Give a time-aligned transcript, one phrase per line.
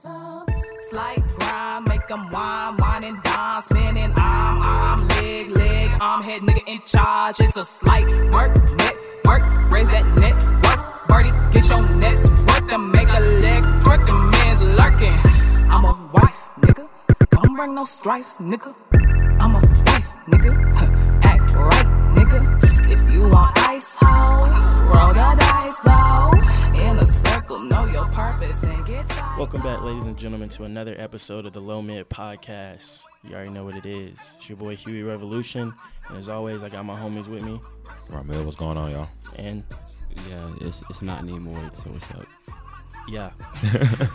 [0.00, 0.48] Top.
[0.90, 6.42] Slight grind, make them whine, whine and dine, spinning arm, arm, leg, leg, arm, head,
[6.42, 7.40] nigga in charge.
[7.40, 8.94] It's a slight work, net,
[9.24, 11.08] work, raise that net worth.
[11.08, 14.06] Birdie, get your nets worth and make a leg twerk.
[14.06, 15.18] The man's lurking.
[15.68, 16.88] I'm a wife, nigga.
[17.30, 18.72] Don't bring no strife, nigga.
[19.40, 20.52] I'm a wife, nigga.
[21.24, 22.90] Act right, nigga.
[22.90, 24.46] If you want ice, hoe,
[24.94, 26.25] roll the dice, though.
[28.14, 33.00] Welcome back, ladies and gentlemen, to another episode of the Low Mid Podcast.
[33.24, 34.16] You already know what it is.
[34.38, 35.74] It's your boy Huey Revolution,
[36.08, 37.60] and as always, I got my homies with me.
[38.08, 39.08] Ramil, what's going on, y'all?
[39.36, 39.64] And
[40.28, 41.70] Yeah, it's it's not anymore.
[41.74, 42.26] So what's up?
[43.08, 43.30] yeah,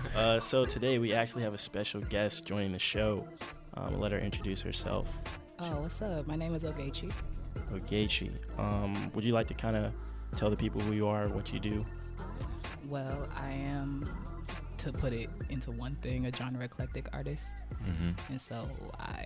[0.16, 3.28] uh, so today we actually have a special guest joining the show.
[3.76, 5.08] Um, let her introduce herself.
[5.60, 6.26] Oh, what's up?
[6.28, 7.12] My name is Ogechi.
[7.74, 8.32] Ogechi.
[8.58, 9.94] Um, would you like to kind of
[10.38, 11.86] tell the people who you are, what you do?
[12.88, 14.10] Well, I am,
[14.80, 17.52] to put it into one thing, a genre eclectic artist.
[17.84, 18.32] Mm-hmm.
[18.32, 18.68] And so
[19.00, 19.26] I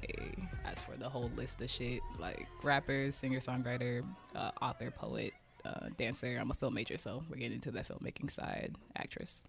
[0.66, 4.03] ask for the whole list of shit like rapper, singer, songwriter,
[4.36, 5.33] uh, author, poet,
[5.66, 6.38] uh, dancer.
[6.39, 8.76] I'm a film major, so we're getting into that filmmaking side.
[8.95, 9.44] Actress.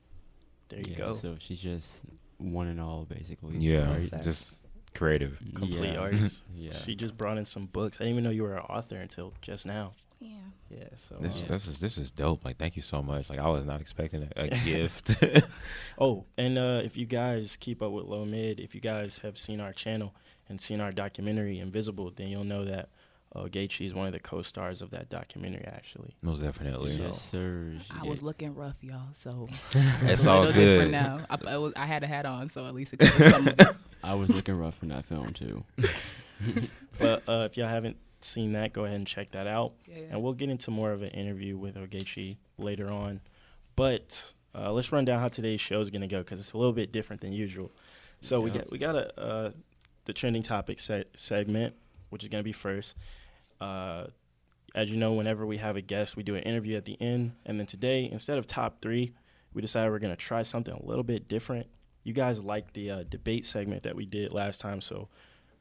[0.68, 1.12] There you yeah, go.
[1.12, 2.00] So she's just
[2.38, 3.58] one and all, basically.
[3.58, 5.38] Yeah, Makes just creative.
[5.54, 5.98] Complete yeah.
[5.98, 6.42] artist.
[6.54, 6.82] yeah.
[6.84, 7.98] She just brought in some books.
[7.98, 9.92] I didn't even know you were an author until just now.
[10.18, 10.30] Yeah.
[10.70, 12.44] Yeah, so This, um, this is this is dope.
[12.44, 13.28] Like, thank you so much.
[13.30, 15.22] Like, I was not expecting a, a gift.
[15.98, 19.38] Oh, and uh, if you guys keep up with Low Mid, if you guys have
[19.38, 20.14] seen our channel
[20.48, 22.90] and seen our documentary Invisible, then you'll know that
[23.34, 25.64] uh, Gaethje is one of the co-stars of that documentary.
[25.66, 26.90] Actually, Most definitely.
[26.92, 27.72] So- yes, sir.
[27.90, 29.48] I was looking rough, y'all, so
[30.02, 30.92] It's a all little different good.
[30.92, 31.20] now.
[31.30, 33.54] I, I, was, I had a hat on, so at least it covers some of
[33.60, 33.68] it.
[34.02, 35.64] I was looking rough in that film too.
[36.98, 37.96] but uh, if y'all haven't
[38.26, 39.72] seen that, go ahead and check that out.
[39.86, 40.04] Yeah, yeah.
[40.10, 43.20] And we'll get into more of an interview with Ogechi later on.
[43.74, 46.58] But uh, let's run down how today's show is going to go because it's a
[46.58, 47.72] little bit different than usual.
[48.20, 49.50] So we got we got a uh,
[50.06, 51.74] the trending topic se- segment,
[52.10, 52.96] which is going to be first.
[53.60, 54.06] Uh,
[54.74, 57.32] as you know, whenever we have a guest, we do an interview at the end.
[57.46, 59.14] And then today, instead of top three,
[59.54, 61.66] we decided we're going to try something a little bit different.
[62.04, 65.08] You guys liked the uh, debate segment that we did last time, so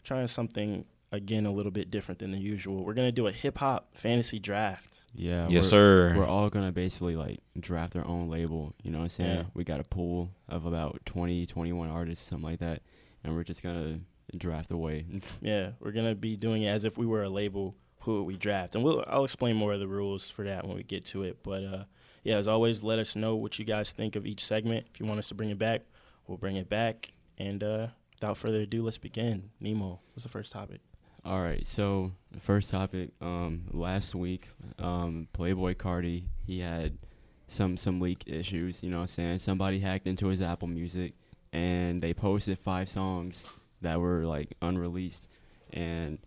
[0.04, 2.84] trying something again a little bit different than the usual.
[2.84, 4.96] We're going to do a hip hop fantasy draft.
[5.18, 5.48] Yeah.
[5.50, 6.14] yes, we're, sir.
[6.18, 8.74] We're all gonna basically like draft our own label.
[8.84, 9.38] You know what I'm saying?
[9.38, 9.44] Yeah.
[9.54, 12.82] We got a pool of about 20, 21 artists, something like that,
[13.24, 14.00] and we're just gonna
[14.38, 15.06] draft away.
[15.42, 17.76] Yeah, we're gonna be doing it as if we were a label.
[18.02, 18.76] Who would we draft?
[18.76, 21.38] And we'll I'll explain more of the rules for that when we get to it.
[21.44, 21.84] But uh,
[22.24, 24.86] yeah, as always, let us know what you guys think of each segment.
[24.94, 25.82] If you want us to bring it back,
[26.28, 27.14] we'll bring it back.
[27.38, 29.50] And uh, without further ado, let's begin.
[29.60, 30.82] Nemo, what's the first topic?
[31.26, 33.10] All right, so the first topic.
[33.20, 34.48] Um, last week,
[34.78, 37.00] um, Playboi Carti he had
[37.48, 38.84] some some leak issues.
[38.84, 39.40] You know what I'm saying?
[39.40, 41.14] Somebody hacked into his Apple Music,
[41.52, 43.44] and they posted five songs
[43.82, 45.28] that were like unreleased,
[45.74, 46.20] and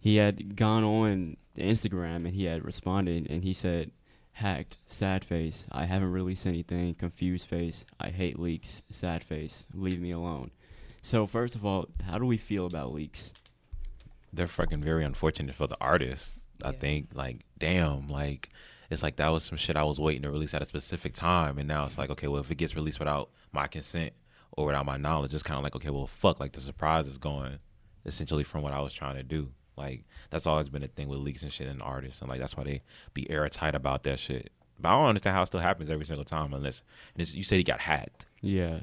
[0.00, 3.92] he had gone on Instagram and he had responded, and he said,
[4.32, 5.66] "Hacked, sad face.
[5.70, 6.96] I haven't released anything.
[6.96, 7.84] Confused face.
[8.00, 8.82] I hate leaks.
[8.90, 9.66] Sad face.
[9.72, 10.50] Leave me alone."
[11.00, 13.30] So first of all, how do we feel about leaks?
[14.32, 16.40] They're fucking very unfortunate for the artist.
[16.64, 16.78] I Yeah.
[16.78, 18.50] think, like, damn, like,
[18.90, 21.58] it's like that was some shit I was waiting to release at a specific time,
[21.58, 24.12] and now it's like, okay, well, if it gets released without my consent
[24.52, 27.18] or without my knowledge, it's kind of like, okay, well, fuck, like the surprise is
[27.18, 27.58] going
[28.04, 29.50] essentially from what I was trying to do.
[29.76, 32.56] Like, that's always been a thing with leaks and shit and artists, and like that's
[32.56, 32.82] why they
[33.14, 34.52] be airtight about that shit.
[34.78, 36.82] But I don't understand how it still happens every single time, unless
[37.14, 38.26] and it's, you said he got hacked.
[38.40, 38.80] Yeah.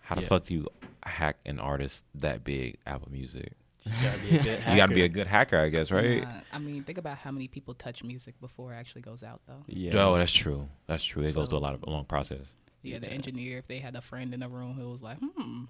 [0.00, 0.28] How the Yeah.
[0.28, 0.68] fuck do you
[1.04, 3.52] hack an artist that big, Apple Music?
[3.86, 5.08] You gotta be a good You got to be a hacker.
[5.14, 6.22] good hacker, I guess, right?
[6.24, 9.40] Uh, I mean, think about how many people touch music before it actually goes out,
[9.46, 9.62] though.
[9.66, 9.96] Yeah.
[10.04, 10.68] Oh, that's true.
[10.86, 11.22] That's true.
[11.22, 12.46] It goes through a lot of a long process.
[12.84, 15.64] Yeah, the engineer, if they had a friend in the room who was like, hmm,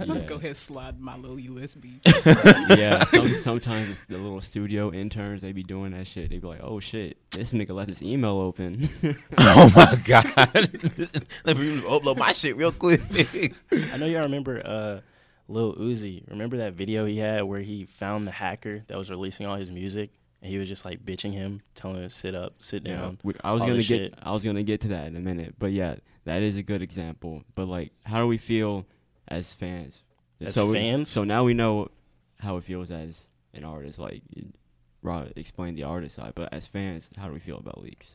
[0.04, 0.18] Yeah.
[0.26, 2.00] go ahead, slide my little USB.
[2.76, 3.04] yeah.
[3.04, 6.28] Some, sometimes it's the little studio interns they be doing that shit.
[6.30, 8.88] They be like, "Oh shit, this nigga let this email open."
[9.38, 10.26] oh my god!
[11.44, 13.00] Let me upload my shit real quick.
[13.72, 15.00] I know y'all remember uh,
[15.48, 16.28] Lil Uzi.
[16.30, 19.70] Remember that video he had where he found the hacker that was releasing all his
[19.70, 20.10] music,
[20.42, 23.18] and he was just like bitching him, telling him to sit up, sit down.
[23.22, 24.14] We- I was gonna get shit.
[24.22, 26.82] I was gonna get to that in a minute, but yeah, that is a good
[26.82, 27.44] example.
[27.54, 28.86] But like, how do we feel
[29.28, 30.02] as fans?
[30.40, 31.08] As so we- fans?
[31.08, 31.90] so now we know
[32.40, 33.98] how it feels as an artist.
[33.98, 34.22] Like,
[35.02, 38.12] Rod explained the artist side, but as fans, how do we feel about leaks?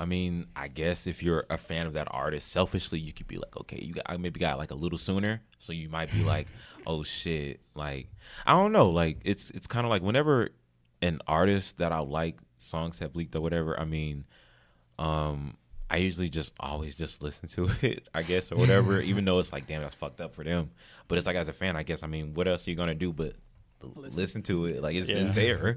[0.00, 3.36] I mean, I guess if you're a fan of that artist, selfishly, you could be
[3.36, 6.24] like, okay, you got I maybe got like a little sooner, so you might be
[6.24, 6.46] like,
[6.86, 8.08] oh shit, like
[8.46, 10.48] I don't know, like it's it's kind of like whenever
[11.02, 13.78] an artist that I like songs have leaked or whatever.
[13.78, 14.24] I mean,
[14.98, 15.56] um,
[15.90, 19.00] I usually just always just listen to it, I guess, or whatever.
[19.10, 20.70] even though it's like, damn, that's fucked up for them.
[21.08, 22.02] But it's like as a fan, I guess.
[22.02, 23.34] I mean, what else are you gonna do but
[23.82, 24.42] listen, Listen.
[24.44, 24.82] to it?
[24.82, 25.16] Like it's, Yeah.
[25.16, 25.76] it's there.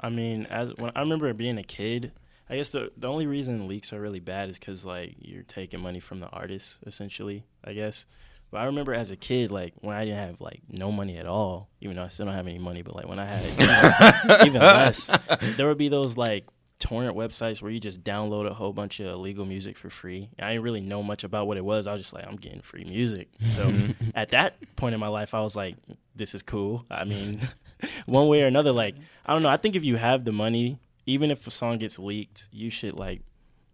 [0.00, 2.12] I mean, as when I remember being a kid,
[2.50, 5.80] I guess the the only reason leaks are really bad is because like you're taking
[5.80, 7.44] money from the artist, essentially.
[7.64, 8.06] I guess.
[8.50, 11.26] But I remember as a kid, like when I didn't have like no money at
[11.26, 14.60] all, even though I still don't have any money, but like when I had even
[14.60, 15.10] less,
[15.56, 16.46] there would be those like
[16.78, 20.30] torrent websites where you just download a whole bunch of illegal music for free.
[20.38, 21.86] I didn't really know much about what it was.
[21.86, 23.28] I was just like, I'm getting free music.
[23.50, 23.74] So
[24.14, 25.76] at that point in my life, I was like,
[26.14, 26.84] this is cool.
[26.90, 27.46] I mean,
[28.06, 28.94] one way or another, like,
[29.26, 29.48] I don't know.
[29.48, 30.78] I think if you have the money,
[31.08, 33.22] even if a song gets leaked, you should like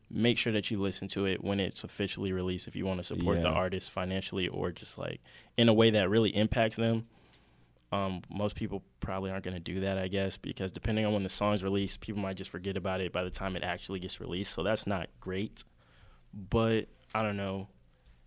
[0.08, 3.04] make sure that you listen to it when it's officially released if you want to
[3.04, 5.20] support the artist financially or just like
[5.56, 7.08] in a way that really impacts them.
[7.90, 11.24] Um, most people probably aren't going to do that, I guess, because depending on when
[11.24, 14.20] the song's released, people might just forget about it by the time it actually gets
[14.20, 14.52] released.
[14.52, 15.64] So that's not great.
[16.32, 17.66] But I don't know.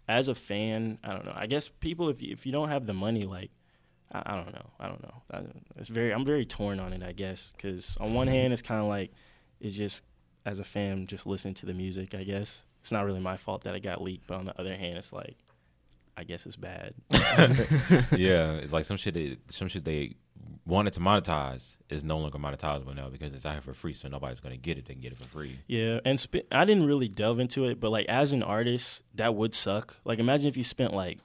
[0.10, 1.34] As a fan, I don't know.
[1.34, 3.52] I guess people, if you, if you don't have the money, like,
[4.12, 4.70] I, I don't know.
[4.80, 5.22] I don't know.
[5.32, 5.42] I,
[5.78, 6.14] it's very.
[6.14, 7.04] I'm very torn on it.
[7.04, 9.12] I guess because on one hand, it's kind of like
[9.60, 10.04] it's just
[10.46, 12.16] as a fan, just listen to the music.
[12.16, 14.76] I guess it's not really my fault that it got leaked, but on the other
[14.76, 15.36] hand, it's like
[16.16, 16.94] I guess it's bad.
[18.12, 19.14] yeah, it's like some shit.
[19.14, 20.16] They, some shit they
[20.66, 24.08] wanted to monetize is no longer monetizable now because it's out here for free, so
[24.08, 24.86] nobody's gonna get it.
[24.86, 25.60] They can get it for free.
[25.68, 29.36] Yeah, and sp- I didn't really delve into it, but like as an artist, that
[29.36, 29.98] would suck.
[30.06, 31.20] Like imagine if you spent like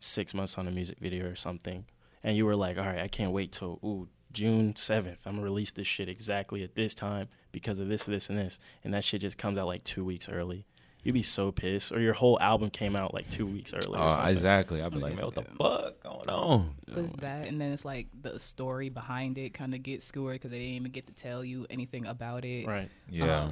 [0.00, 1.86] six months on a music video or something,
[2.22, 5.20] and you were like, "All right, I can't wait till ooh June seventh.
[5.26, 8.58] I'm gonna release this shit exactly at this time because of this, this, and this,"
[8.84, 10.66] and that shit just comes out like two weeks early.
[11.02, 13.98] You'd be so pissed, or your whole album came out like two weeks early.
[13.98, 14.28] Oh, something.
[14.36, 14.82] exactly.
[14.82, 16.74] I'd be like, man, what the fuck going on?
[16.86, 20.50] There's that, and then it's like the story behind it kind of gets skewered because
[20.50, 22.66] they didn't even get to tell you anything about it.
[22.66, 22.90] Right.
[23.08, 23.50] Yeah, Uh,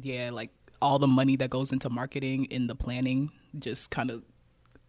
[0.00, 0.50] yeah, like
[0.80, 4.22] all the money that goes into marketing and the planning just kind of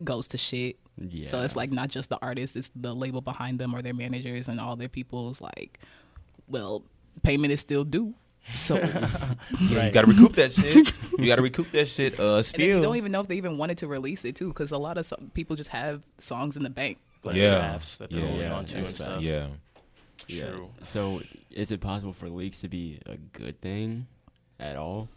[0.03, 0.77] goes to shit.
[0.97, 1.27] Yeah.
[1.27, 4.47] So it's like not just the artist, it's the label behind them or their managers
[4.47, 5.80] and all their people's like,
[6.47, 6.83] well,
[7.24, 8.13] payment is still due.
[8.53, 8.75] So
[9.62, 10.94] Yeah, you gotta recoup that shit.
[11.18, 12.19] you gotta recoup that shit.
[12.19, 12.81] Uh, and they still.
[12.83, 15.06] don't even know if they even wanted to release it too, because a lot of
[15.06, 17.00] some, people just have songs in the bank.
[17.24, 17.56] Like Yeah.
[17.56, 19.21] drafts that they're Yeah, holding yeah, on to and stuff.
[19.21, 19.48] yeah.
[20.27, 20.50] Yeah.
[20.51, 20.69] True.
[20.83, 21.21] So,
[21.51, 24.07] is it possible for leaks to be a good thing
[24.59, 25.09] at all?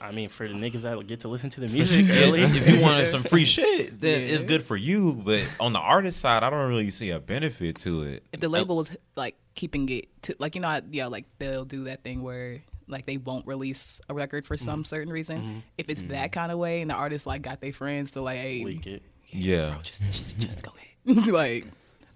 [0.00, 0.56] I mean, for the ah.
[0.56, 4.00] niggas that get to listen to the music early, if you wanted some free shit,
[4.00, 4.28] then Yeah.
[4.28, 5.14] it's good for you.
[5.14, 8.24] But on the artist side, I don't really see a benefit to it.
[8.32, 11.24] If the label uh, was like keeping it to like you know how- yeah like
[11.38, 14.84] they'll do that thing where like they won't release a record for some mm-hmm.
[14.84, 15.40] certain reason.
[15.40, 15.58] Mm-hmm.
[15.76, 16.40] If it's that mm-hmm.
[16.40, 19.02] kind of way and the artist like got their friends to like hey leak it.
[19.26, 19.76] Yeah.
[19.82, 20.72] just just, just go
[21.06, 21.66] ahead like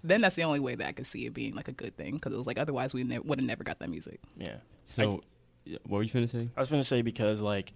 [0.03, 2.15] then that's the only way that I could see it being like a good thing
[2.15, 4.19] because it was like otherwise we ne- would have never got that music.
[4.37, 4.57] Yeah.
[4.85, 5.17] So, yeah,
[5.85, 6.49] what were you gonna say?
[6.55, 7.73] I was gonna say because like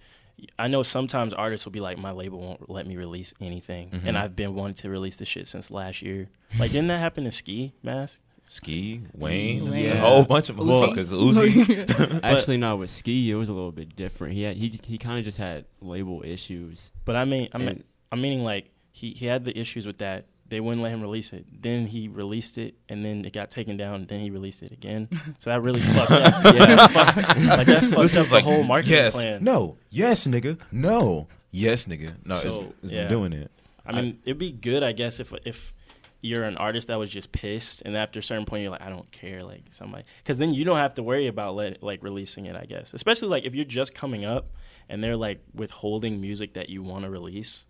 [0.60, 4.08] I know sometimes artists will be like, my label won't let me release anything, Mm-hmm.
[4.08, 6.30] and I've been wanting to release the shit since last year.
[6.60, 8.20] Like, didn't that happen to Ski Mask?
[8.50, 9.92] Ski, Wayne, Wayne.
[9.92, 10.94] a whole bunch of Uzi.
[10.96, 11.12] motherfuckers.
[11.12, 12.20] Uzi.
[12.24, 12.78] Actually, no.
[12.78, 14.36] With Ski, it was a little bit different.
[14.36, 16.92] He had he he kind of just had label issues.
[17.04, 20.28] But I mean, I mean, I'm meaning like he he had the issues with that.
[20.50, 21.46] They wouldn't let him release it.
[21.62, 24.06] Then he released it, and then it got taken down.
[24.08, 25.08] Then he released it again.
[25.40, 26.34] So that really fucked up.
[26.56, 29.44] Yeah, fuck, like that fucked This up was the like, whole marketing yes, plan.
[29.44, 32.14] no, yes, nigga, no, yes, nigga.
[32.26, 33.08] No, So, it's, it's yeah.
[33.08, 33.52] doing it.
[33.86, 35.74] I mean, it'd be good, I guess, if if
[36.22, 38.90] you're an artist that was just pissed, and after a certain point, you're like, I
[38.90, 42.46] don't care, like somebody, because then you don't have to worry about let, like releasing
[42.48, 42.56] it.
[42.56, 44.50] I guess, especially like if you're just coming up
[44.90, 47.66] and they're like withholding music that you want to release.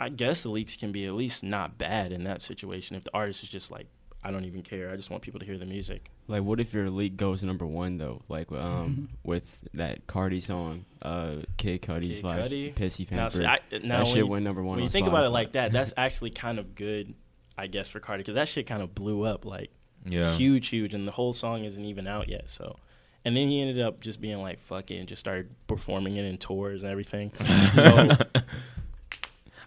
[0.00, 3.10] I guess the leaks can be at least not bad in that situation if the
[3.14, 3.86] artist is just like,
[4.26, 4.90] I don't even care.
[4.90, 6.10] I just want people to hear the music.
[6.28, 8.22] Like, what if your leak goes number one though?
[8.28, 12.74] Like, um, with that Carti song, uh, Kid Cudi Kid slash Cudi?
[12.74, 14.76] Pissy Now, see, I, now that when shit you- went number one.
[14.76, 17.14] when you on think about it like that, that's actually kind of good,
[17.58, 19.70] I guess, for Carti because that shit kind of blew up like
[20.06, 22.48] Yeah, huge, huge, and the whole song isn't even out yet.
[22.48, 22.78] So,
[23.26, 26.38] and then he ended up just being like, fucking, and just started performing it in
[26.38, 27.30] tours and everything.
[27.74, 28.08] so,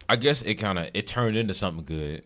[0.09, 2.23] I guess it kind of it turned into something good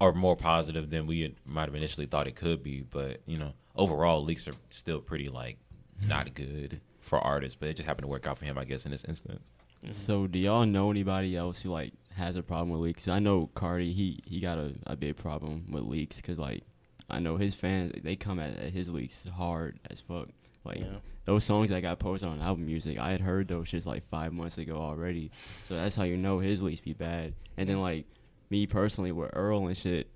[0.00, 2.82] or more positive than we had- might have initially thought it could be.
[2.82, 5.58] But you know, overall, leaks are still pretty like
[6.06, 6.34] not hmm.
[6.34, 7.56] good for artists.
[7.58, 9.42] But it just happened to work out for him, I guess, in this instance.
[9.82, 9.92] Mm-hmm.
[9.92, 13.08] So, do y'all know anybody else who like has a problem with leaks?
[13.08, 13.92] I know Carti.
[13.92, 16.64] He he got a, a big problem with leaks because like
[17.08, 20.28] I know his fans they come at, at his leaks hard as fuck.
[20.64, 20.98] Like Yeah.
[21.24, 24.32] those songs that got posted on Apple Music, I had heard those shits like five
[24.32, 25.30] months ago already.
[25.64, 27.34] So that's how you know his leaks be bad.
[27.56, 28.06] And then like
[28.50, 30.08] me personally with Earl and shit,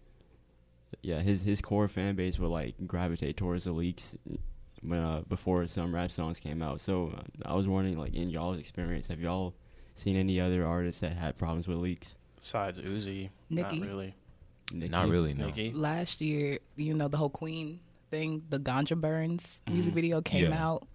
[1.00, 4.14] yeah, his his core fan base would like gravitate towards the leaks
[4.82, 6.80] when uh, before some rap songs came out.
[6.80, 9.54] So uh, I was wondering, like in y'all's experience, have y'all
[9.94, 12.16] seen any other artists that had problems with leaks?
[12.36, 13.78] Besides Uzi, Nicki.
[13.78, 14.14] not really.
[14.72, 14.90] Nicki?
[14.90, 15.46] Not really, no.
[15.46, 15.70] Nicki.
[15.72, 17.80] Last year, you know, the whole Queen
[18.12, 20.64] thing, the Ganja Burns music video came Yeah.
[20.64, 20.86] out.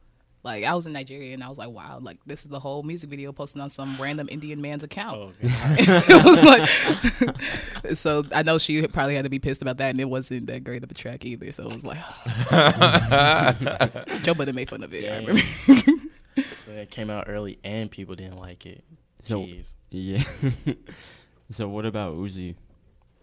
[0.44, 2.84] Like I was in Nigeria and I was like, wow, like this is the whole
[2.84, 5.18] music video posted on some random Indian man's account.
[5.18, 5.76] Oh, God.
[5.80, 6.40] it was
[7.86, 10.46] like, so I know she probably had to be pissed about that, and it wasn't
[10.46, 11.52] that great of a track either.
[11.52, 11.98] So it was like,
[14.24, 15.04] Joe Budden made fun of it.
[15.06, 15.26] I Dang.
[15.26, 15.42] remember.
[16.64, 18.86] so it came out early and people didn't like it.
[19.24, 19.74] So- Jeez.
[19.90, 20.24] Yeah.
[21.52, 22.56] so what about Uzi?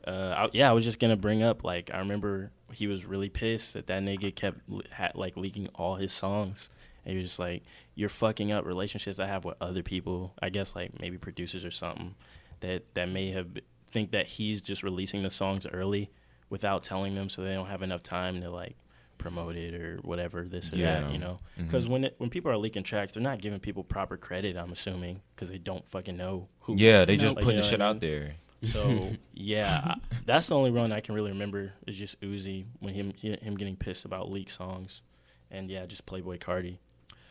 [0.06, 3.28] Uh, I, yeah, I was just gonna bring up like I remember he was really
[3.28, 4.58] pissed that that nigga kept
[4.92, 6.70] ha, like leaking all his songs,
[7.04, 7.62] and he was just like,
[7.94, 10.34] "You're fucking up relationships I have with other people.
[10.42, 12.14] I guess like maybe producers or something
[12.60, 13.48] that that may have
[13.92, 16.10] think that he's just releasing the songs early
[16.50, 18.76] without telling them, so they don't have enough time to like
[19.16, 21.00] promote it or whatever this or Yeah.
[21.02, 21.38] that, you know?
[21.56, 21.66] Mm-hmm.
[21.66, 24.56] Because when it, when people are leaking tracks, they're not giving people proper credit.
[24.56, 26.74] I'm assuming because they don't fucking know who.
[26.76, 27.22] Yeah, they No.
[27.22, 28.34] just Like, putting you the know shit I out there.
[28.66, 32.94] So yeah, I- that's the only run I can really remember is just Uzi when
[32.94, 35.02] him he- him getting pissed about leaked songs,
[35.50, 36.78] and yeah, just Playboi Carti.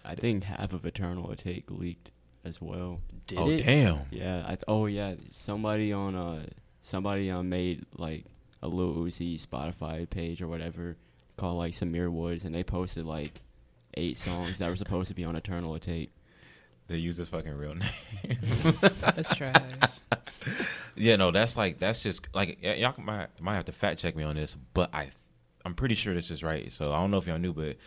[0.05, 2.11] I think half of Eternal Atake leaked
[2.43, 2.99] as well.
[3.27, 3.57] Did oh it?
[3.65, 4.01] damn.
[4.11, 4.43] Yeah.
[4.45, 5.15] I th- oh yeah.
[5.31, 6.45] Somebody on uh
[6.81, 8.25] somebody um made like
[8.61, 10.97] a little Uzi Spotify page or whatever
[11.37, 13.41] called like Symere Woods, and they posted like
[13.95, 16.09] eight songs that were supposed to be on Eternal Atake.
[16.87, 17.75] They use his fucking real
[18.23, 18.37] name.
[19.01, 19.55] That's trash.
[20.95, 24.15] Yeah, no, that's like that's just like y- y'all might might have to fact check
[24.15, 25.09] me on this, but I
[25.65, 26.71] I'm pretty sure this is right.
[26.71, 27.77] So I don't know if y'all knew, but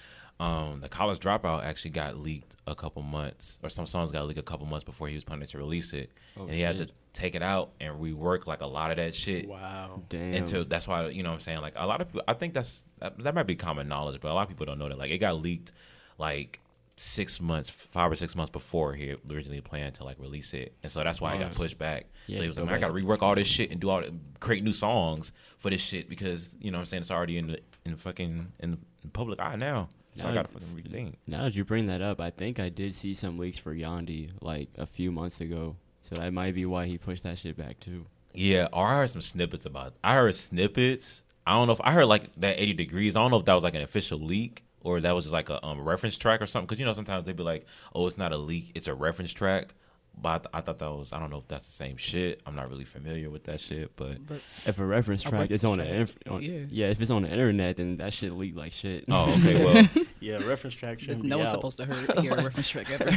[0.45, 4.41] um, the college dropout actually got leaked a couple months, or some songs got leaked
[4.41, 6.89] a couple months before he was planning to release it, Oh, and he had to
[7.13, 9.47] take it out and rework like a lot of that shit.
[9.49, 10.03] Wow.
[10.09, 10.33] Damn.
[10.35, 12.55] Into that's why you know what I'm saying like a lot of people I think
[12.55, 14.99] that's that, that might be common knowledge, but a lot of people don't know that
[14.99, 15.71] like it got leaked
[16.19, 16.59] like
[16.97, 20.91] six months, five or six months before he originally planned to like release it, and
[20.91, 22.07] so that's why it got pushed back.
[22.27, 23.91] Yeah, so he was like, man, I got to rework all this shit and do
[23.91, 24.03] all
[24.41, 27.49] create new songs for this shit because you know what I'm saying it's already in
[27.49, 29.89] the in the fucking in the public eye now.
[30.17, 31.15] So I Now- got to fucking rethink.
[31.27, 34.31] Now that you bring that up, I think I did see some leaks for Yandhi
[34.41, 35.77] like a few months ago.
[36.01, 38.07] So that might be why he pushed that shit back too.
[38.33, 39.95] Yeah, or I heard some snippets about.
[40.03, 41.23] I heard snippets.
[41.47, 43.17] I don't know if I heard like that 80 degrees.
[43.17, 45.51] I don't know if that was like an official leak or that was just like
[45.51, 46.67] a um, reference track or something.
[46.67, 49.33] Because you know sometimes they'd be like, "Oh, it's not a leak, it's a reference
[49.33, 49.75] track."
[50.19, 51.13] But I, th- I thought that was.
[51.13, 52.41] I don't know if that's the same shit.
[52.47, 55.63] I'm not really familiar with that shit, but But If a reference A track is
[55.63, 56.61] on the inf- on, yeah.
[56.71, 56.87] yeah.
[56.87, 59.05] if it's on the internet, then that shit leak like shit.
[59.11, 61.57] oh, okay, well, Yeah, reference track shouldn't no be one's out.
[61.57, 63.11] supposed to hear, hear a reference track ever.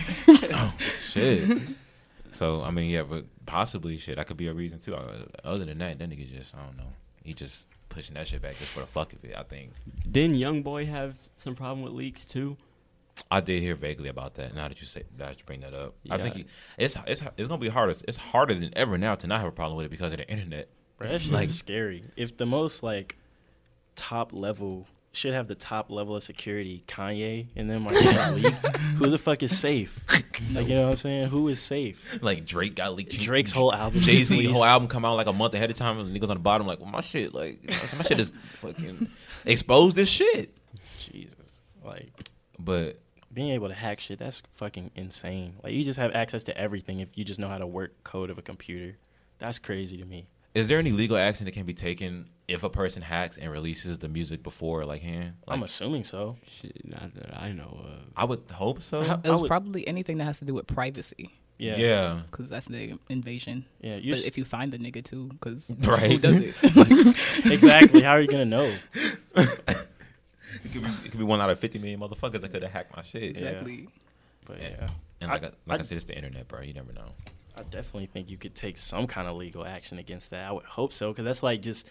[0.53, 1.61] oh, shit.
[2.31, 4.17] So I mean, yeah, but possibly shit.
[4.17, 4.95] That could be a reason too.
[4.95, 6.91] Uh, Other than that, that nigga just I don't know.
[7.23, 9.35] He just pushing that shit back just for the fuck of it.
[9.37, 9.71] I think
[10.09, 12.57] Didn't Young Boy have some problem with leaks too?
[13.29, 14.55] I did hear vaguely about that.
[14.55, 16.45] Now that you say that, you bring that up, I think he,
[16.77, 17.93] it's it's it's gonna be harder.
[18.07, 20.29] It's harder than ever now to not have a problem with it because of the
[20.29, 20.69] internet.
[20.97, 22.03] Bro, that shit Like- scary.
[22.15, 23.17] If the most like
[23.95, 27.91] top level should have the top level of security, Kanye and them are
[28.33, 28.65] leaked,
[28.97, 29.99] who the fuck is safe?
[30.53, 31.27] Like you know what I'm saying?
[31.27, 32.19] Who is safe?
[32.21, 33.19] Like Drake got leaked.
[33.19, 33.99] Drake's whole album.
[33.99, 36.37] Jay Z whole album come out like a month ahead of time, and niggas on
[36.37, 39.09] the bottom like, well, my shit, like you know, so my shit is fucking
[39.45, 40.55] exposed this shit.
[40.97, 41.35] Jesus,
[41.83, 43.01] like But
[43.33, 45.55] being able to hack shit, that's fucking insane.
[45.61, 48.29] Like you just have access to everything if you just know how to work code
[48.29, 48.97] of a computer.
[49.39, 50.27] That's crazy to me.
[50.55, 53.99] is there any legal action that can be taken if a person hacks and releases
[53.99, 55.33] the music before like hand?
[55.47, 56.37] Like, I'm assuming so.
[56.47, 57.99] Shit, not that I know of.
[58.15, 59.01] I would hope so.
[59.01, 62.19] It was would- probably anything that has to do with privacy, Yeah, yeah.
[62.29, 63.65] because that's the invasion.
[63.81, 63.95] yeah.
[63.97, 66.11] But s- if you find the nigga too, because Right.
[66.11, 66.55] who does it?
[67.45, 68.01] exactly.
[68.01, 68.73] How are you gonna know?
[69.35, 72.71] It could be it could be one out of fifty million motherfuckers that could have
[72.71, 73.23] hacked my shit.
[73.23, 73.87] exactly.
[74.45, 74.69] But Yeah.
[74.81, 74.87] yeah,
[75.21, 76.61] And like I, I- like I, I- said, it's the internet, bro.
[76.61, 77.09] You never know.
[77.55, 80.47] I definitely think you could take some kind of legal action against that.
[80.47, 81.87] I would hope so, because that's like just,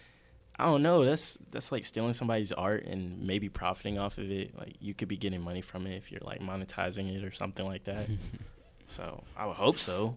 [0.59, 1.05] I don't know.
[1.05, 4.59] That's that's like stealing somebody's art and maybe profiting off of it.
[4.59, 7.65] Like you could be getting money from it if you're like monetizing it or something
[7.65, 8.09] like that.
[8.89, 10.17] so I would hope so.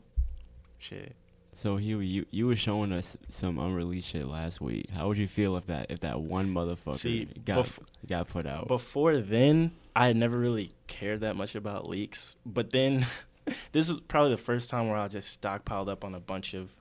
[0.79, 1.15] Shit.
[1.53, 4.89] So Huey, you you were showing us some unreleased shit last week.
[4.89, 8.47] How would you feel if that if that one motherfucker See, got bef- got put
[8.47, 8.67] out?
[8.67, 12.35] Before then, I had never really cared that much about leaks.
[12.45, 13.05] But then,
[13.73, 16.71] this was probably the first time where I just stockpiled up on a bunch of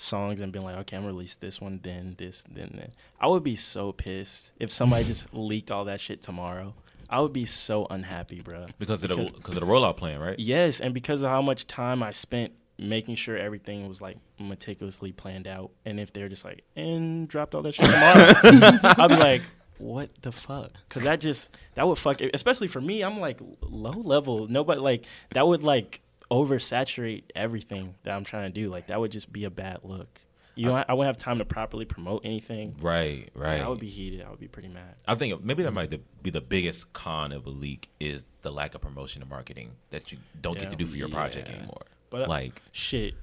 [0.00, 2.90] songs and been like, okay, I'm gonna release this one, then this, then that.
[3.20, 6.74] I would be so pissed if somebody just leaked all that shit tomorrow.
[7.08, 8.66] I would be so unhappy, bro.
[8.78, 10.38] Because of the Because- because of the rollout plan, right?
[10.38, 15.12] Yes, and because of how much time I spent making sure everything was like meticulously
[15.12, 18.32] planned out, and if they're just like and dropped all that shit tomorrow,
[19.04, 19.42] I'd be like,
[19.78, 20.70] what the fuck?
[20.88, 22.20] Because that just that would fuck.
[22.32, 24.46] Especially for me, I'm like low level.
[24.48, 28.70] Nobody like that would like oversaturate everything that I'm trying to do.
[28.70, 30.20] Like that would just be a bad look.
[30.56, 32.76] You know, I, I wouldn't have time to properly promote anything.
[32.82, 33.62] Right, right.
[33.62, 34.22] I would be heated.
[34.22, 34.94] I would be pretty mad.
[35.08, 35.90] I think maybe that might
[36.22, 40.12] be the biggest con of a leak is the lack of promotion and marketing that
[40.12, 41.82] you don't get to do for your project anymore.
[42.10, 43.14] But uh, like, shit,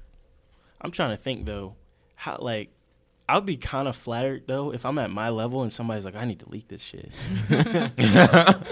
[0.80, 1.76] I'm trying to think though.
[2.16, 2.70] How like
[3.28, 6.24] I'd be kind of flattered though if I'm at my level and somebody's like, I
[6.24, 7.10] need to leak this shit.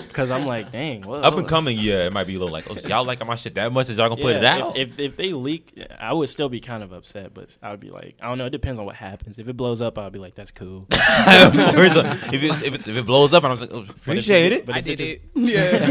[0.06, 2.70] Because I'm like, dang, well, up and coming, yeah, it might be a little like,
[2.70, 4.76] oh, y'all like my shit that much that y'all gonna put it out?
[4.78, 7.80] If, if if they leak, I would still be kind of upset, but I would
[7.80, 8.46] be like, I don't know.
[8.46, 9.38] It depends on what happens.
[9.38, 10.86] If it blows up, I'll be like, that's cool.
[10.90, 13.86] of course, uh, if, it's, if, it's, if it blows up, and I'm like, oh,
[13.88, 14.66] appreciate it.
[14.66, 15.22] But I if did it it.
[15.34, 15.86] Yeah.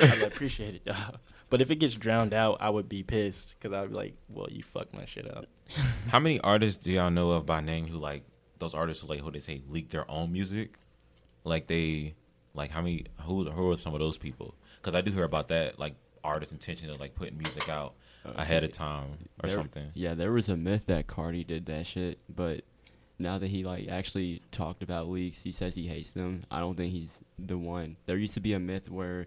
[0.00, 0.94] I'd like, appreciate it.
[1.50, 4.48] But if it gets drowned out, I would be pissed because I'd be like, well,
[4.50, 5.46] you fucked my shit up.
[6.08, 8.22] How many artists do y'all know of by name who like
[8.58, 10.74] those artists who like who they say leak their own music?
[11.44, 12.14] Like they,
[12.54, 13.06] like how many?
[13.22, 14.54] Who who are some of those people?
[14.80, 17.94] Because I do hear about that, like artists' intention of like putting music out
[18.26, 19.90] uh, ahead of time or There- something.
[19.94, 22.62] Yeah, there was a myth that Carti did that shit, but
[23.18, 26.44] now that he like actually talked about leaks, he says he hates them.
[26.50, 27.96] I don't think he's the one.
[28.06, 29.26] There used to be a myth where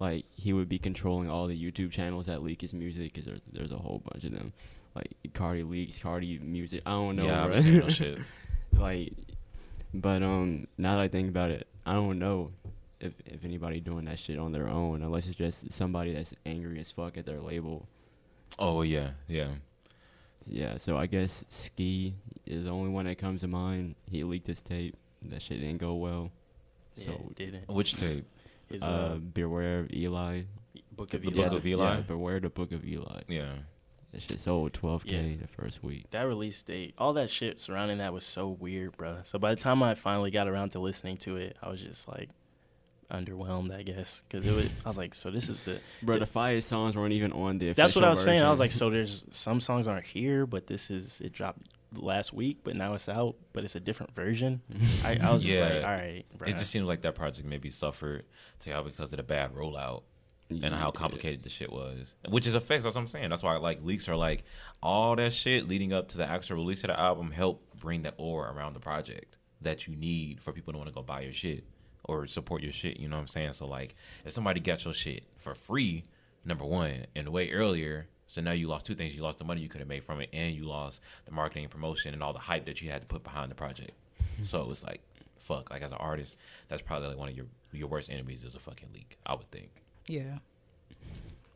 [0.00, 3.40] like he would be controlling all the YouTube channels that leak his music because there's
[3.52, 4.52] there's a whole bunch of them.
[4.94, 6.82] Like Carti leaks, Carti music.
[6.86, 7.54] I don't know, yeah, bro.
[7.56, 8.32] I've seen those
[8.78, 9.12] like,
[9.92, 12.50] but um, now that I think about it, I don't know
[13.00, 16.78] if if anybody doing that shit on their own, unless it's just somebody that's angry
[16.80, 17.86] as fuck at their label.
[18.58, 19.48] Oh yeah, yeah.
[20.46, 22.14] Yeah, so I guess Ski
[22.46, 23.94] is the only one that comes to mind.
[24.10, 24.94] He leaked his tape.
[25.22, 26.30] That shit didn't go well.
[26.96, 27.68] Yeah, So, it didn't.
[27.68, 28.26] Which tape?
[28.74, 30.42] His uh, uh, beware of Eli.
[30.92, 31.48] book of the Eli.
[31.48, 32.00] Book of yeah, Eli?
[32.02, 33.22] beware the book of Eli.
[33.28, 33.52] Yeah.
[34.12, 35.36] That shit sold 12k Yeah.
[35.40, 36.08] the first week.
[36.12, 39.16] that release date, all that shit surrounding that was so weird, bro.
[39.24, 42.06] So by the time I finally got around to listening to it, I was just
[42.06, 42.30] like
[43.10, 44.66] underwhelmed, I guess, because it was.
[44.84, 45.80] I was like, so this is the.
[46.02, 47.72] Bro, the fire songs weren't even on the.
[47.72, 48.42] That's what I was official saying.
[48.44, 51.62] I was like, so there's some songs aren't here, but this is it dropped
[51.96, 54.60] last week, but now it's out, but it's a different version.
[55.04, 55.64] I, I was just Yeah.
[55.66, 56.48] like, all right, bro.
[56.48, 58.24] It just seems like that project maybe suffered
[58.60, 60.02] to y'all because of the bad rollout
[60.50, 62.84] and how complicated the shit was, which is effects.
[62.84, 63.30] That's what I'm saying.
[63.30, 64.44] That's why I like leaks are like
[64.82, 68.14] all that shit leading up to the actual release of the album help bring that
[68.18, 71.32] aura around the project that you need for people to want to go buy your
[71.32, 71.64] shit
[72.04, 72.98] or support your shit.
[73.00, 73.54] You know what I'm saying?
[73.54, 73.94] So like,
[74.26, 76.04] if somebody got your shit for free,
[76.44, 78.06] number one, and way earlier.
[78.26, 79.14] So now you lost two things.
[79.14, 81.64] You lost the money you could have made from it, and you lost the marketing
[81.64, 83.92] and promotion and all the hype that you had to put behind the project.
[84.42, 85.00] so it's like,
[85.38, 85.70] fuck.
[85.70, 86.36] Like as an artist,
[86.68, 89.18] that's probably like one of your your worst enemies is a fucking leak.
[89.26, 89.70] I would think.
[90.06, 90.38] yeah.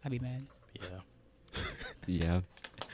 [0.04, 0.46] I'd be mad.
[0.74, 1.61] yeah.
[2.07, 2.40] Yeah.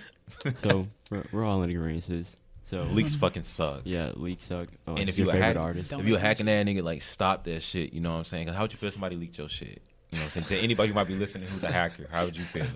[0.55, 2.37] so we're, we're all in agreement.
[2.63, 3.83] So Leaks fucking suck.
[3.85, 4.69] yeah, leaks suck.
[4.87, 6.21] Oh, And it's if your you a favorite hack- artist, if you a make me
[6.21, 7.93] hacking that nigga, like stop that shit.
[7.93, 8.47] You know what I'm saying?
[8.47, 9.83] Cause how would you feel if somebody leaked your shit?
[10.11, 10.59] You know what I'm saying?
[10.61, 12.67] To anybody who might be listening who's a hacker, how would you feel?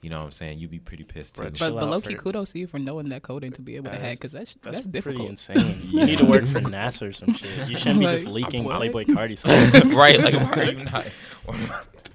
[0.00, 0.58] You know what I'm saying?
[0.60, 1.42] You'd be pretty pissed too.
[1.42, 2.18] But, Chill but out, low key, Fred.
[2.18, 4.76] kudos to you for knowing that coding to be able to hack because that's, That's,
[4.76, 5.28] that's, pretty difficult.
[5.30, 5.80] insane.
[5.84, 7.68] You need to work for NASA or some shit.
[7.68, 8.64] You shouldn't be just leaking?
[8.64, 9.36] Playboi Carti
[9.82, 9.94] songs.
[9.96, 10.20] right?
[10.20, 11.06] Like why are you not?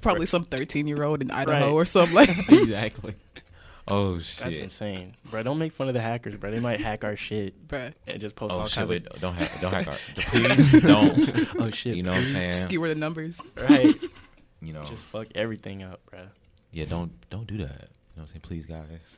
[0.02, 1.72] Probably some 13 year old in Idaho Right.
[1.72, 3.16] or something like exactly.
[3.88, 4.44] oh shit!
[4.46, 5.44] That's insane, bro.
[5.44, 6.52] Don't make fun of the hackers, bro.
[6.52, 8.76] They might hack our shit bro, and just post Oh all shit!
[8.78, 9.20] kinds Wait, of.
[9.22, 9.96] don't hack, don't hack our.
[10.16, 11.62] Please don't.
[11.62, 11.96] Oh shit!
[11.96, 12.52] You know what I'm saying?
[12.54, 13.42] Skewer the numbers.
[13.58, 13.94] Right.
[14.62, 14.86] You know.
[14.86, 16.20] Just fuck everything up, bro.
[16.74, 17.66] Yeah, don't don't do that.
[17.66, 17.78] You know
[18.16, 18.42] what I'm saying?
[18.42, 19.18] Please, guys.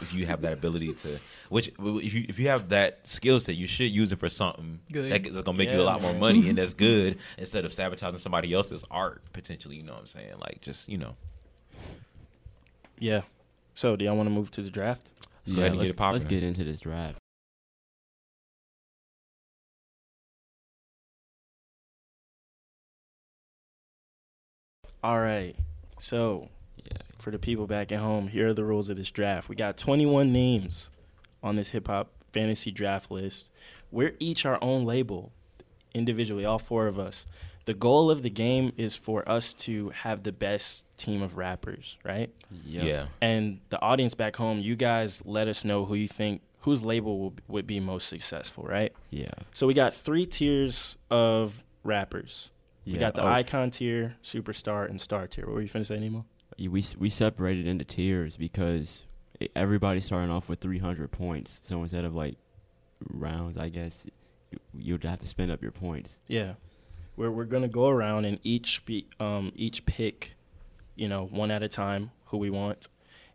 [0.00, 3.56] If you have that ability to, which if you if you have that skill set,
[3.56, 5.12] you should use it for something Good.
[5.12, 8.18] that- that's gonna make you a lot more money, and that's good instead of sabotaging
[8.18, 9.76] somebody else's art potentially.
[9.76, 10.34] You know what I'm saying?
[10.40, 11.16] Like just you know,
[12.98, 13.22] Yeah.
[13.76, 15.10] So, do y'all want to move to the draft?
[15.44, 16.12] let's go ahead and let's, get it popping.
[16.12, 17.18] Let's get into this draft.
[25.02, 25.54] All right.
[25.98, 26.48] So,
[26.84, 26.98] Yeah.
[27.18, 29.48] for the people back at home, here are the rules of this draft.
[29.48, 30.90] We got 21 names
[31.42, 33.50] on this hip hop fantasy draft list.
[33.90, 35.32] We're each our own label,
[35.94, 37.26] individually, all four of us.
[37.66, 41.96] The goal of the game is for us to have the best team of rappers,
[42.04, 42.30] right?
[42.66, 42.84] Yep.
[42.84, 46.82] Yeah, And the audience back home, you guys let us know who you think whose
[46.82, 48.90] label will, would be most successful, right?
[49.10, 49.32] Yeah.
[49.52, 52.50] So we got three tiers of rappers.
[52.84, 52.94] Yeah.
[52.94, 55.44] We got the oh, icon tier, superstar, and star tier.
[55.44, 56.24] What were you finna say, Nemo?
[56.58, 59.04] Y- we we separated into tiers because
[59.56, 61.60] everybody starting off with 300 points.
[61.62, 62.36] So instead of like
[63.10, 64.06] rounds, I guess
[64.50, 66.18] you- you'd have to spend up your points.
[66.28, 66.54] Yeah,
[67.16, 70.34] we're we're gonna go around and each be, um each pick,
[70.96, 72.88] you know, one at a time who we want,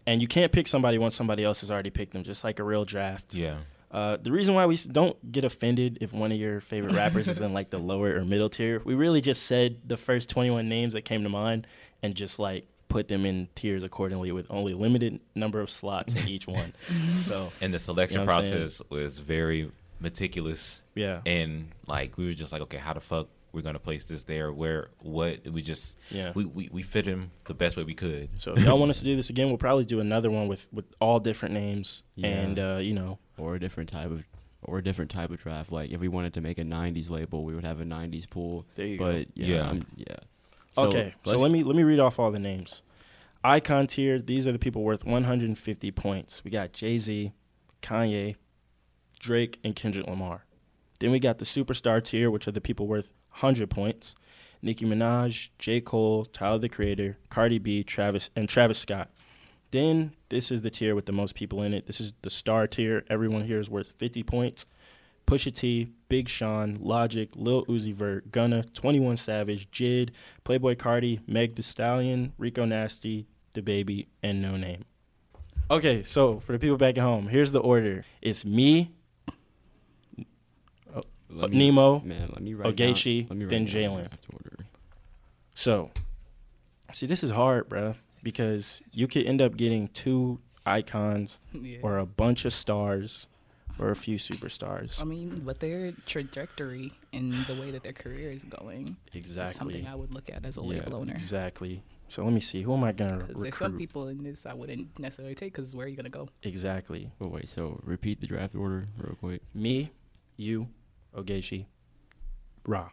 [0.08, 2.24] and you can't pick somebody once somebody else has already picked them.
[2.24, 3.34] Just like a real draft.
[3.34, 3.58] yeah,
[3.92, 7.42] Uh, the reason why we don't get offended if one of your favorite rappers is
[7.42, 10.94] in like the lower or middle tier, we really just said the first 21 names
[10.94, 11.66] that came to mind
[12.04, 16.28] and just like put them in tiers accordingly with only limited number of slots in
[16.28, 16.74] each one.
[17.22, 18.60] So And the selection You know what I'm saying?
[18.64, 19.72] process was very
[20.02, 20.82] meticulous.
[20.96, 24.24] yeah, And like we were just like, okay, how the fuck we're gonna place this
[24.24, 24.52] there?
[24.52, 26.32] Where what we just yeah.
[26.36, 28.30] we, we, we fit him the best way we could.
[28.38, 30.68] So if y'all want us to do this again, we'll probably do another one with
[30.72, 32.28] with all different names Yeah.
[32.28, 34.24] and uh, you know or a different type of
[34.62, 35.72] or a different type of draft.
[35.72, 38.66] Like if we wanted to make a '90s label, we would have a '90s pool.
[38.76, 39.68] there you But yeah, Yeah.
[39.68, 40.16] I'm- yeah.
[40.78, 42.82] Okay, so let me let me read off all the names.
[43.44, 44.20] Icon tier.
[44.20, 46.44] These are the people worth 150 points.
[46.44, 47.32] We got Jay Z,
[47.82, 48.36] Kanye,
[49.20, 50.46] Drake, and Kendrick Lamar.
[51.00, 54.16] Then we got the superstar tier, which are the people worth 100 points.
[54.62, 55.80] Nicki Minaj, J.
[55.80, 59.10] Cole, Tyler the Creator, Cardi B, Travis, and Travis Scott.
[59.72, 61.88] Then this is the tier with the most people in it.
[61.88, 63.06] This is the star tier.
[63.10, 64.66] Everyone here is worth 50 points.
[65.30, 70.10] Pusha T, Big Sean, Logic, Lil Uzi Vert, Gunna, 21 Savage, Jid,
[70.44, 74.82] Playboi Carti, Meg The Stallion, Rico Nasty, DaBaby, and Noname.
[75.70, 78.04] Okay, so for the people back at home, here's the order.
[78.24, 78.92] It's me,
[80.96, 84.04] oh, Let Nemo, man, let me write Ogechi, down, let me then write down Jalen.
[84.04, 84.58] the draft order.
[85.54, 85.92] So,
[86.92, 91.80] see, this is hard, bruh, because you could end up getting two icons Yeah.
[91.84, 93.28] or a bunch of stars
[93.80, 95.02] or a few superstars.
[95.02, 99.54] I mean, but their trajectory and the way that their career is going is Exactly.
[99.54, 101.14] something I would look at as a Yeah, label owner.
[101.14, 101.84] Exactly.
[102.08, 102.62] So let me see.
[102.64, 105.76] Who am I gonna Because there's some people in this I wouldn't necessarily take because
[105.76, 106.28] where are you gonna go?
[106.44, 107.12] Exactly.
[107.24, 109.42] Oh wait, so repeat the draft order real quick.
[109.54, 109.92] Me,
[110.38, 110.68] you,
[111.16, 111.66] Ogechi,
[112.66, 112.90] Ra.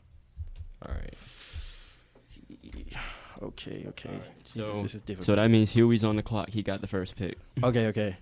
[0.83, 1.15] All right.
[3.43, 4.09] Okay, okay.
[4.09, 5.27] Alright, Jesus, so- this is difficult.
[5.27, 6.49] So that means Huey's on the clock.
[6.49, 7.37] He got the first pick.
[7.63, 8.17] okay, okay.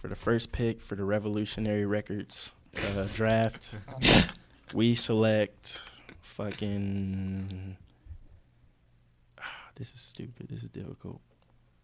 [0.00, 2.52] For the first pick for the Revolutionary Records
[2.96, 3.76] uh, draft,
[4.74, 5.80] we select
[6.22, 7.76] fucking.
[9.76, 10.48] This is stupid.
[10.50, 11.20] This is difficult.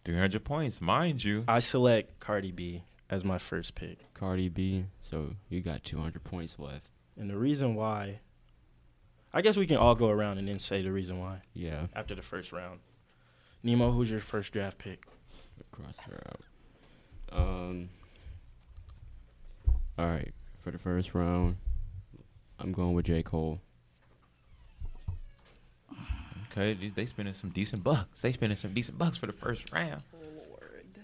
[0.05, 1.43] Three hundred points, mind you.
[1.47, 4.13] I select Cardi B as my first pick.
[4.13, 4.85] Cardi B.
[5.01, 6.89] So you got 200 points left.
[7.19, 8.19] And the reason why,
[9.33, 12.13] I guess we can all go around and then say the reason why Yeah, after
[12.15, 12.79] the first round.
[13.63, 15.05] Nemo, who's your first draft pick?
[15.71, 16.41] cross her out.
[17.31, 17.89] Um.
[19.97, 20.33] All right,
[20.63, 21.57] for the first round,
[22.59, 23.59] I'm going with J Cole.
[26.51, 28.21] Okay, they- they spending some decent bucks.
[28.21, 30.03] They spending some decent bucks for the first round.
[30.13, 30.99] Lord.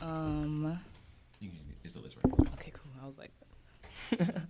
[0.00, 0.80] Um.
[1.40, 2.92] You can, it's a list right Okay, cool.
[3.02, 3.32] I was like,
[4.20, 4.42] all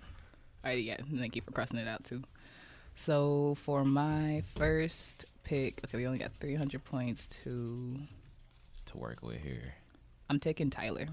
[0.65, 0.97] right, yeah.
[1.19, 2.23] Thank you for crossing it out too.
[2.97, 7.99] So for my first pick, okay, we only got 300 points to.
[8.87, 9.75] to work with here.
[10.31, 11.07] I'm taking Tyler.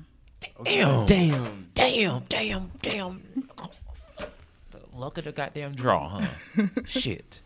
[0.64, 1.68] Damn, Damn.
[1.74, 3.22] damn, damn, damn.
[4.18, 6.28] The luck of the goddamn draw, huh?
[6.86, 7.42] Shit.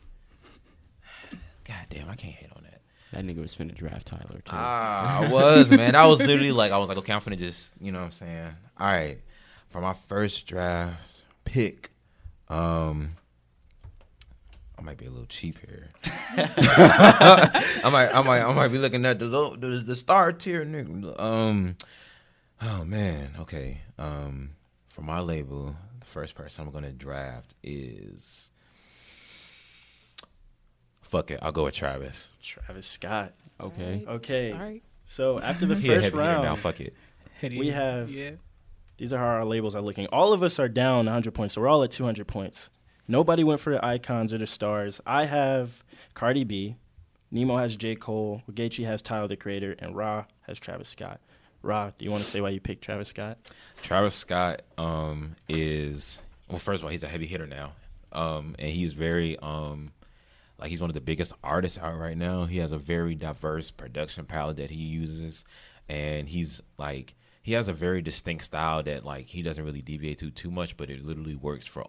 [1.66, 2.82] God damn, I can't hit on that.
[3.14, 4.42] That nigga was finna draft Tyler too.
[4.52, 5.96] Ah, I was, man.
[5.96, 8.12] I was literally like, I was like, okay, I'm finna just, you know what I'm
[8.12, 8.52] saying?
[8.80, 9.20] All right.
[9.68, 11.92] For my first draft pick,
[12.50, 13.16] um,
[14.78, 15.90] I might be a little cheap here.
[16.38, 20.64] I might, I might, I might be looking at the low, the, the star tier,
[20.66, 21.20] nigga.
[21.20, 21.76] Um,
[22.62, 23.82] oh man, okay.
[23.98, 24.52] Um,
[24.90, 28.52] for my label, the first person I'm gonna draft is.
[31.02, 32.30] Fuck it, I'll go with Travis.
[32.44, 33.34] Travis Scott.
[33.62, 34.04] okay.
[34.08, 34.52] Okay.
[34.52, 34.84] All right.
[35.06, 36.56] So after the He first heavy round, now.
[36.56, 36.94] Fuck it.
[37.42, 38.32] We have- Yeah.
[38.98, 40.08] these are how our labels are looking.
[40.08, 42.70] All of us are down 100 points, so we're all at 200 points.
[43.08, 45.00] Nobody went for the icons or the stars.
[45.06, 45.82] I have
[46.14, 46.76] Cardi B,
[47.32, 47.96] Nemo has J.
[47.96, 51.22] Cole, Ogechi has Tyler the Creator, and Ra has Travis Scott.
[51.62, 53.38] Ra, do you want to say why you picked Travis Scott?
[53.82, 56.60] Travis Scott um, is well.
[56.60, 57.74] First of all, he's a heavy hitter now,
[58.12, 59.92] um, and he's very um,
[60.60, 62.46] like he's one of the biggest artists out right now.
[62.46, 65.46] He has a very diverse production palette that he uses,
[65.90, 67.16] and he's like
[67.48, 70.76] he has a very distinct style that like he doesn't really deviate to too much,
[70.76, 71.86] but it literally works for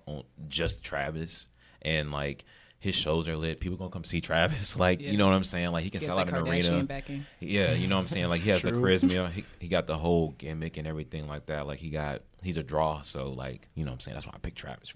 [0.48, 1.48] just Travis.
[1.82, 2.44] And like
[2.80, 3.60] his shows are lit.
[3.60, 4.76] People gonna come see Travis.
[4.84, 5.10] Like Yeah.
[5.10, 5.70] you know what I'm saying?
[5.72, 6.84] Like he can He sell out an arena.
[6.84, 7.26] backing.
[7.40, 8.28] Yeah, you know what I'm saying?
[8.28, 9.30] Like he has the charisma.
[9.32, 11.66] He, he got the whole gimmick and everything like that.
[11.66, 13.00] Like he got he's a draw.
[13.02, 14.14] So like you know what I'm saying?
[14.14, 14.94] That's why I picked Travis.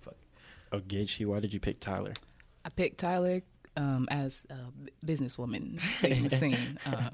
[0.00, 0.14] Fuck.
[0.72, 2.12] Ogechi, why did you pick Tyler?
[2.64, 3.42] I picked Tyler
[3.76, 6.78] um, as a b- businesswoman setting the scene.
[6.86, 7.10] Uh,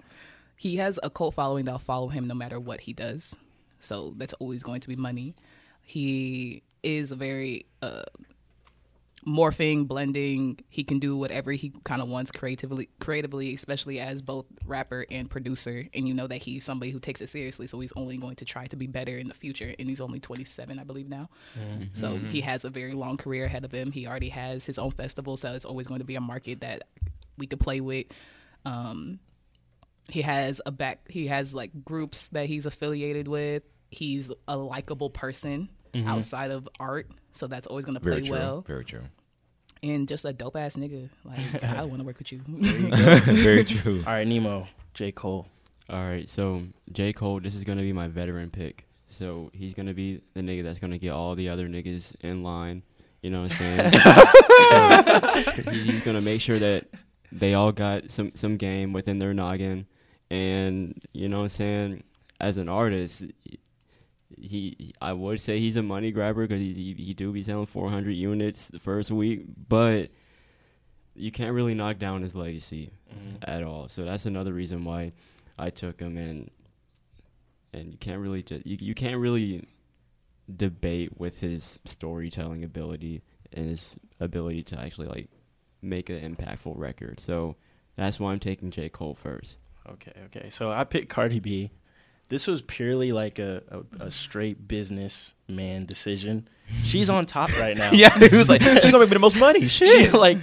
[0.57, 3.35] he has a cult following that'll follow him no matter what he does.
[3.79, 5.35] So that's always going to be money.
[5.83, 8.03] He is a very uh,
[9.27, 10.59] morphing, blending.
[10.69, 15.29] He can do whatever he kind of wants creatively, creatively, especially as both rapper and
[15.29, 15.87] producer.
[15.93, 18.45] And you know that he's somebody who takes it seriously, so he's only going to
[18.45, 19.75] try to be better in the future.
[19.79, 21.29] And he's only 27, I believe now.
[21.59, 21.85] Mm-hmm.
[21.93, 22.49] So he mm-hmm.
[22.49, 23.93] has a very long career ahead of him.
[23.93, 26.85] He already has his own festival, so it's always going to be a market that
[27.37, 28.07] we could play with.
[28.65, 29.21] Um,
[30.09, 31.11] he has a back.
[31.11, 33.63] He has like groups that he's affiliated with.
[33.91, 36.09] He's a likable person mm-hmm.
[36.09, 38.37] outside of art, so that's always going to play Very true.
[38.37, 38.61] well.
[38.63, 39.03] Very true.
[39.83, 41.09] And just a dope ass nigga.
[41.25, 42.41] Like I want to work with you.
[42.47, 44.03] Very true.
[44.07, 45.47] All right, Nemo, J Cole.
[45.89, 46.63] All right, so
[46.93, 47.13] J.
[47.13, 48.87] Cole, this is gonna be my veteran pick.
[49.09, 52.83] So he's gonna be the nigga that's gonna get all the other niggas in line.
[53.23, 53.93] You know what I'm saying?
[54.61, 56.87] So, he's gonna make sure that
[57.33, 59.87] they all got some some game within their noggin,
[60.31, 62.03] and you know what I'm saying.
[62.39, 63.25] As an artist,
[64.41, 68.11] he, I would say he's a money grabber because he he do be selling 400
[68.11, 70.11] units the first week, but
[71.15, 73.37] you can't really knock down his legacy mm-hmm.
[73.43, 73.89] at all.
[73.89, 75.13] So that's another reason why
[75.59, 76.51] I took him and
[77.73, 79.67] and you can't really ju- you you can't really
[80.55, 83.23] debate with his storytelling ability
[83.53, 85.29] and his ability to actually like
[85.83, 87.21] make an impactful record.
[87.21, 87.57] So
[87.97, 89.59] that's why I'm taking J Cole first.
[89.89, 90.51] Okay, okay.
[90.51, 91.71] So I picked Cardi B.
[92.31, 93.63] This was purely like a,
[94.01, 96.49] a, a straight business man decision.
[96.85, 97.91] She's on top right now.
[97.93, 99.69] yeah, he was like, she's gonna make me the most money.
[99.69, 100.15] She, Shit.
[100.15, 100.39] like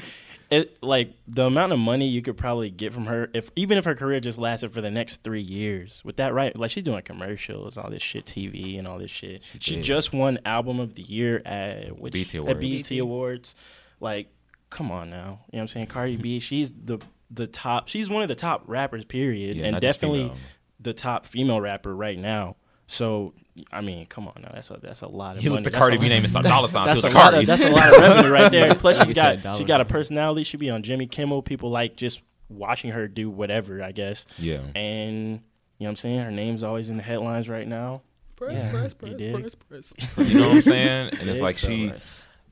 [0.50, 3.84] it like the amount of money you could probably get from her if even if
[3.86, 7.02] her career just lasted for the next three years with that right like she's doing
[7.02, 9.84] commercials all this shit tv and all this shit she, did.
[9.84, 12.60] just won album of the year at which, BET at Awards.
[12.62, 13.00] BET BET.
[13.00, 13.56] awards
[14.00, 14.30] like
[14.70, 16.98] come on now you know what i'm saying cardi b she's the
[17.30, 20.38] the top she's one of the top rappers period Yeah, and not just definitely female.
[20.80, 22.56] The top female rapper right now
[22.88, 23.34] so
[23.72, 24.52] I mean, come on now.
[24.54, 25.64] That's a that's a lot of He money.
[25.64, 27.02] looked the Cardi a B lot- name and started dollar signs.
[27.02, 28.76] that's He a lot of that's a lot of revenue right there.
[28.76, 30.44] Plus, Like she's you got she's got a personality.
[30.44, 31.42] She be on Jimmy Kimmel.
[31.42, 33.82] People like just watching her do whatever.
[33.82, 34.28] I guess.
[34.38, 34.60] yeah.
[34.76, 35.40] And you know
[35.80, 36.20] what I'm saying?
[36.20, 38.04] Her name's always in the headlines right now.
[38.36, 40.08] press, Yeah, press, you press, press, press.
[40.30, 41.10] You know what I'm saying?
[41.20, 41.92] And it's like so, she,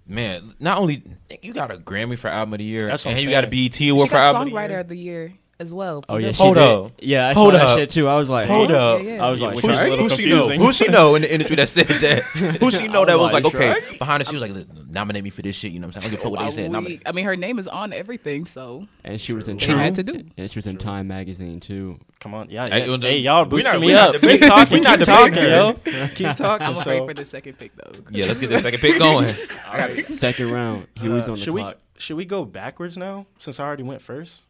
[0.07, 1.03] man, not only
[1.41, 3.67] you got a Grammy for album of the year, That's and you got a saying.
[3.69, 6.03] BET She award for album of the songwriter of the year as well.
[6.09, 6.63] Oh yeah, she Hold did.
[6.63, 6.91] up.
[6.99, 7.77] Yeah, I Hold saw that up.
[7.79, 8.07] shit too.
[8.07, 8.95] I was like, Hold huh?
[8.95, 9.03] up.
[9.03, 9.25] Yeah, yeah.
[9.25, 10.35] I was like, Which is a little Who she know?
[10.41, 10.59] confusing.
[10.59, 12.23] Who she know in the industry that said that?
[12.59, 15.23] Who she know that was like, like, okay, behind the she was like, "Look, nominate
[15.23, 15.71] me for this shit.
[15.71, 16.13] You know what I'm saying?
[16.13, 16.71] I don't give a fuck what they said.
[16.71, 17.01] Nominate.
[17.05, 19.77] I mean, her name is on everything, so and she was in They Time.
[19.77, 20.23] had to do.
[20.37, 21.99] And she was in Time magazine too.
[22.19, 22.67] Come on, yeah.
[22.67, 22.87] Hey, yeah.
[22.87, 24.21] well, Hey, y'all we boosting not- me we not up.
[24.21, 24.83] debating- Keep talking.
[24.83, 25.73] not Keep talking, yo.
[25.73, 26.67] debating Keep talking.
[26.67, 27.93] I'm afraid so- for the second pick though.
[28.09, 29.33] Yeah, let's get the second pick going.
[29.69, 31.77] I Second round, he was Uh, on the should we clock.
[31.97, 33.25] should we go backwards now?
[33.39, 34.41] Since I already went first.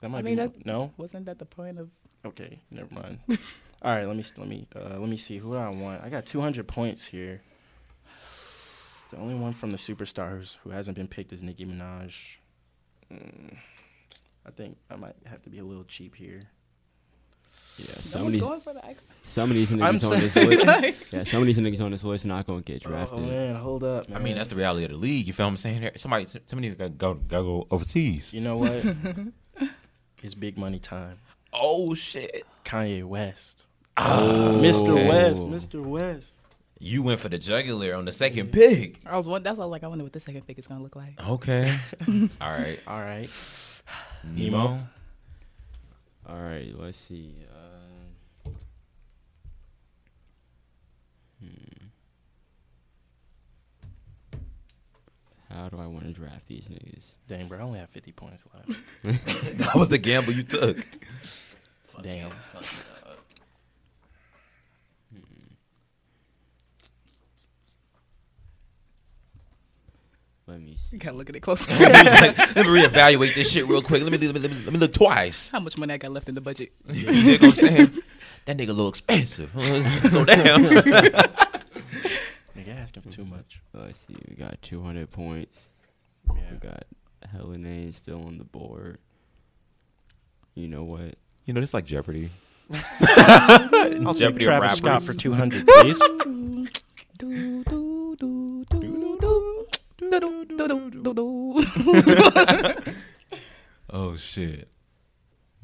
[0.00, 0.92] That might I mean, be that- no.
[0.96, 1.90] Wasn't that the point of?
[2.24, 3.18] Okay, never mind.
[3.82, 6.02] All right, let me let me uh, let me see who do I want.
[6.04, 7.40] I got 200 points here.
[9.10, 12.12] The only one from the superstars who hasn't been picked is Nicki Minaj.
[13.12, 13.56] Mm,
[14.46, 16.40] I think I might have to be a little cheap here.
[17.78, 19.02] Yeah, No some of these going for the icon.
[19.24, 20.96] some of these niggas on this list.
[21.10, 23.18] Yeah, some of these niggas on this list not gonna get drafted.
[23.18, 24.06] Oh man, hold up.
[24.14, 25.26] I mean, that's the reality of the league.
[25.26, 25.80] You feel what I'm saying?
[25.80, 28.34] Here, Somebody, somebody gotta go, gotta go overseas.
[28.34, 28.84] You know what?
[30.24, 31.18] it's big money time.
[31.52, 32.46] Oh shit!
[32.64, 33.64] Kanye West.
[33.96, 34.90] Oh, Mr.
[34.90, 35.08] okay.
[35.08, 35.42] West.
[35.42, 35.84] Mr.
[35.84, 36.26] West.
[36.78, 38.98] You went for the jugular on the second pick.
[39.04, 39.42] I was one.
[39.42, 39.68] That's all.
[39.68, 41.20] Like I wonder what the second pick is gonna look like.
[41.28, 41.78] Okay.
[42.40, 42.80] All right.
[42.86, 43.30] All right.
[44.24, 44.80] Nemo.
[46.28, 47.34] All right, let's see.
[47.52, 47.79] Uh,
[55.52, 57.14] How do I want to draft these niggas?
[57.28, 58.80] Dang, bro, I only have 50 points left.
[59.58, 60.76] that was the gamble you took.
[62.02, 62.30] Damn.
[62.30, 62.36] Hmm.
[70.46, 70.96] Let me see.
[70.96, 71.72] You gotta look at it closer.
[71.74, 74.02] He was like, let me reevaluate this shit real quick.
[74.04, 75.50] Let me let me, let me, let me look twice.
[75.50, 76.70] How much money I got left in the budget?
[76.88, 78.02] You dig what I'm saying?
[78.46, 79.52] That nigga a little expensive.
[80.10, 81.59] Go down.
[82.56, 83.36] Nigga asking for too mm-hmm.
[83.36, 83.60] much.
[83.74, 84.16] Oh, Let's see.
[84.28, 85.66] We got 200 points.
[86.28, 86.34] Yeah.
[86.52, 86.84] We got
[87.30, 88.98] hella names still on the board.
[90.54, 91.16] You know what?
[91.44, 92.30] You know, it's like Jeopardy.
[92.72, 95.98] I'll take Jeopardy of Travis Scott for 200, please.
[95.98, 96.66] Do,
[97.18, 99.66] do, do, do, do, do.
[99.98, 102.94] Do, do, do, do, do, do.
[103.92, 104.68] Oh shit.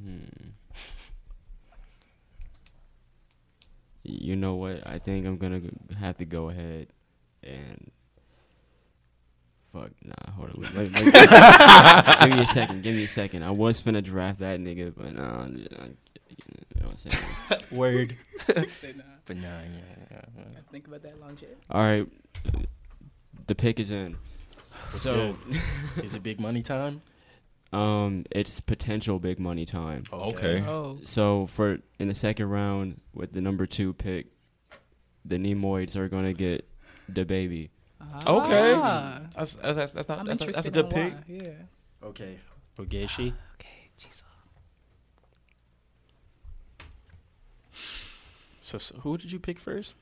[0.03, 0.47] Hmm.
[4.09, 4.87] You know what?
[4.89, 5.61] I think I'm gonna
[5.99, 6.89] have to go ahead
[7.43, 7.91] and
[9.73, 9.91] fuck.
[10.05, 10.63] Nah, hold on.
[10.63, 11.13] Wait, wait, wait.
[12.21, 12.83] give me a second.
[12.83, 13.43] Give me a second.
[13.43, 15.43] I was finna draft that nigga, but nah.
[15.45, 17.25] I- You know what I'm saying?
[17.73, 18.17] Word.
[18.49, 18.55] Nah,
[19.27, 19.81] But nah, yeah,
[20.13, 20.45] yeah, yeah.
[20.71, 21.59] Think about that long shit.
[21.71, 22.07] All right,
[23.49, 24.17] the pick is in.
[24.99, 25.35] So,
[26.03, 27.03] Is it big money time?
[27.77, 30.05] um, it's potential big money time.
[30.13, 30.63] Okay.
[30.63, 34.27] Oh, So for in the second round with the number two pick,
[35.25, 36.67] the Nemoids are gonna get
[37.13, 37.69] DaBaby.
[38.27, 38.73] Okay.
[38.77, 39.21] Ah.
[39.35, 41.13] That's that's that's, that's not I'm that's, a- that's a good pick.
[41.13, 41.51] why, Yeah.
[42.03, 42.39] Okay.
[42.79, 43.33] Ogechi.
[43.55, 44.23] Okay, Jesus.
[48.63, 49.95] So, so who did you pick first?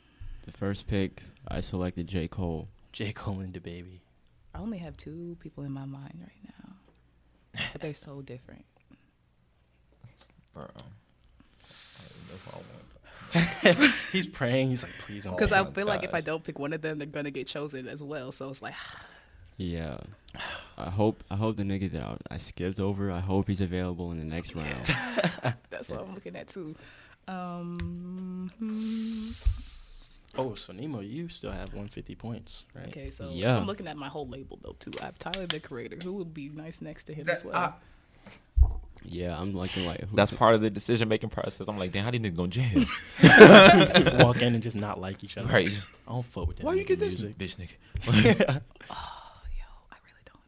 [0.47, 2.69] The first pick, I selected J Cole.
[2.93, 3.13] J.
[3.13, 4.01] Cole and DaBaby.
[4.55, 6.64] I only have two people in my mind right now,
[7.73, 8.65] but they're so different.
[10.53, 10.67] Bro.
[14.13, 14.71] He's praying.
[14.71, 15.37] He's like, please don't.
[15.37, 17.47] Because I my feel like if I don't pick one of them, they're gonna get
[17.47, 18.31] chosen as well.
[18.33, 18.75] So it's like,
[19.57, 19.99] Yeah.
[20.77, 23.11] I hope I hope the nigga that I, I skipped over.
[23.11, 24.87] I hope he's available in the next round.
[25.71, 26.75] that's what I'm looking at too.
[27.27, 29.31] Um, hmm.
[30.37, 32.89] Oh, so Nemo, you still have 150 points, right?
[32.89, 33.57] okay, so Yeah.
[33.57, 34.91] I'm looking at my whole label though too.
[35.01, 37.55] I have Tyler the Creator, who would be nice next to him as well.
[37.55, 37.77] ah.
[39.07, 41.69] Yeah, I'm looking like who- That's part of the decision making process.
[41.69, 42.85] I'm like, damn, how do you niggas go jail?
[44.25, 45.53] Walk in and just not like each other.
[45.53, 45.69] right.
[46.09, 46.65] I don't fuck with that.
[46.65, 47.37] Why you get this music.
[47.39, 47.77] bitch nigga?
[48.91, 50.41] oh, yo, I really don't.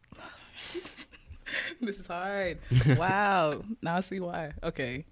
[1.83, 2.59] this is hard.
[2.99, 3.61] wow.
[3.83, 4.53] Now I see why.
[4.65, 5.05] Okay.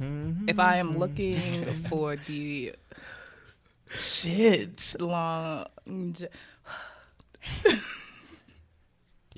[0.00, 2.74] If I am looking for the
[3.94, 4.96] Shit.
[5.00, 5.66] long,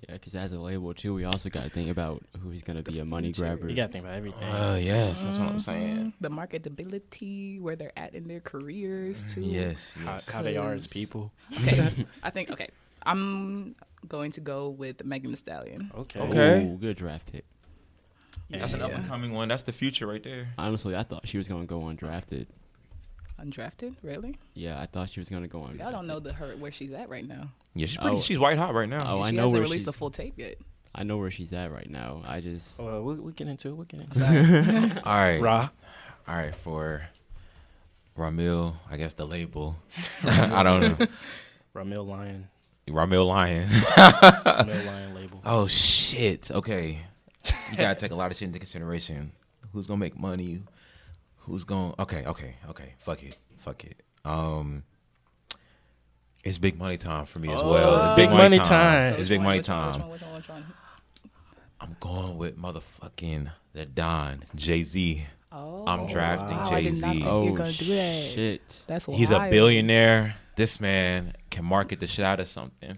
[0.09, 2.99] Yeah, because as a label too, we also got to think about who's gonna be
[3.01, 3.43] a money future.
[3.43, 3.69] grabber.
[3.69, 4.43] You gotta think about everything.
[4.43, 6.15] Uh, yes, that's what I'm saying.
[6.21, 9.43] the marketability, where they're at in their careers too.
[9.43, 9.93] Yes.
[10.03, 10.29] yes.
[10.29, 11.33] how they are as people.
[11.59, 12.07] Okay.
[12.23, 12.71] I think okay.
[13.05, 13.77] I'm
[14.09, 15.91] going to go with Megan Thee Stallion.
[15.97, 16.21] Okay.
[16.21, 16.65] Okay.
[16.65, 17.45] Ooh, good draft pick.
[18.51, 19.49] That's an up and coming one.
[19.49, 20.49] That's the future right there.
[20.59, 22.47] Honestly, I thought she was gonna go undrafted.
[23.41, 24.39] Undrafted, really?
[24.55, 25.79] Yeah, I thought she was gonna go undrafted.
[25.79, 27.51] Y'all don't know the her where she's at right now.
[27.75, 28.17] Yeah, she's pretty.
[28.17, 28.21] Oh.
[28.21, 29.17] She's white hot right now.
[29.17, 29.89] Oh, I she know hasn't released she's.
[29.89, 30.57] a full tape yet.
[30.95, 32.23] I know where she's at right now.
[32.27, 33.75] I just oh, Well, we'll, we'll get into it.
[33.77, 34.97] We'll get into it.
[35.07, 35.41] All right.
[35.41, 35.69] Ra.
[36.29, 37.03] All right, for
[38.19, 39.77] Ramil, I guess the label.
[40.25, 41.07] I don't know.
[41.75, 42.49] Ramil Lion.
[42.89, 43.69] Ramil Lion.
[43.69, 45.41] Ramil Lion label.
[45.45, 46.51] oh shit.
[46.51, 46.99] Okay.
[47.71, 49.33] You gotta take a lot of shit into consideration.
[49.73, 50.63] Who's gonna make money?
[51.45, 52.95] Who's going to Okay, okay, okay.
[52.99, 53.37] Fuck it.
[53.59, 54.03] Fuck it.
[54.25, 54.83] Um
[56.45, 57.95] it's big money time for me as well.
[58.01, 59.15] Oh, It's big money time.
[59.15, 60.01] So It's big one, money which time.
[60.01, 60.45] One, which one, which?
[61.81, 65.27] I'm going with motherfucking the Don, Jay Z.
[65.53, 67.25] Oh, I'm drafting wow, I did not Jay-Z.
[67.27, 68.31] oh you're gonna do that.
[68.31, 68.83] shit.
[68.87, 69.19] That's wild.
[69.19, 70.37] He's a billionaire.
[70.57, 72.97] This man can market the shit out of something.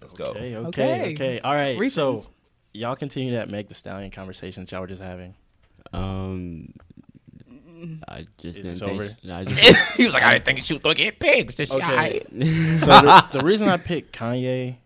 [0.00, 0.24] Let's go.
[0.26, 1.14] Okay, okay, Okay.
[1.14, 1.40] okay.
[1.40, 1.78] All right.
[1.78, 2.24] Reasons.
[2.24, 2.30] So,
[2.74, 5.34] y'all continue that Meg Thee Stallion conversation that y'all were just having.
[5.92, 6.72] Um,
[8.08, 8.92] I just Is didn't this think.
[8.92, 9.08] over?
[9.08, 11.58] sh- I just, he was like, I didn't think she was gonna get picked.
[11.60, 12.20] Okay.
[12.30, 14.76] so the, the reason I picked Kanye,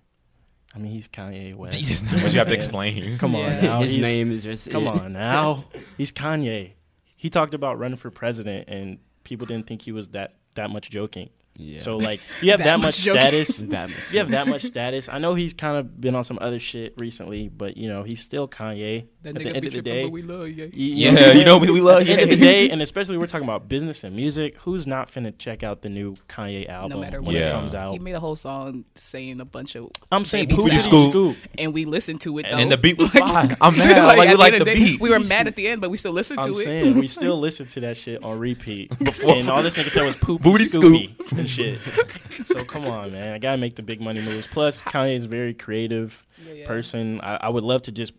[0.74, 1.78] I mean he's Kanye West.
[1.78, 2.60] Jesus, You know what what you have to saying?
[2.60, 3.18] explain.
[3.18, 3.60] Come on Yeah.
[3.60, 3.80] now.
[3.82, 4.70] his he's- name is just.
[4.70, 4.90] Come it.
[5.00, 5.64] on now.
[5.96, 6.72] He's Kanye.
[7.16, 10.90] He talked about running for president, and people didn't think he was that that much
[10.90, 11.30] joking.
[11.60, 11.78] Yeah.
[11.80, 13.20] So like, you have That that, much much joking.
[13.20, 13.56] status.
[13.58, 14.12] that much.
[14.12, 15.08] you have that much status.
[15.08, 18.22] I know he's kind of been on some other shit recently, but you know he's
[18.22, 19.06] still Kanye.
[19.22, 21.44] That At nigga the end be of the day, we love know what Yeah, you
[21.44, 23.68] know we, we love At the end of the day, and especially we're talking about
[23.68, 24.56] business and music.
[24.58, 27.42] Who's not finna check out the new Kanye album no matter when what.
[27.42, 27.92] it comes out?
[27.92, 29.90] He made a whole song saying a bunch of.
[30.12, 31.08] I'm saying baby Poopity.
[31.10, 31.36] Scoop.
[31.58, 32.46] and we listened to it.
[32.48, 32.56] Though.
[32.56, 33.48] And the beat was fire.
[33.60, 34.04] I'm mad.
[34.06, 35.00] Like, Like, at we the like end the of day, beat.
[35.00, 36.64] We were mad at the end, but we still listened I'm to it.
[36.64, 38.96] saying we still listened to that shit on repeat.
[39.00, 42.46] Before- and all this nigga said was poop Booty scoopy and shit.
[42.46, 43.32] So come on, man.
[43.32, 44.46] I gotta make the big money moves.
[44.46, 46.66] Plus, Kanye's a very creative Yeah, yeah.
[46.66, 47.20] person.
[47.20, 48.12] I, I would love to just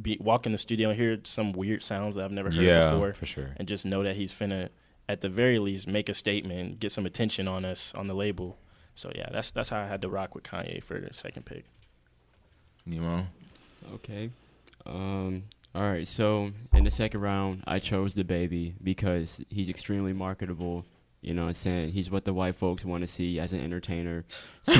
[0.00, 2.90] be walk in the studio and hear some weird sounds that I've never heard Yeah,
[2.90, 3.50] before, for sure.
[3.56, 4.68] and just know that he's finna,
[5.08, 8.58] at the very least, make a statement, get some attention on us on the label.
[8.94, 11.64] So yeah, that's that's how I had to rock with Kanye for the second pick.
[12.86, 13.26] You know?
[13.94, 14.30] Okay.
[14.86, 15.44] Um.
[15.74, 16.06] All right.
[16.06, 20.84] So in the second round, I chose DaBaby because he's extremely marketable.
[21.24, 21.92] You know what I'm saying?
[21.92, 24.24] He's what the white folks want to see as an entertainer.
[24.66, 24.72] So,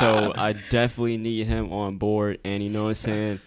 [0.00, 2.38] so I definitely need him on board.
[2.44, 3.40] And you know what I'm saying?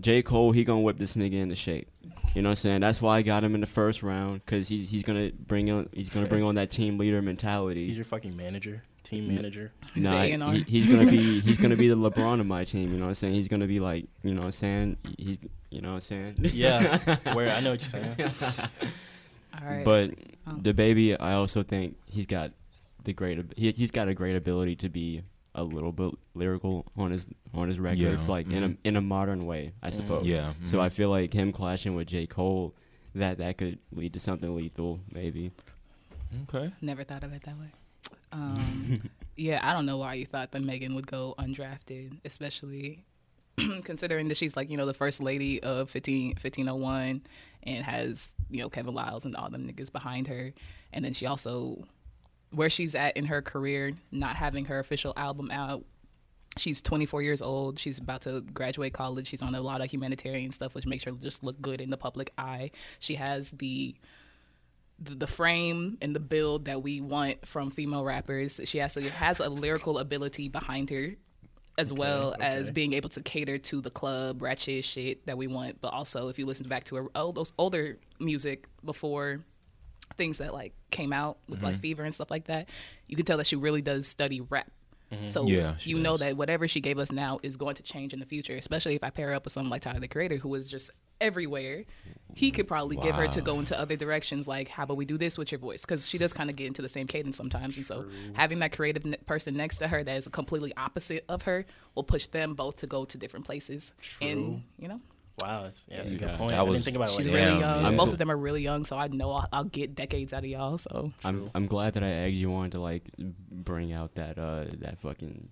[0.00, 0.22] J.
[0.22, 1.88] Cole, he gonna whip this nigga into shape.
[2.34, 2.80] You know what I'm saying?
[2.80, 5.88] That's why I got him in the first round because he's he's gonna bring on
[5.92, 7.86] he's gonna bring on that team leader mentality.
[7.86, 9.72] He's your fucking manager, team N- manager.
[9.94, 12.90] He's Nah, he, he's gonna be he's gonna be the LeBron of my team.
[12.92, 13.34] You know what I'm saying?
[13.34, 14.96] He's gonna be like you know what I'm saying?
[15.16, 15.38] He's
[15.70, 16.34] you know what I'm saying?
[16.38, 18.16] Yeah, where I know what you're saying.
[19.62, 19.84] All right.
[19.84, 20.10] But
[20.46, 20.56] Oh.
[20.56, 22.52] DaBaby, I also think he's got
[23.04, 25.22] the great he he's got a great ability to be
[25.54, 28.74] a little bit lyrical on his on his records, Yeah, like in mhm.
[28.84, 29.92] a in a modern way, I Mhm.
[29.94, 30.26] suppose.
[30.26, 30.52] Yeah.
[30.64, 30.82] So mhm.
[30.82, 32.74] I feel like him clashing with J Cole,
[33.14, 35.50] that that could lead to something lethal, maybe.
[36.48, 36.72] Okay.
[36.82, 37.68] Never thought of it that way.
[38.32, 39.00] Um,
[39.36, 43.04] yeah, I don't know why you thought that Megan would go undrafted, especially
[43.84, 47.22] considering that she's like, you know, the first lady of 15, 1501
[47.64, 50.52] and has, you know, Kevin Liles and all them niggas behind her.
[50.92, 51.84] And then she also,
[52.50, 55.84] where she's at in her career, not having her official album out.
[56.56, 57.78] She's 24 years old.
[57.78, 59.26] She's about to graduate college.
[59.26, 61.96] She's on a lot of humanitarian stuff, which makes her just look good in the
[61.96, 62.70] public eye.
[63.00, 63.96] She has the
[65.00, 68.60] the, frame and the build that we want from female rappers.
[68.64, 71.16] She has to, has a lyrical ability behind her,
[71.76, 75.80] as well as being able to cater to the club ratchet shit that we want.
[75.80, 79.40] But also, if you listen back to her oh, those older music before
[80.16, 81.80] things that like came out with like mm-hmm.
[81.80, 82.68] Fever and stuff like that,
[83.08, 84.70] you can tell that she really does study rap.
[85.12, 85.28] Mm-hmm.
[85.28, 88.12] So Yeah, she you know that whatever she gave us now is going to change
[88.12, 90.36] in the future, especially if I pair her up with someone like Tyler the Creator,
[90.36, 90.90] who is just
[91.20, 91.84] everywhere.
[92.34, 95.16] He could probably give her to go into other directions, like how about we do
[95.16, 95.82] this with your voice?
[95.82, 98.72] Because she does kind of get into the same cadence sometimes, and so having that
[98.72, 102.54] creative ne- person next to her that is completely opposite of her will push them
[102.54, 103.92] both to go to different places.
[104.20, 105.00] And you know,
[105.42, 106.52] Wow, that's, yeah, that's a good point.
[106.52, 107.82] I was- didn't think about it she's like really Damn, young.
[107.92, 107.96] yeah.
[107.98, 110.50] Both of them are really young, so I know I'll, I'll get decades out of
[110.50, 110.78] y'all.
[110.78, 114.66] So I'm I'm glad that I egged you on to like bring out that uh
[114.78, 115.48] that fucking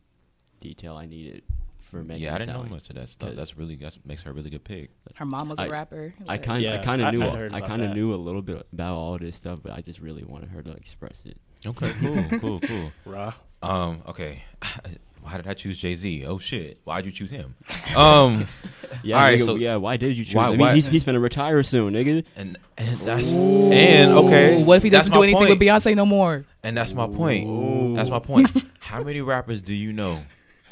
[0.61, 1.43] detail I needed
[1.81, 3.31] for Megan Yeah, I didn't know much of that stuff.
[3.31, 4.91] 'Cause- That's really that makes her a really good pick.
[5.17, 6.15] her mom was a I- rapper.
[6.29, 8.65] I kind Yeah, I kind of knew I'd I kind of knew a little bit
[8.73, 11.37] about all this stuff, but I just really wanted her to express it.
[11.67, 12.93] Okay, cool, cool, cool.
[13.05, 13.35] raw.
[13.63, 14.43] Um, okay.
[15.23, 16.27] Why did I choose Jay Z?
[16.27, 16.81] Oh shit!
[16.85, 17.55] Why'd you choose him?
[17.97, 18.47] Um,
[19.05, 19.77] Yeah, All right, nigga, so- yeah.
[19.77, 20.35] Why did you choose?
[20.35, 20.49] Why- him?
[20.49, 22.25] I mean, why- he's he's gonna retire soon, nigga.
[22.37, 24.63] and and that's and okay.
[24.63, 25.51] what if he doesn't do anything point.
[25.51, 26.45] with Beyonce no more?
[26.63, 27.97] And that's my point.
[27.97, 28.51] That's my point.
[28.81, 30.23] How many rappers do you know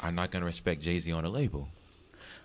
[0.01, 1.67] are not gonna respect Jay Z on a label?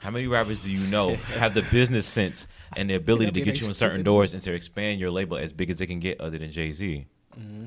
[0.00, 2.46] How many rappers do you know have the business sense
[2.76, 4.04] and the ability to get you very in certain stupid.
[4.04, 6.72] doors and to expand your label as big as they can get, other than Jay
[6.72, 7.06] Z?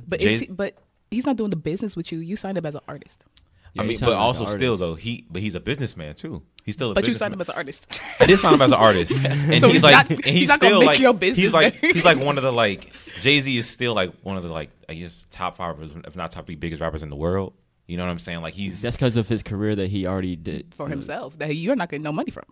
[0.07, 0.75] But Jay- is he, but
[1.11, 2.19] he's not doing the business with you.
[2.19, 3.25] You signed up as an artist,
[3.73, 6.41] Yeah, I mean, but also still though he, but he's a businessman too.
[6.63, 7.99] He's still a but you signed him as an artist.
[8.19, 10.33] I did sign him as an artist, and So he's he's like, not- and he's
[10.39, 12.51] he's, not gonna still make like, your business he's like, he's like one of the
[12.51, 12.91] like
[13.21, 16.31] Jay Z is still like one of the like I guess top five, if not
[16.31, 17.53] top three biggest rappers in the world.
[17.87, 18.41] You know what I'm saying?
[18.41, 21.75] Like he's, That's because of his career that he already did for himself that you're
[21.75, 22.43] not getting no money from.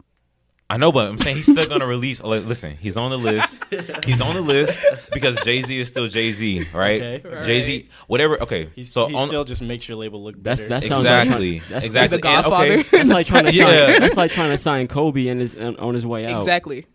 [0.70, 2.22] I know, but I'm saying he's still gonna release.
[2.22, 3.64] like, Listen, he's on the list.
[4.06, 4.78] He's on the list
[5.14, 7.02] because Jay Z is still Jay Z, right?
[7.02, 7.46] Okay.
[7.46, 8.42] Jay Z, whatever.
[8.44, 10.70] Okay, He's, so he on still just makes your label look That's better.
[10.82, 12.02] that sounds exactly, trying- that's, exactly.
[12.04, 12.74] He's a And, godfather.
[12.80, 13.60] okay, That's like trying to sign.
[13.74, 14.00] Yeah.
[14.00, 16.42] That's like trying to sign Kobe in his on, on his way out.
[16.42, 16.86] Exactly.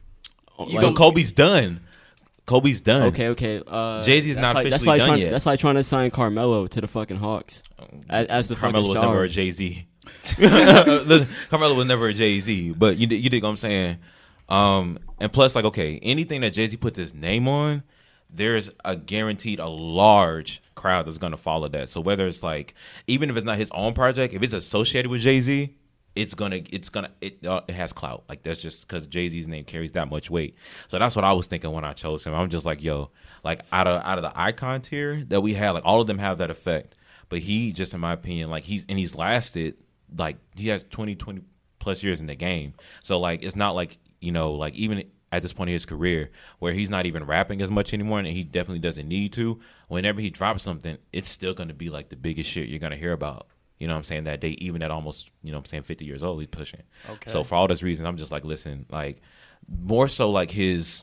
[0.58, 1.80] Oh, You like- so Kobe's done.
[2.44, 3.02] Kobe's done.
[3.08, 3.62] Okay, okay.
[3.66, 5.30] Uh, Jay-Z's that's not like, that's officially like done trying, yet.
[5.30, 7.62] That's like trying to sign Carmelo to the fucking Hawks
[8.10, 9.12] as, as the Carmelo was fucking star.
[9.14, 9.86] never a Jay Z.
[11.50, 13.98] Carmelo was never a Jay Z, but you you dig what I'm saying.
[14.48, 17.82] Um, and plus, like, okay, anything that Jay Z puts his name on,
[18.28, 21.88] there's a guaranteed a large crowd that's gonna follow that.
[21.88, 22.74] So whether it's like,
[23.06, 25.74] even if it's not his own project, if it's associated with Jay Z,
[26.14, 28.24] it's gonna it's gonna it uh, it has clout.
[28.28, 30.56] Like that's just because Jay Z's name carries that much weight.
[30.88, 32.34] So that's what I was thinking when I chose him.
[32.34, 33.10] I'm just like, yo,
[33.44, 36.18] like out of out of the icon tier that we had, like all of them
[36.18, 36.96] have that effect.
[37.28, 39.76] But he just, in my opinion, like he's and he's lasted
[40.16, 41.42] like he has 20, 20
[41.78, 42.74] plus years in the game.
[43.02, 46.30] So like it's not like you know like even at this point in his career
[46.58, 49.58] where he's not even rapping as much anymore and he definitely doesn't need to.
[49.88, 53.12] Whenever he drops something, it's still gonna be like the biggest shit you're gonna hear
[53.12, 53.48] about.
[53.78, 54.24] You know what I'm saying?
[54.24, 56.82] That day, even at almost, you know what I'm saying, 50 years old, he's pushing.
[57.10, 57.28] Okay.
[57.28, 59.20] So for all those reasons, I'm just like, listen, like
[59.68, 61.02] more so like his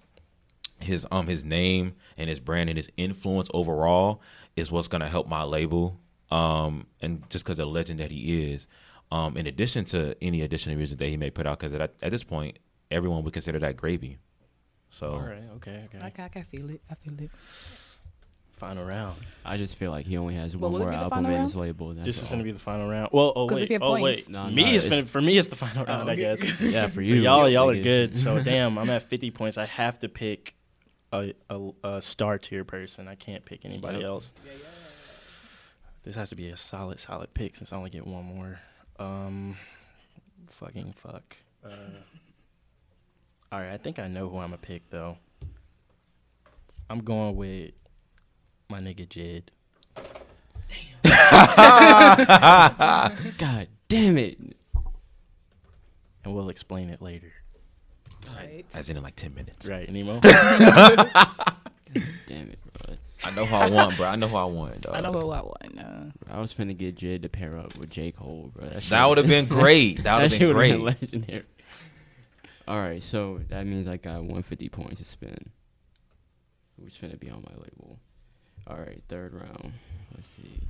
[0.80, 4.22] his um his name and his brand and his influence overall
[4.55, 5.99] is what's gonna help my label.
[6.32, 8.68] Um and just because of the legend that he is.
[9.12, 12.12] Um in addition to any additional music that he may put out, because at, at
[12.12, 12.60] this point,
[12.91, 14.18] everyone would consider that gravy.
[14.91, 15.99] So All right, okay, okay.
[15.99, 16.82] I, I can feel it.
[16.89, 17.32] I feel it.
[18.53, 19.16] Final round.
[19.45, 21.36] I just feel like he only has Well, one will more be the album final
[21.38, 21.62] in his round?
[21.68, 21.93] label.
[21.93, 22.30] That's this is all.
[22.32, 23.10] gonna be the final round.
[23.14, 24.30] Well, oh 'Cause if wait, you have oh points- wait.
[24.30, 25.38] No, me is it's- for me.
[25.38, 26.22] It's the final round, I okay.
[26.22, 26.43] guess.
[26.62, 27.16] yeah for For you.
[27.16, 27.84] y'all, y'all are nigga.
[27.84, 28.18] good.
[28.18, 29.57] So damn, I'm at 50 points.
[29.57, 30.55] I have to pick
[31.14, 33.07] a, a, a star tier person.
[33.07, 34.05] I can't pick anybody Yep.
[34.07, 34.34] else.
[36.03, 38.60] This has to be a solid, solid pick since I only get one more.
[39.00, 39.56] Um,
[40.50, 41.38] fucking fuck.
[41.66, 41.70] Uh,
[43.52, 45.18] all right, I think I know who I'm gonna pick though.
[46.89, 47.72] I'm going with
[48.70, 49.43] my nigga Jid.
[53.38, 54.38] God damn it!
[56.24, 57.32] and we'll explain it later.
[58.36, 58.66] Right.
[58.74, 59.66] as in, in like ten minutes.
[59.66, 60.20] Right, Nemo?
[60.24, 61.10] God
[62.28, 62.95] damn it, bro.
[63.26, 64.08] I know who I want, bro.
[64.08, 64.96] I know who I want, dog.
[64.98, 65.78] I know who I want.
[65.78, 68.68] Uh, I was finna get Jid to pair up with J Cole, bro.
[68.70, 70.04] That, That would have been great.
[70.04, 70.80] That would have been would've great.
[70.80, 71.44] legendary.
[72.68, 75.50] All right, so that means I got 150 points to spend.
[76.80, 78.00] Who's finna be on my label?
[78.68, 79.74] All right, third round.
[80.16, 80.62] Let's see.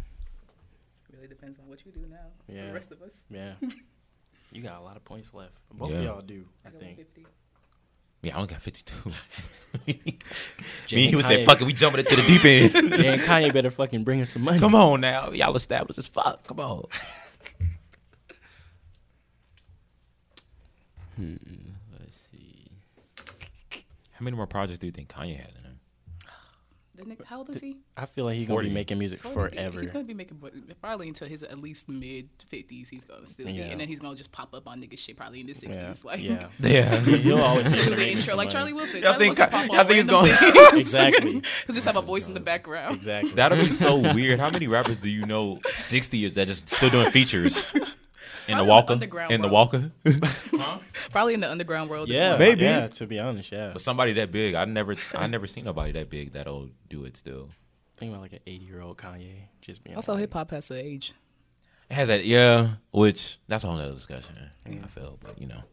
[1.14, 2.18] Really depends on what you do now.
[2.48, 2.68] For Yeah.
[2.68, 3.26] the rest of us.
[3.30, 3.54] Yeah.
[4.52, 5.52] you got a lot of points left.
[5.74, 5.98] Both Yeah.
[5.98, 6.98] of y'all do, I I got think.
[6.98, 7.26] 150.
[8.22, 9.12] Yeah, I only got 52.
[10.88, 12.94] Jay Me, he was saying, fuck it, we jumping into the deep end.
[12.96, 14.60] Jay and Kanye better fucking bring us some money.
[14.60, 15.32] Come on now.
[15.32, 16.46] Y'all established as fuck.
[16.48, 16.86] Come on.
[21.16, 21.36] Hmm.
[22.00, 22.72] Let's see.
[24.14, 25.59] How many more projects do you think Kanye him?
[27.00, 27.78] The nigga- How old is he?
[27.96, 29.56] I feel like he's gonna be making music Forty.
[29.56, 29.80] forever.
[29.82, 30.38] He's gonna be making
[30.82, 32.90] probably until his at least mid fifties.
[32.90, 33.64] He's gonna still be, Yeah.
[33.66, 36.04] and then he's gonna just pop up on nigga shit probably in his yeah, sixties.
[36.04, 36.48] Like yeah.
[36.60, 37.00] Yeah.
[37.00, 38.50] He'll always be do the making intro like.
[38.50, 38.96] Charlie Wilson.
[39.02, 40.80] Y'all Charlie think- Wilson pop y'all think he's gonna- things.
[40.80, 41.32] Exactly.
[41.68, 42.96] He'll just have a voice in the background.
[42.98, 43.32] Exactly.
[43.32, 44.40] That'll be so weird.
[44.40, 47.62] How many rappers do you know 60 years that just still doing features?
[48.50, 48.94] In the Probably Walker?
[48.94, 49.92] underground In the world.
[50.04, 50.80] Walker?
[51.12, 52.10] Probably in the underground world.
[52.10, 52.40] it's yeah, one.
[52.40, 52.64] Maybe.
[52.64, 53.70] Yeah, to be honest, yeah.
[53.74, 57.16] But somebody that big, I never I never seen nobody that big that'll do it
[57.18, 57.50] still.
[57.98, 60.76] Think about like an 80 year old Kanye just being Also, hip hop has to
[60.76, 61.14] age.
[61.90, 64.36] It has that, yeah, which that's a whole nother discussion.
[64.66, 65.64] I feel, but you know,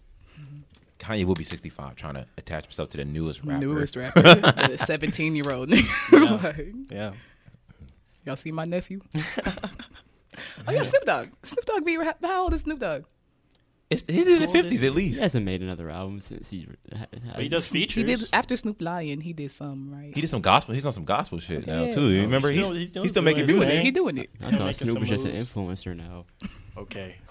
[0.40, 0.60] mm-hmm.
[0.98, 3.66] Kanye will be 65 trying to attach himself to the newest rapper.
[3.66, 6.42] Newest rapper, the seventeen-year-old nigga.
[6.42, 7.12] Like, Yeah.
[8.24, 9.00] y'all see my nephew?
[10.68, 11.28] Oh yeah, Snoop Dogg.
[11.42, 13.04] Snoop Dogg be rap- how old is Snoop Dogg?
[13.88, 14.76] It's, he's in the How old is 50s he?
[14.76, 15.20] at He least.
[15.20, 16.66] hasn't made another album since he.
[16.92, 17.94] ha- But he does features.
[17.94, 19.20] He did after Snoop Lion.
[19.20, 20.12] He did some right.
[20.12, 20.74] He did some gospel.
[20.74, 21.94] He's on some gospel shit now Yeah.
[21.94, 22.08] too.
[22.08, 22.50] You remember?
[22.50, 23.76] he's He's, still- he's, he's still still making doing his music.
[23.76, 23.84] thing.
[23.84, 24.30] he doing it.
[24.40, 25.52] I thought Making Snoop some was just an moves.
[25.52, 26.24] influencer now.
[26.76, 27.16] Okay.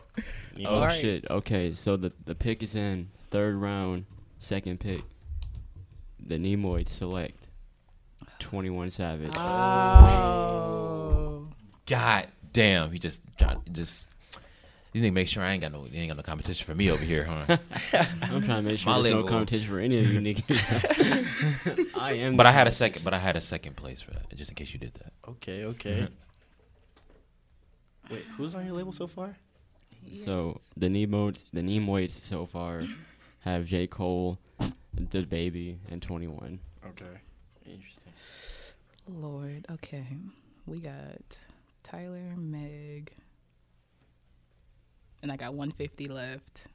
[0.56, 1.02] You Oh know, Alright.
[1.02, 1.30] shit.
[1.30, 4.06] Okay, so the the pick is in third round,
[4.40, 5.02] second pick.
[6.26, 7.50] The Nemoids select.
[8.40, 9.34] Twenty One Savage.
[9.36, 11.48] Oh.
[11.86, 13.22] God damn, he just
[13.72, 14.10] just.
[14.94, 16.90] You need to make sure I ain't got no, ain't got no competition for me
[16.90, 17.58] over here, huh?
[18.22, 21.98] I'm trying to make sure My there's no competition for any of you niggas.
[22.00, 22.38] I am.
[22.38, 24.56] but I had a second, but I had a second place for that, just in
[24.56, 25.12] case you did that.
[25.28, 26.08] Okay, okay.
[28.10, 29.36] Wait, who's on your label so far?
[30.14, 32.84] So the Nemoids, the Nemoids so far
[33.42, 34.40] have J Cole,
[34.98, 36.60] DaBaby, and Twenty One.
[36.88, 37.20] Okay.
[37.66, 38.14] Interesting.
[39.10, 39.66] Lord.
[39.72, 40.06] Okay.
[40.68, 41.38] We got
[41.86, 43.14] Tyler, Meg,
[45.22, 46.66] and I got 150 left.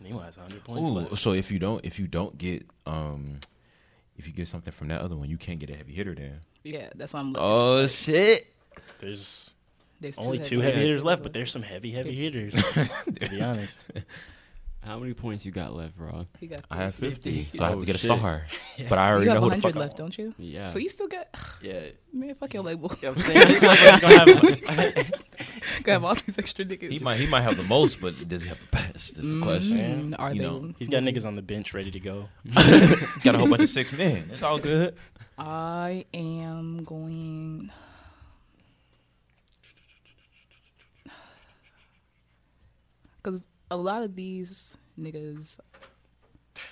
[0.00, 1.18] Nemo has 100 points Ooh, left.
[1.18, 3.40] so if you don't, if you don't get, um,
[4.16, 6.38] if you get something from that other one, you can't get a heavy hitter then.
[6.62, 7.44] Yeah, that's why I'm looking.
[7.44, 8.46] Oh shit!
[9.00, 9.50] There's
[10.00, 12.54] There's only two heavy heavy hitters hitters left, but there's some heavy, heavy hitters.
[12.54, 13.80] to be honest.
[14.82, 16.26] How many points you got left, Rob?
[16.40, 18.10] You got I have 50, so I have Oh, to get a shit.
[18.18, 18.46] star.
[18.88, 20.34] But I already You have know who the 100 fuck left, don't you?
[20.38, 20.66] Yeah.
[20.66, 21.28] So you still got
[21.62, 21.90] Yeah.
[22.12, 22.92] man, fuck your label.
[23.00, 23.76] Yeah, I'm saying this gonna
[24.18, 24.26] have
[25.84, 26.90] Got have all these extra niggas.
[26.90, 29.14] He might, he might have the most, but does he have the best?
[29.14, 30.12] That's the question.
[30.12, 30.44] Mm, are You they?
[30.46, 32.28] know, He's got niggas on the bench ready to go.
[33.22, 34.30] Got a whole bunch of six men.
[34.32, 34.96] It's all good.
[35.38, 37.70] I am going.
[43.22, 43.40] Because
[43.72, 45.58] a lot of these niggas,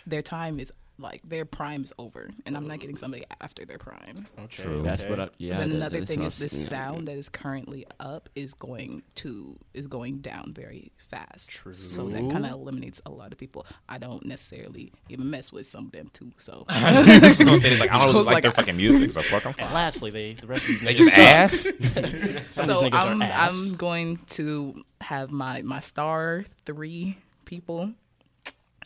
[0.06, 0.70] their time is
[1.00, 4.26] like their prime's over, and I'm not getting somebody after their prime.
[4.38, 4.62] Okay.
[4.62, 4.82] True.
[4.82, 5.10] That's okay.
[5.10, 5.28] what I.
[5.38, 5.58] Yeah.
[5.58, 9.86] then another thing is was- this sound that is currently up is going to is
[9.86, 11.50] going down very fast.
[11.50, 11.72] True.
[11.72, 13.66] So that kind of eliminates a lot of people.
[13.88, 16.32] I don't necessarily even mess with some of them too.
[16.36, 19.12] So I gonna say this, like, I don't it's like, like their I- fucking music,
[19.12, 19.54] so fuck them.
[19.58, 21.18] And lastly, they the rest of these They just suck.
[21.24, 21.68] ass.
[22.50, 23.52] So I'm ass.
[23.52, 27.92] I'm going to have my my star three people,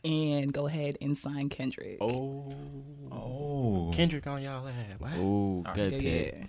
[0.05, 1.99] and go ahead and sign Kendrick.
[2.01, 2.53] Oh,
[3.13, 3.91] Oh.
[3.95, 4.75] Kendrick on y'all ass.
[4.99, 5.17] What?
[5.17, 6.35] Ooh, good yeah, pick.
[6.41, 6.45] yeah.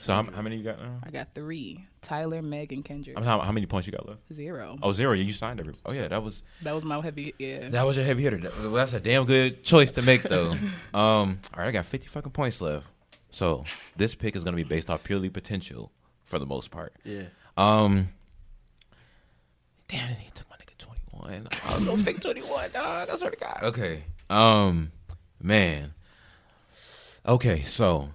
[0.00, 1.00] So how, how many you got now?
[1.02, 3.16] I got three: Tyler, Meg, and Kendrick.
[3.16, 4.20] I'm how, how many points you got left?
[4.32, 4.78] Zero.
[4.80, 5.12] Oh, zero.
[5.14, 5.74] You signed every.
[5.84, 7.34] Oh yeah, that was That was my heavy.
[7.38, 7.68] Yeah.
[7.70, 8.38] that was your heavy hitter.
[8.38, 10.52] That- that's a damn good choice to make though.
[10.94, 12.86] um, all right, I got 50 fucking points left.
[13.30, 13.64] So
[13.96, 15.90] this pick is gonna be based off purely potential
[16.22, 16.92] for the most part.
[17.04, 17.24] Yeah.
[17.56, 18.10] Um,
[19.88, 20.47] damn it, he took my nigga
[21.18, 21.48] 21.
[21.64, 23.08] I was gonna pick 21, dog.
[23.10, 23.60] I swear to God.
[23.62, 24.04] Okay.
[24.30, 24.92] Um,
[25.40, 25.94] man.
[27.26, 28.10] Okay, so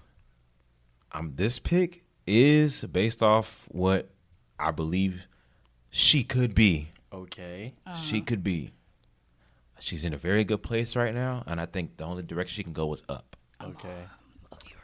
[1.12, 4.10] um, this pick is based off what
[4.58, 5.28] I believe
[5.90, 6.90] she could be.
[7.12, 7.74] Okay.
[7.96, 8.72] She could be.
[9.80, 12.64] She's in a very good place right now, and I think the only direction she
[12.64, 13.36] can go is up.
[13.62, 14.06] Okay.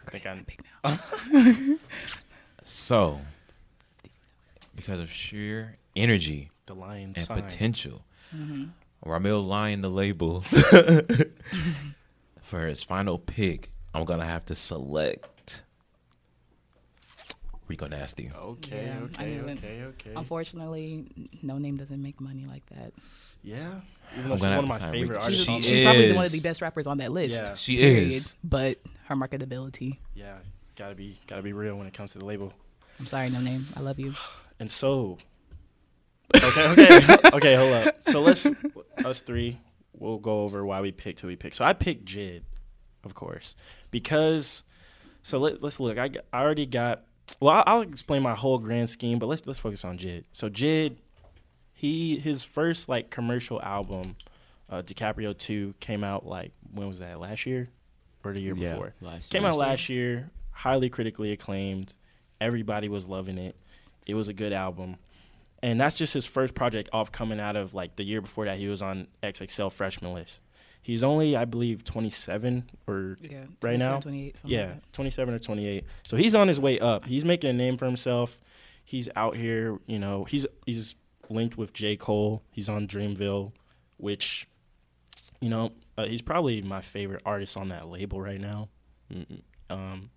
[0.07, 0.99] I think I Pick now.
[2.63, 3.19] So,
[4.75, 7.41] because of sheer energy the lion and sign.
[7.41, 8.03] potential.
[8.35, 9.09] Mm-hmm.
[9.09, 10.41] Ramil Lion, the label,
[12.41, 15.61] for his final pick, I'm gonna have to select
[17.67, 18.31] Rico Nasty.
[18.35, 19.57] Okay, Yeah, I okay, knew it.
[19.59, 20.13] okay, okay.
[20.15, 22.93] Unfortunately, Noname doesn't make money like that.
[23.43, 23.81] Yeah,
[24.17, 25.21] even though I'm she's one of my favorite Rico.
[25.21, 25.45] artists.
[25.45, 27.41] She on she's probably one of the best rappers on that list.
[27.45, 27.53] Yeah.
[27.55, 28.07] She period.
[28.11, 28.35] is.
[28.43, 29.97] But her marketability.
[30.13, 30.37] Yeah,
[30.75, 32.51] gotta be gotta be real when it comes to the label.
[32.99, 33.63] I'm sorry, Noname.
[33.77, 34.13] I love you.
[34.59, 35.17] And so,
[36.35, 38.03] okay, okay, okay, hold up.
[38.03, 38.45] So let's
[39.05, 39.59] us three.
[39.93, 41.55] We'll go over why we picked who we picked.
[41.55, 42.41] So I picked Jid,
[43.03, 43.55] of course,
[43.91, 44.63] because.
[45.21, 45.97] So let, let's look.
[45.97, 47.03] I, I already got.
[47.41, 50.23] Well, I'll, I'll explain my whole grand scheme, but let's let's focus on Jid.
[50.31, 50.95] So Jid,
[51.73, 54.15] he his first like commercial album,
[54.69, 57.19] uh, DiCaprio Two, came out like when was that?
[57.19, 57.69] Last year,
[58.23, 58.93] or the year Yeah, before?
[59.01, 59.51] last Came year.
[59.51, 61.93] out last year, highly critically acclaimed.
[62.39, 63.55] Everybody was loving it.
[64.05, 64.95] It was a good album.
[65.61, 68.57] And that's just his first project off coming out of like the year before that
[68.57, 70.39] he was on XXL freshman list.
[70.81, 73.43] He's only, I believe, 27 or Yeah.
[73.61, 73.99] Right now?
[73.99, 74.93] 28, yeah, like that.
[74.93, 75.83] 27 or 28.
[76.07, 77.05] So he's on his way up.
[77.05, 78.39] He's making a name for himself.
[78.85, 80.95] He's out here, you know, he's he's
[81.29, 81.95] linked with J.
[81.95, 82.41] Cole.
[82.51, 83.51] He's on Dreamville,
[83.97, 84.47] which,
[85.41, 88.69] you know, uh, he's probably my favorite artist on that label right now.
[89.69, 90.09] Um,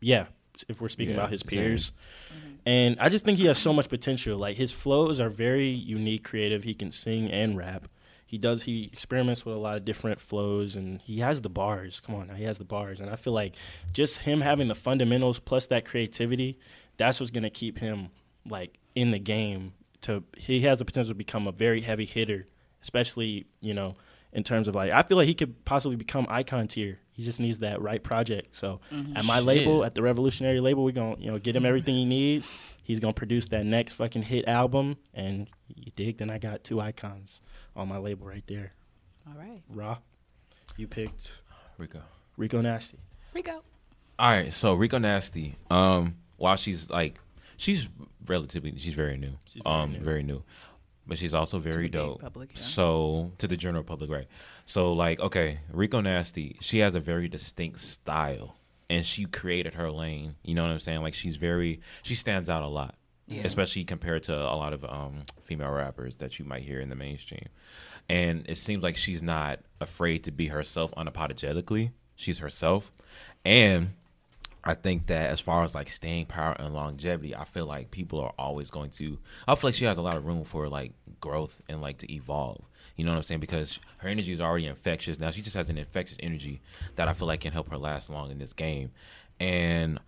[0.00, 0.26] yeah,
[0.68, 1.48] if we're speaking Yeah, about his same.
[1.58, 1.92] peers.
[2.28, 2.48] Mm-hmm.
[2.66, 4.38] And I just think he has so much potential.
[4.38, 6.62] Like his flows are very unique, creative.
[6.64, 7.88] He can sing and rap.
[8.26, 8.62] He does.
[8.62, 12.00] He experiments with a lot of different flows, and he has the bars.
[12.00, 13.54] Come on, now he has the bars, and I feel like
[13.92, 16.58] just him having the fundamentals plus that creativity,
[16.96, 18.08] that's what's gonna keep him
[18.48, 19.74] like in the game.
[20.02, 22.46] To he has the potential to become a very heavy hitter,
[22.82, 23.96] especially you know
[24.32, 26.98] in terms of like I feel like he could possibly become icon tier.
[27.12, 28.56] He just needs that right project.
[28.56, 28.80] So
[29.14, 29.44] at my Shit.
[29.44, 32.50] label, at the Revolutionary label, we're gonna you know get him everything he needs.
[32.82, 36.18] He's gonna produce that next fucking hit album, and you dig?
[36.18, 37.40] Then I got two icons
[37.76, 38.72] on my label right there.
[39.26, 39.62] All right.
[39.68, 39.98] Raw,
[40.76, 41.40] you picked
[41.78, 42.00] Rico.
[42.36, 42.98] Rico Nasty.
[43.34, 43.62] Rico.
[44.18, 45.56] All right, so Rico Nasty.
[45.70, 47.18] Um, while she's like,
[47.56, 47.88] she's
[48.26, 49.32] relatively, she's very new.
[49.44, 50.00] She's very um, new.
[50.00, 50.42] very new,
[51.06, 52.20] but she's also very dope.
[52.20, 52.60] public, yeah.
[52.60, 54.26] So to the general public, right?
[54.64, 56.56] So like, okay, Rico Nasty.
[56.60, 58.56] She has a very distinct style,
[58.88, 60.36] and she created her lane.
[60.42, 61.02] You know what I'm saying?
[61.02, 62.94] Like she's very, she stands out a lot.
[63.28, 63.42] Yeah.
[63.44, 66.96] Especially compared to a lot of um, female rappers that you might hear in the
[66.96, 67.46] mainstream.
[68.08, 71.92] And it seems like she's not afraid to be herself unapologetically.
[72.16, 72.92] She's herself.
[73.44, 73.94] And
[74.64, 78.20] I think that as far as like staying power and longevity, I feel like people
[78.20, 79.18] are always going to.
[79.48, 82.12] I feel like she has a lot of room for like growth and like to
[82.12, 82.64] evolve.
[82.96, 83.40] You know what I'm saying?
[83.40, 85.18] Because her energy is already infectious.
[85.18, 86.60] Now she just has an infectious energy
[86.96, 88.92] that I feel like can help her last long in this game.
[89.40, 89.98] And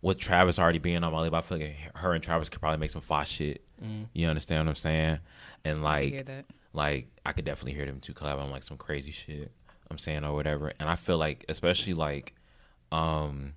[0.00, 2.78] with Travis already being on my label, I feel like her and Travis could probably
[2.78, 3.64] make some fast shit.
[4.12, 5.18] You understand what I'm saying?
[5.64, 6.44] And like, that.
[6.72, 9.50] like I could definitely hear them two collab on like some crazy shit.
[9.90, 10.72] I'm saying or whatever.
[10.78, 12.34] And I feel like especially like
[12.92, 13.54] um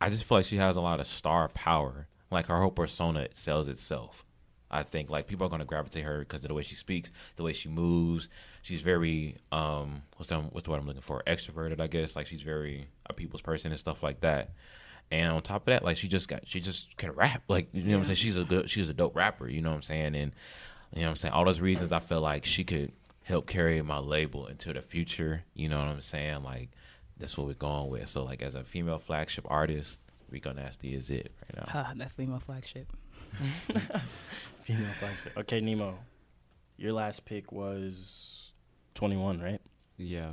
[0.00, 2.06] I just feel like she has a lot of star power.
[2.30, 4.24] Like her whole persona sells itself.
[4.70, 7.42] I think like people are gonna gravitate her because of the way she speaks, the
[7.42, 8.28] way she moves.
[8.62, 11.22] She's very um what's the what's the word I'm looking for?
[11.26, 12.16] Extroverted, I guess.
[12.16, 14.50] Like she's very a people's person and stuff like that.
[15.10, 17.42] And on top of that, like she just got she just can rap.
[17.48, 18.16] Like you know what I'm saying?
[18.16, 20.14] She's a good she's a dope rapper, you know what I'm saying?
[20.14, 20.32] And
[20.92, 21.32] you know what I'm saying?
[21.32, 22.92] All those reasons I feel like she could
[23.22, 25.44] help carry my label into the future.
[25.54, 26.42] You know what I'm saying?
[26.42, 26.70] Like
[27.18, 28.08] that's what we're going with.
[28.08, 30.00] So like as a female flagship artist,
[30.30, 31.72] Rico Nasty is it right now.
[31.74, 32.92] Ah, that female flagship.
[34.62, 35.36] Female flagship.
[35.36, 35.98] Okay, Nemo,
[36.76, 38.52] your last pick was
[38.94, 39.60] 21, right?
[39.96, 40.32] Yeah.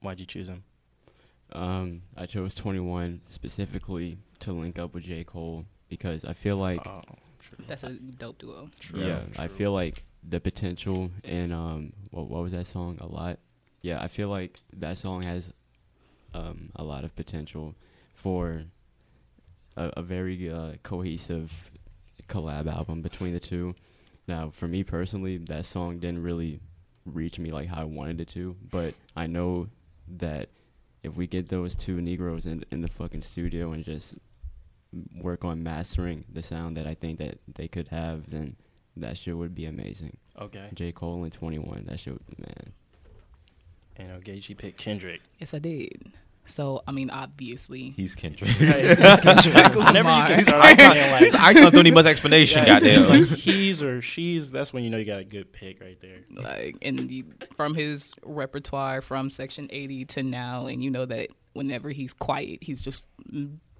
[0.00, 0.64] Why'd you choose him?
[1.52, 5.24] Um, I chose 21 specifically to link up with J.
[5.24, 7.02] Cole because I feel like oh,
[7.38, 7.58] true.
[7.66, 8.68] That's a dope duo.
[8.80, 12.98] True, yeah, I feel like the potential in um what what was that song?
[13.00, 13.38] A lot.
[13.82, 15.52] Yeah, I feel like that song has
[16.34, 17.74] um a lot of potential
[18.14, 18.64] for
[19.76, 21.70] a, a very uh, cohesive
[22.28, 23.74] collab album between the two.
[24.26, 26.60] Now, for me personally, that song didn't really
[27.04, 29.68] reach me like how I wanted it to, but I know
[30.18, 30.48] that
[31.02, 34.14] if we get those two Negroes in in the fucking studio and just
[35.20, 38.56] work on mastering the sound that I think that they could have, then
[38.96, 40.16] that shit would be amazing.
[40.40, 40.68] Okay.
[40.72, 40.92] J.
[40.92, 42.72] Cole and 21, that shit, would- man.
[43.96, 45.20] And Ogechi picked Kendrick.
[45.38, 46.12] Yes, I did.
[46.46, 48.50] So I mean, obviously, He's Kendrick.
[48.58, 50.26] Whenever you Lamar.
[50.28, 53.08] can start saying like, icons don't need much explanation, yeah, goddamn.
[53.08, 56.18] like he's or she's, that's when you know you got a good pick right there.
[56.30, 57.24] like and the,
[57.56, 62.62] from his repertoire from section 80 to now and you know that whenever he's quiet
[62.62, 63.06] he's just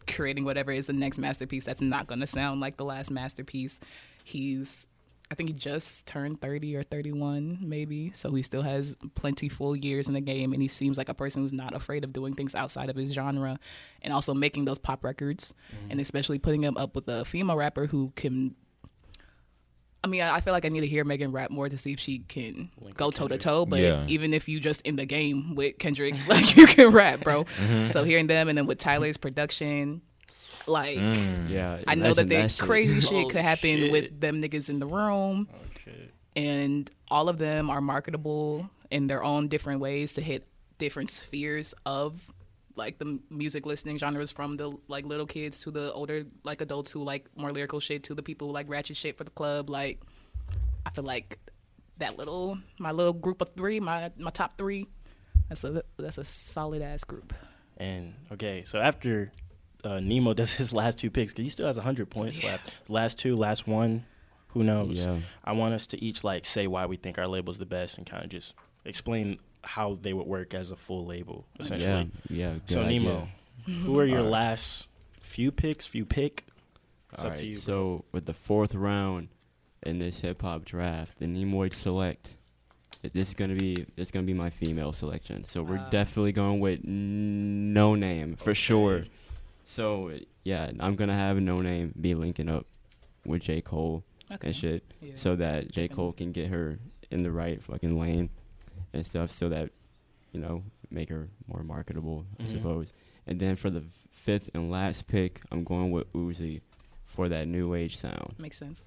[0.06, 3.80] creating whatever is the next masterpiece that's not going to sound like the last masterpiece
[4.24, 4.86] he's
[5.31, 8.12] I think he just turned 30 or 31, maybe.
[8.12, 10.53] So he still has plenty full years in the game.
[10.53, 13.12] And he seems like a person who's not afraid of doing things outside of his
[13.12, 13.59] genre
[14.03, 15.55] and also making those pop records.
[15.75, 15.91] Mm-hmm.
[15.93, 18.55] And especially putting him up with a female rapper who can.
[20.03, 21.93] I mean, I I feel like I need to hear Megan rap more to see
[21.95, 23.64] if she can Link go toe to toe.
[23.64, 24.05] But Yeah.
[24.07, 27.45] even if you just in the game with Kendrick, like you can rap, bro.
[27.45, 27.89] Mm-hmm.
[27.89, 30.03] So hearing them and then with Tyler's production,
[30.66, 30.98] like.
[30.98, 31.48] Mm.
[31.50, 32.58] Yeah, I know that, imagine they shit.
[32.58, 33.92] crazy shit Holy could happen shit.
[33.92, 36.10] with them niggas in the room, Okay.
[36.36, 40.46] and all of them are marketable in their own different ways to hit
[40.78, 42.20] different spheres of
[42.76, 46.90] like the music listening genres from the like little kids to the older like adults
[46.90, 49.70] who like more lyrical shit to the people who like ratchet shit for the club
[49.70, 50.00] like
[50.84, 51.38] i feel like
[51.98, 54.88] that little my little group of three my my top three
[55.48, 57.32] that's a that's a solid ass group
[57.76, 59.30] And okay, so after
[59.85, 62.70] uh, Nemo does his last two picks, because he still has 100 points left.
[62.89, 64.05] Last two, last one,
[64.49, 65.05] who knows?
[65.05, 67.99] Yeah, I want us to each like say why we think our label's the best
[67.99, 68.55] and kind of just
[68.85, 72.11] explain how they would work as a full label, essentially.
[72.28, 72.55] yeah.
[72.66, 73.28] so good Nemo,
[73.66, 73.80] idea.
[73.82, 74.32] who are your Alright.
[74.32, 74.89] last
[75.20, 75.87] few picks?
[75.87, 76.45] Few pick?
[77.12, 77.55] It's All up to you.
[77.55, 77.61] bro.
[77.61, 79.28] So with the fourth round
[79.82, 82.35] in this hip hop draft, the Nemoid select.
[83.12, 85.45] This is gonna be this is gonna be my female selection.
[85.45, 85.89] So we're Ah.
[85.91, 89.05] definitely going with n- Noname for sure.
[89.64, 89.70] Okay.
[89.72, 90.12] So
[90.44, 92.66] yeah, I'm gonna have Noname be linking up
[93.26, 95.12] with J Cole okay and shit, Yeah.
[95.14, 96.78] so that J Cole can get her
[97.10, 98.30] in the right fucking lane
[98.92, 99.70] and stuff, so that
[100.32, 102.50] you know make her more marketable, I Mhm.
[102.50, 102.92] suppose.
[103.26, 106.60] And then for the fifth and last pick, I'm going with Uzi
[107.04, 108.34] for that new age sound.
[108.38, 108.86] makes sense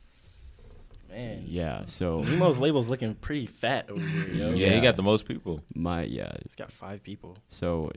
[1.09, 1.43] Man.
[1.47, 4.49] Yeah, so Nemo's label's looking pretty fat over here, yo.
[4.55, 5.61] Yeah, he got the most people.
[5.73, 7.37] my yeah, He's got five people.
[7.49, 7.91] so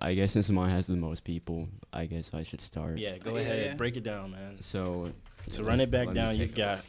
[0.00, 2.98] I guess since mine has the most people, I guess I should start.
[2.98, 3.62] Yeah, go Oh, yeah, ahead.
[3.66, 3.74] yeah.
[3.74, 4.56] Break it down, man.
[4.60, 5.12] So
[5.50, 6.84] To run it back down, you've a got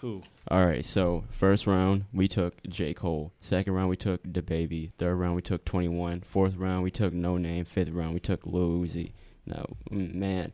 [0.00, 0.22] who?
[0.48, 3.32] All right, so first round we took J Cole.
[3.40, 4.92] Second round we took DaBaby.
[4.98, 6.20] Third round we took Twenty One.
[6.20, 7.66] Fourth round we took Noname.
[7.66, 9.12] Fifth round we took Lil Uzi.
[9.46, 10.52] Now, mm, man,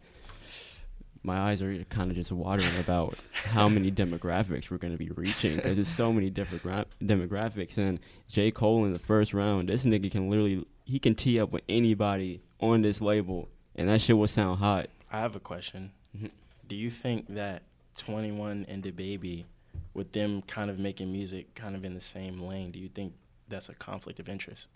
[1.22, 5.10] my eyes are kind of just watering about how many demographics we're going to be
[5.10, 7.76] reaching because there's so many different gra- demographics.
[7.76, 11.50] And J Cole in the first round, this nigga can literally he can tee up
[11.52, 14.88] with anybody on this label, and that shit will sound hot.
[15.10, 15.92] I have a question.
[16.16, 16.30] Mhm.
[16.68, 17.62] Do you think that
[17.96, 19.44] 21 and DaBaby,
[19.94, 23.14] with them kind of making music kind of in the same lane, do you think
[23.48, 24.66] that's a conflict of interest?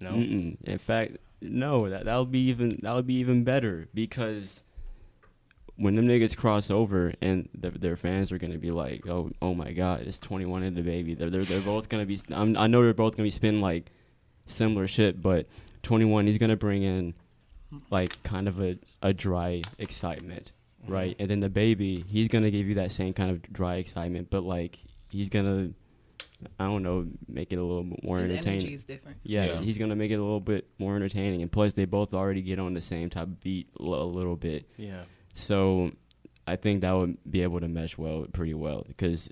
[0.00, 0.12] No.
[0.12, 0.56] Mm-mm.
[0.64, 1.88] In fact, no.
[1.90, 4.62] That that would be even that would be even better because
[5.76, 9.54] when them niggas cross over and their their fans are gonna be like, oh oh
[9.54, 11.18] my god, it's Twenty One and DaBaby.
[11.18, 12.18] They're they're they're both gonna be.
[12.30, 13.90] I'm, I know they're both gonna be spinning like
[14.50, 15.46] similar shit, but
[15.82, 17.14] Twenty One he's gonna bring in
[17.90, 20.92] like kind of a a dry excitement, Mm-hmm.
[20.92, 21.16] right?
[21.18, 24.78] And then DaBaby he's gonna give you that same kind of dry excitement, but like
[25.10, 25.70] he's gonna.
[26.58, 28.60] I don't know, make it a little bit more His entertaining.
[28.60, 29.60] energy is different Yeah, Yeah.
[29.60, 32.58] he's gonna make it a little bit more entertaining, and plus they both already get
[32.58, 34.64] on the same type of beat l- a little bit.
[34.78, 35.02] Yeah.
[35.34, 35.92] So
[36.46, 39.28] I think that would be able to mesh well, pretty well, because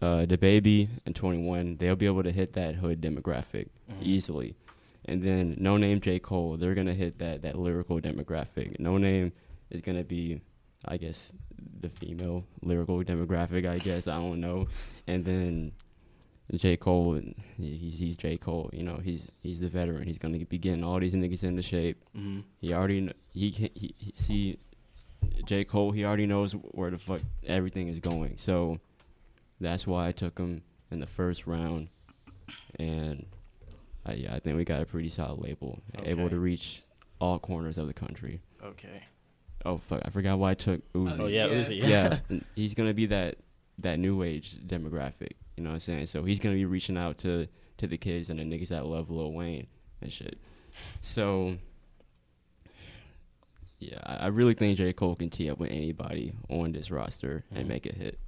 [0.00, 4.02] uh, DaBaby and Twenty One they'll be able to hit that hood demographic Mhm.
[4.02, 4.54] easily,
[5.04, 8.78] and then Noname J Cole they're gonna hit that that lyrical demographic.
[8.78, 9.32] Noname
[9.70, 10.40] is gonna be,
[10.84, 11.32] I guess,
[11.80, 13.66] the female lyrical demographic.
[13.68, 14.68] I guess I don't know,
[15.06, 15.72] and then.
[16.56, 16.76] J.
[16.76, 17.18] Cole,
[17.56, 18.36] he's he's J.
[18.36, 18.68] Cole.
[18.74, 20.02] You know, he's he's the veteran.
[20.06, 21.96] He's gonna be getting all these niggas into shape.
[22.14, 24.58] hmm He already kn- he can he, he see
[25.46, 25.64] J.
[25.64, 25.92] Cole.
[25.92, 28.34] He already knows where the fuck everything is going.
[28.36, 28.80] So
[29.62, 31.88] that's why I took him in the first round,
[32.78, 33.26] and
[34.04, 36.82] I, yeah, I think we got a pretty solid label, able to reach
[37.20, 38.40] all corners of the country.
[38.62, 39.04] Okay.
[39.64, 41.20] Oh fuck, I forgot why I took Uzi.
[41.20, 41.54] Oh, yeah, Yeah.
[41.54, 41.78] Uzi.
[41.80, 42.18] Yeah.
[42.28, 43.36] yeah, he's gonna be that
[43.78, 45.32] that new age demographic.
[45.56, 46.06] You know what I'm saying?
[46.06, 47.46] So he's gonna be reaching out to
[47.78, 49.66] to the kids and the niggas that love Lil Wayne
[50.00, 50.38] and shit.
[51.00, 51.56] So
[53.78, 57.44] yeah, I, I really think J Cole can tee up with anybody on this roster
[57.50, 57.68] and Mhm.
[57.68, 58.18] make it hit.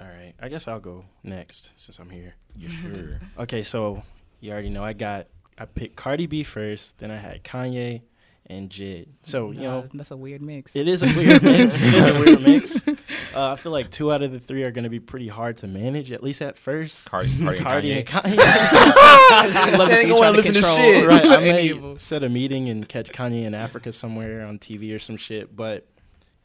[0.00, 0.34] All right.
[0.40, 2.34] I guess I'll go next since I'm here.
[2.56, 3.20] Yeah, sure.
[3.40, 4.02] Okay, so
[4.40, 5.26] you already know I got
[5.56, 8.02] I picked Cardi B first, then I had Kanye
[8.46, 9.08] and Jid.
[9.24, 11.74] So you Nah, know that's a weird mix it is a weird mix.
[11.80, 12.88] It is a weird mix.
[13.34, 15.58] Uh, I feel like two out of the three are going to be pretty hard
[15.58, 17.04] to manage, at least at first.
[17.10, 18.36] Cardi, Cardi, Cardi and and Kanye.
[18.36, 18.38] Kanye.
[18.38, 21.06] I love to They see ain't you gonna trying to listen to shit.
[21.06, 21.26] right.
[21.26, 21.98] I may of 'em.
[21.98, 25.54] set a meeting and catch Kanye in Africa somewhere on TV or some shit.
[25.54, 25.86] But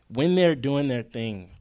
[0.10, 1.52] when they're doing their thing,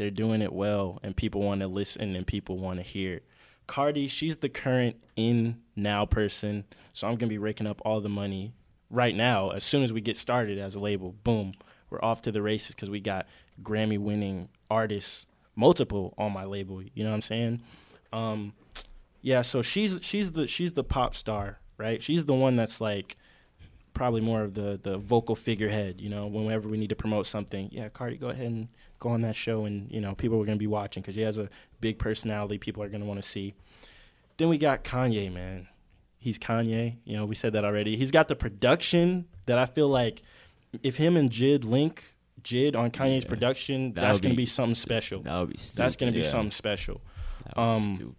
[0.00, 3.20] they're doing it well, and people want to listen and people want to hear.
[3.66, 8.08] Cardi, she's the current in now person, so I'm gonna be raking up all the
[8.08, 8.54] money
[8.88, 9.50] right now.
[9.50, 11.52] As soon as we get started as a label, boom,
[11.90, 13.26] we're off to the races because we got
[13.62, 16.82] Grammy winning artists multiple on my label.
[16.82, 17.62] You know what I'm saying?
[18.10, 18.54] Um,
[19.20, 19.42] yeah.
[19.42, 22.02] So she's she's the she's the pop star, right?
[22.02, 23.18] She's the one that's like
[23.92, 26.00] probably more of the the vocal figurehead.
[26.00, 28.68] You know, whenever we need to promote something, yeah, Cardi, go ahead and
[29.00, 31.36] go on that show, and you know, people are gonna be watching because he has
[31.38, 31.48] a
[31.80, 32.58] big personality.
[32.58, 33.54] People are gonna want to see.
[34.36, 35.66] Then we got Kanye, man.
[36.18, 36.96] He's Kanye.
[37.04, 37.96] You know, we said that already.
[37.96, 40.22] He's got the production that I feel like
[40.84, 43.28] if him and Jid link Jid on Kanye's Yeah.
[43.30, 45.22] production, That that's gonna be- be something special.
[45.22, 45.76] That would be stupid.
[45.82, 46.24] That's gonna be Yeah.
[46.24, 47.00] something special.
[47.44, 48.16] That would be um.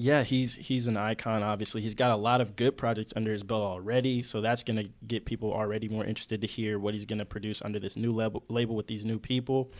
[0.00, 1.42] Yeah, he's he's an icon.
[1.42, 4.22] Obviously, he's got a lot of good projects under his belt already.
[4.22, 7.80] So that's gonna get people already more interested to hear what he's gonna produce under
[7.80, 9.72] this new label label with these new people.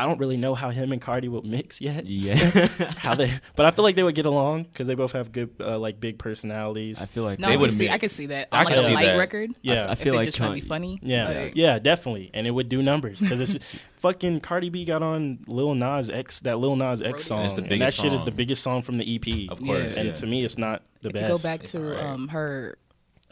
[0.00, 2.06] I don't really know how him and Cardi will mix yet.
[2.06, 2.36] Yeah.
[2.96, 5.50] how they, but I feel like they would get along because they both have good,
[5.60, 7.00] uh, like big personalities.
[7.00, 7.86] I feel like No, They wouldn't see.
[7.86, 9.18] be- I can see that I on can like a see light that.
[9.18, 9.50] record.
[9.62, 10.98] yeah, I If feel they like just trying to be funny.
[11.02, 13.56] Yeah, like- yeah, definitely, and it would do numbers because it's
[13.96, 17.62] fucking Cardi B got on Lil Nas X that Lil Nas X song, It's the
[17.62, 19.50] and that biggest shit is the biggest song from the EP.
[19.50, 19.66] Of Yeah.
[19.66, 20.14] course, and yeah.
[20.14, 21.42] to me, it's not the If you best.
[21.42, 22.76] go back to um, her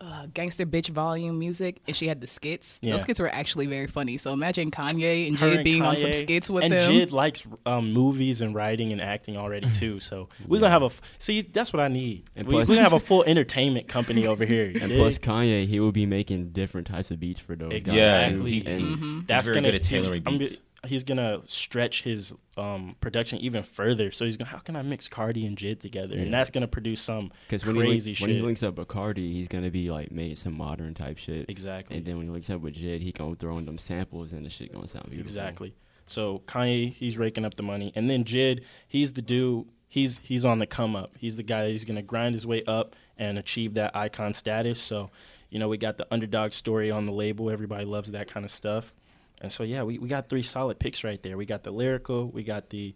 [0.01, 2.79] uh, gangster bitch volume music, and she had the skits.
[2.83, 2.93] Yeah.
[2.93, 4.17] Those skits were actually very funny.
[4.17, 6.91] So imagine Kanye and Her Jid and being on some skits with and them.
[6.93, 10.01] Jid likes um, movies and writing and acting already too.
[10.01, 11.41] So we're gonna have a f- see.
[11.43, 12.25] That's what I need.
[12.37, 14.67] And we, plus- we're gonna have a full entertainment company over here.
[14.81, 14.99] And dig?
[14.99, 17.81] plus Kanye, he will be making different types of beats for those guys.
[17.83, 18.61] Exactly.
[18.61, 18.71] too.
[18.71, 19.21] And Mm-hmm.
[19.27, 20.57] that's very gonna good at tailoring beats.
[20.87, 24.11] He's gonna stretch his um, production even further.
[24.11, 27.01] So he's gonna how can I mix Cardi and Jid together, and that's gonna produce
[27.01, 28.27] some when, crazy shit.
[28.27, 31.49] when he links up with Cardi, he's gonna be like made some modern type shit.
[31.49, 31.97] exactly.
[31.97, 34.45] And then when he links up with Jid, he gonna throw in them samples and
[34.45, 35.31] the shit gonna sound beautiful.
[35.31, 35.75] Exactly.
[36.07, 39.67] So Kanye, he's raking up the money, and then Jid, he's the dude.
[39.89, 41.13] He's he's on the come up.
[41.19, 41.71] He's the guy.
[41.71, 44.81] He's gonna grind his way up and achieve that icon status.
[44.81, 45.11] So,
[45.51, 47.51] you know, we got the underdog story on the label.
[47.51, 48.93] Everybody loves that kind of stuff.
[49.41, 51.37] And so, yeah, we, we got three solid picks right there.
[51.37, 52.95] We got the lyrical, we got the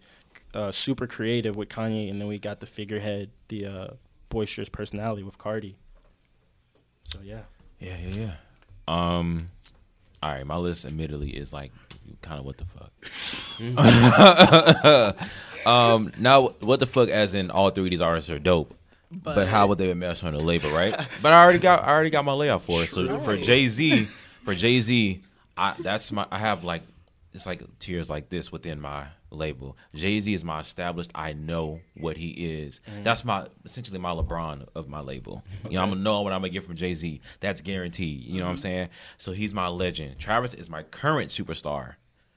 [0.55, 3.89] uh, super creative with Kanye, and then we got the figurehead, the uh,
[4.29, 5.77] boisterous personality with Cardi.
[7.05, 7.43] So yeah,
[7.81, 8.35] Yeah, yeah, yeah.
[8.89, 9.51] Um,
[10.23, 11.73] all right, my list admittedly is like
[12.21, 12.91] kind of what the fuck.
[15.67, 17.09] um, now what the fuck?
[17.09, 18.75] As in, all three of these artists are dope,
[19.11, 20.95] but, how would they mesh on the label, right?
[21.23, 22.91] but I already got, I already got my layout for it.
[22.91, 24.05] So for Jay Z,
[24.45, 25.23] for Jay Z,
[25.57, 26.83] I that's my, I have like
[27.35, 29.77] it's like tears like this within my label.
[29.95, 31.11] Jay Z is my established.
[31.15, 32.81] I know what he is.
[32.89, 33.03] Mm-hmm.
[33.03, 35.43] That's my essentially my LeBron of my label.
[35.65, 37.21] You know, I'm gonna know what I'm gonna get from Jay Z.
[37.41, 38.23] That's guaranteed.
[38.25, 38.63] You know what I'm mm-hmm.
[38.63, 38.89] saying?
[39.19, 40.19] So he's my legend.
[40.19, 41.95] Travis is my current superstar.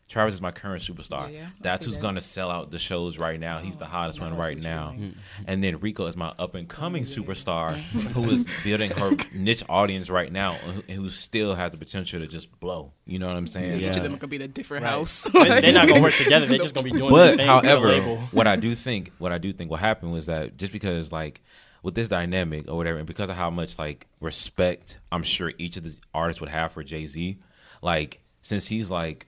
[0.07, 1.31] Travis is my current superstar.
[1.31, 2.01] Yeah, yeah, That's who's that.
[2.01, 3.57] gonna sell out the shows right now.
[3.57, 4.63] He's the oh, hottest now one I see right what
[4.99, 5.13] you're now.
[5.47, 7.73] And then Rico is my up and coming oh, superstar
[8.13, 12.27] who is building her niche audience right now and who, still has the potential to
[12.27, 12.93] just blow.
[13.05, 13.77] You know what I'm saying?
[13.77, 13.97] Each Yeah.
[13.97, 14.91] of them could be in a different Right.
[14.91, 15.23] house.
[15.23, 16.45] They- they're not gonna work together.
[16.45, 17.09] They're just gonna be doing.
[17.09, 18.17] But their thing however, label.
[18.31, 21.41] what I do think, what I do think, what happened was that just because like
[21.81, 25.77] with this dynamic or whatever, and because of how much like respect I'm sure each
[25.77, 27.39] of the artists would have for Jay Z,
[27.81, 29.25] like since he's like.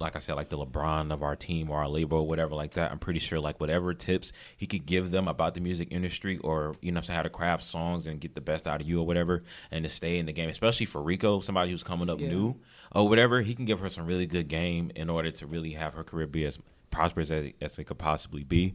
[0.00, 2.72] Like I said, like the LeBron of our team or our label or whatever like
[2.72, 2.90] that.
[2.90, 6.74] I'm pretty sure like whatever tips he could give them about the music industry or
[6.80, 9.00] you know I'm saying how to craft songs and get the best out of you
[9.00, 12.18] or whatever and to stay in the game, especially for Rico, somebody who's coming up
[12.20, 12.28] Yeah.
[12.28, 12.56] new
[12.94, 15.94] or whatever, he can give her some really good game in order to really have
[15.94, 16.58] her career be as
[16.90, 18.74] prosperous as, it- as it could possibly be.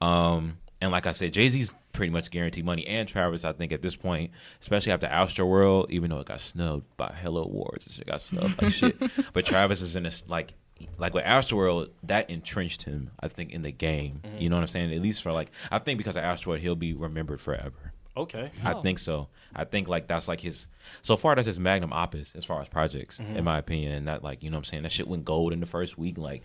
[0.00, 3.72] Um, and like I said, Jay Z's pretty much guaranteed money, and Travis, I think
[3.72, 8.06] at this point, especially after Astroworld, even though it got snubbed by Hello Awards, it
[8.06, 8.96] got snubbed like shit.
[9.32, 10.54] But Travis is in this like.
[10.98, 14.20] Like with Astroworld, that entrenched him, I think, in the game.
[14.24, 14.38] Mm-hmm.
[14.38, 14.92] You know what I'm saying?
[14.92, 17.92] At least for like, I think because of Astroworld, he'll be remembered forever.
[18.16, 18.50] okay.
[18.64, 18.82] I Oh.
[18.82, 19.28] think so.
[19.54, 20.66] I think like that's like his
[21.00, 23.36] so far that's his magnum opus as far as projects, mm-hmm.
[23.36, 23.92] in my opinion.
[23.92, 25.96] And that like, you know what I'm saying, that shit went gold in the first
[25.96, 26.42] week, like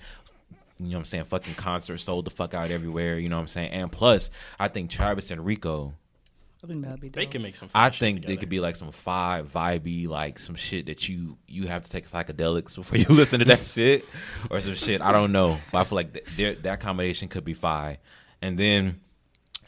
[0.79, 3.41] you know what I'm saying, fucking concert sold the fuck out everywhere, you know what
[3.41, 3.71] I'm saying?
[3.71, 5.93] And plus, I think Travis and Rico,
[6.63, 7.15] I think that'd be dope.
[7.15, 7.69] They can make some.
[7.73, 8.33] I think together.
[8.33, 11.89] they could be like some five vibey, like some shit that you you have to
[11.89, 14.05] take psychedelics before you listen to that shit,
[14.49, 15.01] or some shit.
[15.01, 17.97] I don't know, but I feel like th- there- that combination could be fire.
[18.41, 19.01] And then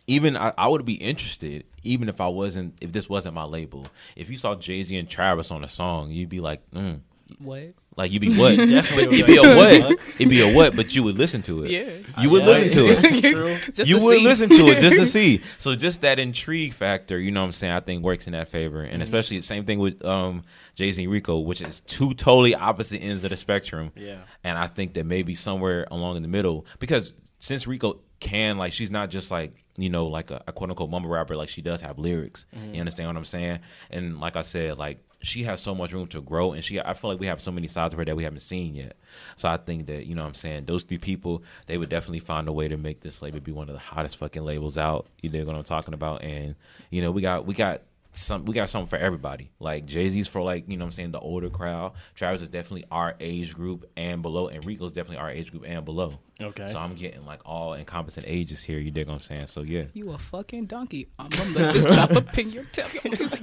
[0.07, 3.87] even I, I would be interested, even if I wasn't, if this wasn't my label.
[4.15, 6.99] If you saw Jay Z and Travis on a song, you'd be like, mm.
[7.39, 7.73] what?
[7.97, 8.55] Like you'd be what?
[8.57, 9.99] Definitely be a what?
[10.17, 10.75] It'd be a what?
[10.75, 11.71] But you would listen to it.
[11.71, 12.21] Yeah.
[12.21, 14.23] you would listen to it Just you would see.
[14.23, 15.41] listen to it just to see.
[15.57, 18.47] So just that intrigue factor, you know what I'm saying, I think works in that
[18.49, 18.81] favor.
[18.81, 20.43] And especially the same thing with um
[20.75, 23.91] Jay Z and Rico, which is two totally opposite ends of the spectrum.
[23.95, 24.19] Yeah.
[24.43, 28.71] And I think that maybe somewhere along in the middle, because since Rico can, like
[28.71, 31.61] she's not just like, you know, like a, a quote unquote mumble rapper, like she
[31.61, 32.45] does have lyrics.
[32.55, 32.73] Mm-hmm.
[32.75, 33.59] You understand what I'm saying?
[33.89, 36.93] And like I said, like she has so much room to grow, and she I
[36.93, 38.95] feel like we have so many sides of her that we haven't seen yet.
[39.35, 42.19] So I think that you know what I'm saying those three people they would definitely
[42.19, 45.07] find a way to make this label be one of the hottest fucking labels out.
[45.21, 46.23] You know what I'm talking about?
[46.23, 46.55] And
[46.89, 47.81] you know we got we got
[48.13, 49.51] some we got something for everybody.
[49.59, 51.93] Like Jay Z's for like you know what I'm saying the older crowd.
[52.15, 55.85] Travis is definitely our age group and below, and Rico's definitely our age group and
[55.85, 56.19] below.
[56.41, 56.71] Okay.
[56.71, 58.79] So I'm getting like all encompassing ages here.
[58.79, 59.47] You dig what I'm saying?
[59.47, 59.83] So yeah.
[59.93, 61.07] You a fucking donkey.
[61.19, 62.87] I'm gonna let this drop up in your tail.
[63.03, 63.41] Your music.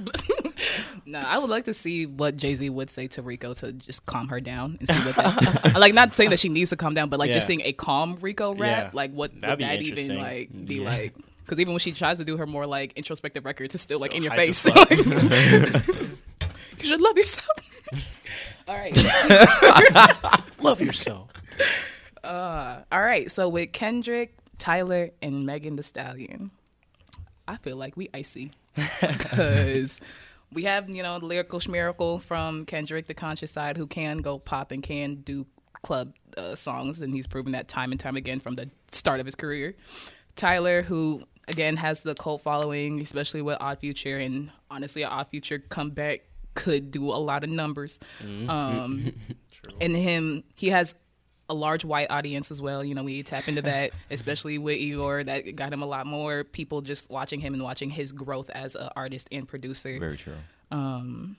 [1.05, 4.05] nah, I would like to see what Jay Z would say to Rico to just
[4.05, 5.93] calm her down and see what that's like.
[5.93, 7.47] Not saying that she needs to calm down, but like just Yeah.
[7.47, 8.85] seeing a calm Rico rap.
[8.85, 8.89] Yeah.
[8.93, 10.89] Like what That'd would that even like be Yeah.
[10.89, 11.15] like?
[11.49, 14.11] Because even when she tries to do her more like introspective records, it's still like
[14.11, 14.65] So in your face.
[14.67, 14.75] you
[16.81, 17.47] should love yourself.
[18.67, 18.95] All right.
[20.59, 21.31] Love yourself.
[22.23, 23.31] Uh, all right.
[23.31, 26.51] So with Kendrick, Tyler, and Megan Thee Stallion,
[27.47, 28.51] I feel like we icy
[29.01, 29.99] because
[30.53, 34.37] we have you know the lyrical schmiracle from Kendrick, the conscious side, who can go
[34.37, 35.47] pop and can do
[35.81, 39.25] club uh, songs, and he's proven that time and time again from the start of
[39.25, 39.75] his career.
[40.35, 45.59] Tyler, who again has the cult following, especially with Odd Future, and honestly, Odd Future
[45.59, 46.21] comeback
[46.53, 47.99] could do a lot of numbers.
[48.23, 48.49] Mm-hmm.
[48.49, 49.13] Um,
[49.81, 50.95] and him, he has
[51.49, 52.83] a large white audience as well.
[52.83, 54.13] You know, we tap into that, mm-hmm.
[54.13, 55.23] especially with Igor.
[55.23, 58.75] That got him a lot more people just watching him and watching his growth as
[58.75, 59.97] an artist and producer.
[59.99, 60.35] Very true.
[60.71, 61.37] Um,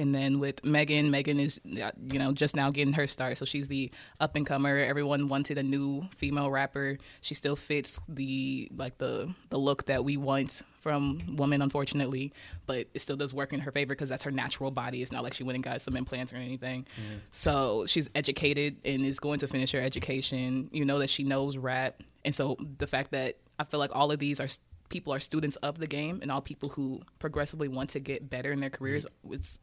[0.00, 3.44] And then with Megan, Megan is uh, you know just now getting her start, so
[3.44, 4.78] she's the up and comer.
[4.78, 6.96] Everyone wanted a new female rapper.
[7.20, 12.32] She still fits the like the the look that we want from women, unfortunately,
[12.64, 15.02] but it still does work in her favor because that's her natural body.
[15.02, 16.86] It's not like she went and got some implants or anything.
[17.32, 20.70] So she's educated and is going to finish her education.
[20.72, 24.10] You know that she knows rap, and so the fact that I feel like all
[24.10, 24.48] of these are
[24.88, 28.52] people are students of the game and all people who progressively want to get better
[28.52, 29.06] in their careers.
[29.30, 29.58] It's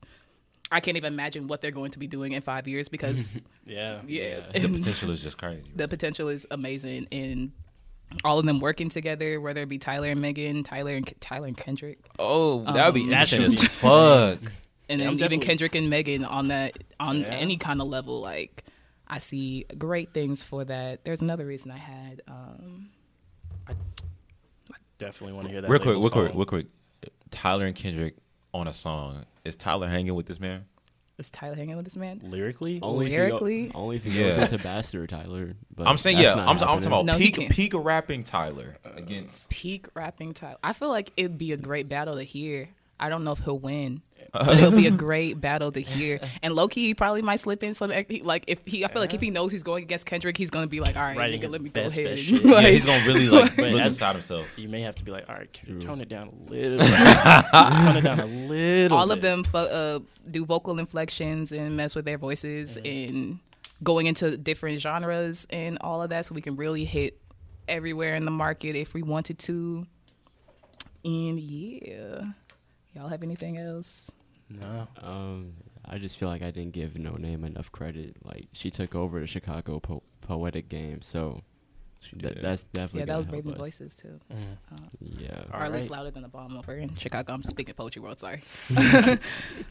[0.71, 4.01] I can't even imagine what they're going to be doing in five years because Yeah.
[4.07, 5.63] yeah, The potential is just crazy.
[5.75, 7.51] the potential is amazing and
[8.23, 11.57] all of them working together, whether it be Tyler and Megan, Tyler and Tyler and
[11.57, 14.39] Kendrick, Oh, that'd be That interesting shit as fuck.
[14.39, 14.47] and Yeah,
[14.97, 17.27] then I'm even definitely- Kendrick and Megan on that on Yeah.
[17.27, 18.21] any kind of level.
[18.21, 18.63] Like
[19.07, 21.03] I see great things for that.
[21.05, 22.21] There's another reason I had.
[22.27, 22.89] Um,
[23.67, 23.73] I
[24.97, 25.69] Definitely want to hear that.
[25.69, 26.65] Real quick, real quick, real quick.
[27.29, 28.15] Tyler and Kendrick
[28.57, 29.25] on a song.
[29.45, 30.65] Is Tyler hanging with this man?
[31.19, 32.21] is Tyler hanging with this man?
[32.23, 33.61] Lyrically, Only Lyrically?
[33.61, 34.29] if he, go, only if he Yeah.
[34.29, 35.55] goes into Bastard Tyler.
[35.75, 36.35] But I'm saying, that's yeah.
[36.35, 36.87] not I'm, I'm talking happening.
[36.87, 37.51] about No, he peak can't.
[37.51, 39.49] peak rapping Tyler against.
[39.49, 40.57] peak rapping Tyler.
[40.63, 42.69] I feel like it'd be a great battle to hear.
[42.99, 44.01] I don't know if he'll win,
[44.33, 46.19] but it'll be a great battle to hear.
[46.41, 47.91] And low key, he probably might slip in some.
[47.91, 50.67] Like if he, I feel like if he knows he's going against Kendrick, he's gonna
[50.67, 52.15] be like, all right, Writing nigga, let me go best, ahead.
[52.17, 52.45] best and- shit.
[52.45, 54.45] Yeah, he's gonna really like But look inside himself.
[54.57, 56.79] you may have to be like, all right, can you tone it down a little.
[56.79, 58.97] tone it down a little.
[58.97, 59.99] all of them uh,
[60.31, 63.15] do vocal inflections and mess with their voices Mm-hmm.
[63.19, 63.39] and
[63.83, 67.21] going into different genres and all of that, so we can really hit
[67.67, 69.85] everywhere in the market if we wanted to.
[71.05, 72.23] And yeah,
[72.97, 74.11] y'all have anything else?
[74.49, 74.87] No.
[75.01, 75.53] Um,
[75.85, 78.15] I just feel like I didn't give Noname enough credit.
[78.23, 81.43] Like she took over the Chicago po- poetic game, so
[82.01, 82.43] th- did.
[82.43, 83.57] that's definitely Yeah, that was help Raven us.
[83.57, 84.19] Voices too.
[84.99, 85.43] Yeah.
[85.53, 87.33] All or at least louder than the bomb over in Chicago.
[87.33, 88.19] I'm speaking poetry world.
[88.19, 88.41] Sorry.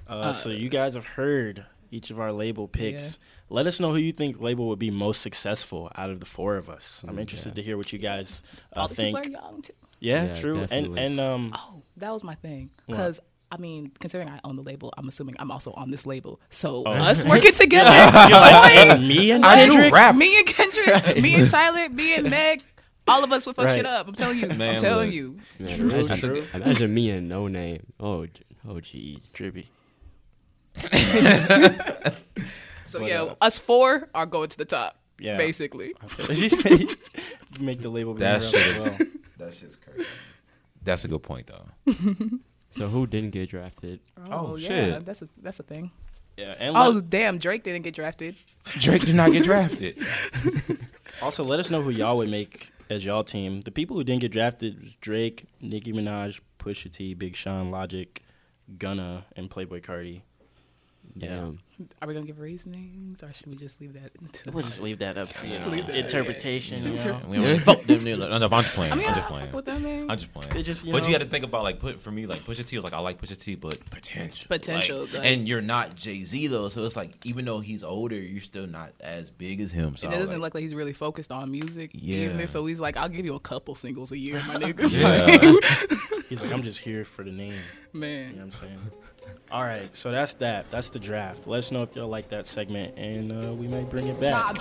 [0.08, 3.04] Uh, so you guys have heard each of our label picks.
[3.04, 3.56] Yeah.
[3.56, 6.56] Let us know who you think label would be most successful out of the four
[6.56, 7.04] of us.
[7.06, 7.54] I'm Mm, interested yeah.
[7.54, 8.42] to hear what you guys
[8.74, 9.36] uh, All these people think.
[9.36, 9.72] are young too.
[10.00, 10.58] Yeah, Yeah, true.
[10.60, 11.02] And definitely.
[11.04, 12.70] and um, Oh, that was my thing.
[12.86, 13.20] Because
[13.50, 16.40] I mean, considering I own the label, I'm assuming I'm also on this label.
[16.50, 16.90] So Oh.
[16.92, 19.92] us working together, like, me and I Kendrick.
[19.92, 20.16] rap.
[20.16, 22.62] me and Kendrick, me and Tyler, me and Meg,
[23.06, 23.76] all of us would fuck Right.
[23.76, 24.08] shit up.
[24.08, 24.48] I'm telling you.
[24.50, 25.14] I'm telling look.
[25.14, 25.38] you.
[25.60, 26.44] Man, True, imagine, true.
[26.52, 27.82] imagine me and Noname.
[28.00, 28.26] Oh,
[28.68, 29.32] oh, jeez.
[29.32, 29.68] Drippy.
[32.88, 34.96] So But, yeah, uh, us four are going to the top.
[35.18, 35.36] Yeah.
[35.36, 35.92] Basically.
[37.60, 38.14] Make the label.
[38.14, 38.98] That runner-up shit is- well.
[39.38, 40.08] That shit's crazy.
[40.82, 41.66] That's a good point though.
[42.70, 44.00] So who didn't get drafted?
[44.30, 45.04] Oh, yeah, shit.
[45.06, 45.90] that's a that's a thing.
[46.36, 48.36] Yeah, and Oh let- damn, Drake didn't get drafted.
[48.78, 49.96] Drake did not get drafted.
[51.22, 53.62] also let us know who y'all would make as y'all team.
[53.62, 58.22] The people who didn't get drafted was Drake, Nicki Minaj, Pusha T, Big Sean, Logic,
[58.78, 60.20] Gunna, and Playboi Carti.
[61.14, 61.28] Yeah.
[61.28, 61.58] Damn.
[62.00, 64.10] Are we gonna give reasonings, or should we just leave that?
[64.44, 66.82] To We'll just leave that up to you know, that- interpretation.
[66.82, 67.20] You know?
[67.28, 68.18] We don't fuck them niggas.
[68.18, 68.92] No, no, I'm just playing.
[68.92, 69.52] I mean, I'm just playing.
[69.52, 70.04] with that man.
[70.04, 70.06] Eh?
[70.12, 70.52] I'm just playing.
[70.54, 72.40] They just, you but know- you got to think about like put for me like
[72.46, 75.60] Pusha T was like I like Pusha T, but potential, Potential, Like, like- and you're
[75.60, 79.30] not Jay Z though, so it's like even though he's older, you're still not as
[79.30, 79.96] big as him.
[79.96, 81.90] So and it doesn't like, look like he's really focused on music.
[81.92, 82.30] Yeah.
[82.30, 82.46] Either.
[82.46, 84.90] So he's like, I'll give you a couple singles a year, my nigga.
[84.90, 85.98] yeah.
[86.28, 87.54] He's like, I'm just here for the name.
[87.92, 88.30] man.
[88.30, 88.80] You know what I'm saying?
[89.50, 90.68] All right, so that's that.
[90.70, 91.46] That's the draft.
[91.46, 94.56] Let us know if y'all like that segment, and uh, we may bring it back.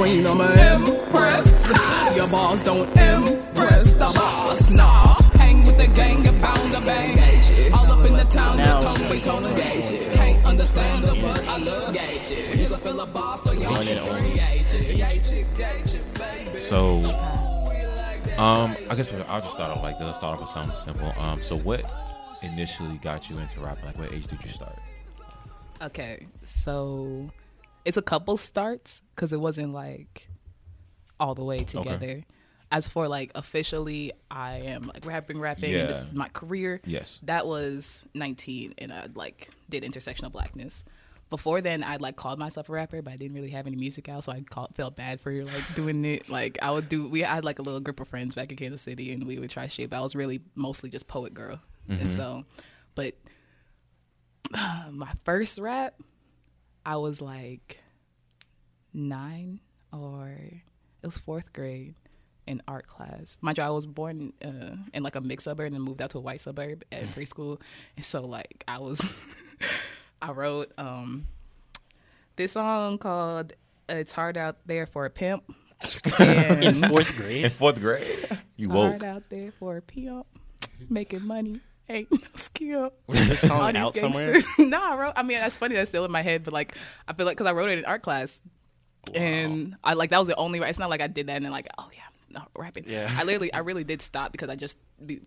[0.00, 1.68] Queen, I'm an empress.
[2.16, 5.20] Your balls don't impress the boss, nah.
[5.36, 7.72] Hang with the gang and pound the bang.
[7.74, 10.12] All up in the town, the Now- tone, we tone engage it.
[10.14, 12.58] Can't understand it, but I love gauge it.
[12.58, 14.34] He's a feel boss, so y'all One and just only.
[14.34, 14.72] gauge.
[14.72, 16.58] Gauge it, gauge it, baby.
[16.58, 17.04] So,
[18.38, 20.06] um, I guess I'll just start off like this.
[20.06, 21.12] Let's start off with something simple.
[21.22, 21.84] Um, so what
[22.42, 23.84] initially got you into rapping?
[23.84, 24.78] Like, what age did you start?
[25.82, 27.30] Okay, so
[27.84, 30.28] it's a couple starts because it wasn't like
[31.18, 32.24] all the way together.
[32.72, 35.72] As for like officially, I am like rapping, rapping.
[35.72, 35.86] Yeah.
[35.86, 36.80] This is my career.
[36.84, 37.18] Yes.
[37.24, 40.84] That was 19, and I like did intersectional blackness.
[41.30, 44.08] Before then, I'd like called myself a rapper, but I didn't really have any music
[44.08, 46.28] out, so I called, felt bad for like doing it.
[46.28, 48.82] Like I would do, we had like a little group of friends back in Kansas
[48.82, 49.90] City, and we would try shit.
[49.90, 52.08] But I was really mostly just poet girl, and mm-hmm.
[52.08, 52.44] so,
[52.94, 53.14] but
[54.90, 55.94] my first rap,
[56.84, 57.80] I was like
[58.92, 59.60] nine
[59.92, 61.94] or it was fourth grade
[62.46, 63.38] in art class.
[63.40, 66.10] Mind you, I was born uh, in like a mixed suburb and then moved out
[66.10, 67.60] to a white suburb at preschool,
[67.96, 69.00] and so like I was,
[70.22, 71.26] I wrote um
[72.36, 73.52] this song called
[73.88, 75.44] "It's Hard Out There for a Pimp."
[76.20, 77.44] In fourth grade.
[77.46, 78.04] In fourth grade,
[78.56, 78.90] you it's woke.
[78.90, 80.26] hard out there for a pimp,
[80.90, 81.60] making money
[81.90, 82.92] ain't no skill.
[83.06, 84.38] was this song out somewhere?
[84.58, 85.12] no, I wrote.
[85.16, 85.74] I mean, that's funny.
[85.74, 86.74] That's still in my head, but like,
[87.08, 88.42] I feel like because I wrote it in art class,
[89.14, 90.58] and I like that was the only.
[90.60, 92.84] It's not like I did that and then like, oh yeah, I'm not rapping.
[92.86, 93.12] Yeah.
[93.16, 94.76] I literally, I really did stop because I just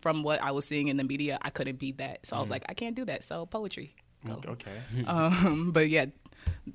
[0.01, 2.25] from what I was seeing in the media, I couldn't beat that.
[2.25, 2.53] So I was Mm-hmm.
[2.53, 3.23] like, I can't do that.
[3.23, 3.95] So poetry.
[4.25, 4.39] Go.
[4.47, 4.71] Okay.
[5.07, 6.05] Um, but yeah,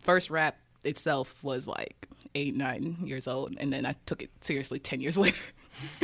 [0.02, 4.78] first rap itself was like eight, nine years old, and then I took it seriously
[4.78, 5.36] ten years later.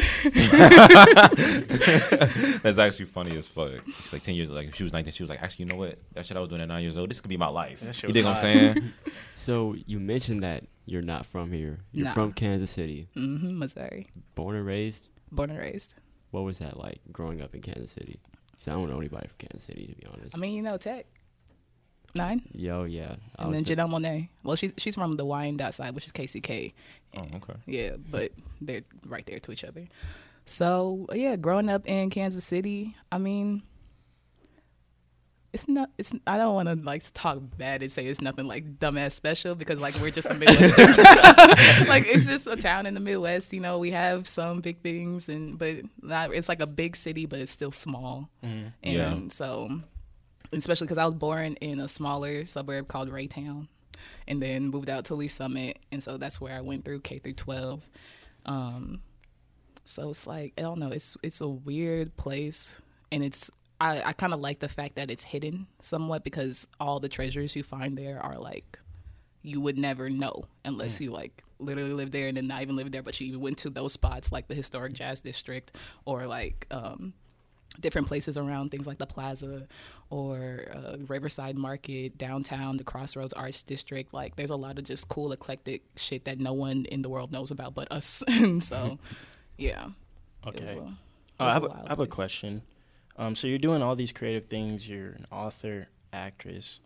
[2.63, 3.73] That's actually funny as fuck.
[3.87, 4.51] She's like ten years.
[4.51, 5.99] Like if she was nineteen, she was like, actually, you know what?
[6.15, 7.11] That shit I was doing at nine years old.
[7.11, 7.83] This could be my life.
[8.03, 8.93] You dig what I'm saying?
[9.37, 11.81] So you mentioned that you're not from here.
[11.93, 12.15] You're Nah.
[12.15, 13.09] from Kansas City.
[13.15, 15.09] hmm Missouri, Born and raised.
[15.31, 15.93] born and raised.
[16.31, 18.19] What was that like growing up in Kansas City?
[18.59, 20.35] 'Cause I don't know anybody from Kansas City to be honest.
[20.35, 21.05] I mean, you know, Tech
[22.15, 22.41] N9ne.
[22.53, 23.17] yo, yeah.
[23.37, 24.29] I And was then Janelle Monáe.
[24.45, 26.73] Well, she's she's from the Wyandotte side, which is KCK.
[27.17, 27.55] Oh, okay.
[27.67, 29.87] Yeah, but they're right there to each other.
[30.47, 33.63] So yeah, growing up in Kansas City, I mean,
[35.53, 35.89] it's not.
[35.99, 39.55] It's I don't want to like talk bad and say it's nothing like dumbass special
[39.55, 41.87] because like we're just a Midwestern town.
[41.89, 43.53] like it's just a town in the Midwest.
[43.53, 46.35] You know, we have some big things and but not.
[46.35, 48.29] It's like a big city, but it's still small.
[48.45, 48.69] Mm-hmm.
[48.83, 48.95] And
[49.25, 49.29] Yeah.
[49.31, 49.71] so,
[50.53, 53.69] especially because I was born in a smaller suburb called Raytown,
[54.27, 57.19] and then moved out to Lee Summit, and so that's where I went through K
[57.19, 57.83] through twelve.
[58.47, 59.01] Um,
[59.85, 60.91] so it's like I don't know.
[60.91, 62.81] It's it's a weird place,
[63.13, 63.51] and it's
[63.81, 67.55] I I kind of like the fact that it's hidden somewhat because all the treasures
[67.57, 68.79] you find there are like
[69.43, 72.91] you would never know unless you like literally live there and then not even live
[72.91, 75.77] there, but you even went to those spots like the historic jazz district
[76.07, 77.13] or like um,
[77.81, 79.67] different places around things like the plaza
[80.11, 85.09] or uh, riverside market downtown the crossroads arts district like there's a lot of just
[85.09, 88.99] cool eclectic shit that no one in the world knows about but us and so
[89.57, 89.89] yeah
[90.47, 90.79] Okay.
[90.79, 90.81] a-
[91.41, 92.63] Uh, I have, a, I have a question.
[93.17, 94.87] Um, so you're doing all these creative things.
[94.89, 96.79] You're an author, actress,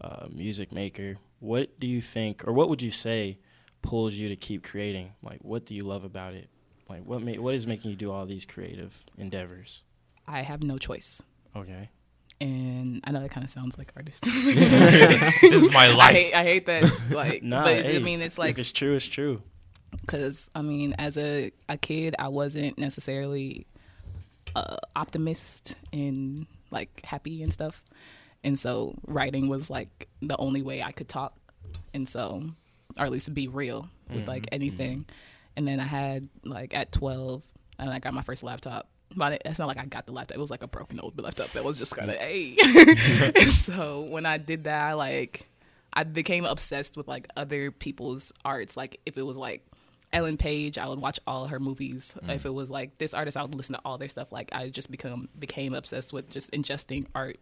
[0.00, 1.16] uh, music maker.
[1.38, 3.38] What do you think, or what would you say,
[3.82, 5.12] pulls you to keep creating?
[5.22, 6.48] Like, what do you love about it?
[6.88, 9.82] Like, what ma- what is making you do all these creative endeavors?
[10.26, 11.22] I have no choice
[11.56, 11.88] Okay.
[12.40, 16.14] and i know that kind of sounds like artist this is my I life.
[16.16, 18.94] hate, I hate that like Nah, but hey, i mean it's like if it's true,
[18.96, 19.42] it's true.
[20.00, 23.66] because I mean, as a a kid, I wasn't necessarily
[24.56, 27.82] uh, optimist and like happy and stuff.
[28.44, 31.34] and so writing was like the only way I could talk,
[31.94, 32.42] and so
[32.98, 35.06] or at least be real with like anything.
[35.56, 37.42] And then I had like at twelve,
[37.78, 38.88] and I got my first laptop.
[39.16, 40.36] But it's not like I got the laptop.
[40.36, 42.56] It was like a broken old laptop that was just kind of hey.
[43.50, 45.48] so when I did that, I like
[45.92, 48.76] I became obsessed with like other people's arts.
[48.76, 49.66] Like if it was like
[50.12, 52.14] Ellen Page, I would watch all her movies.
[52.24, 52.34] Mm.
[52.34, 54.32] If it was like this artist, I would listen to all their stuff.
[54.32, 57.38] Like I just become became obsessed with just ingesting art.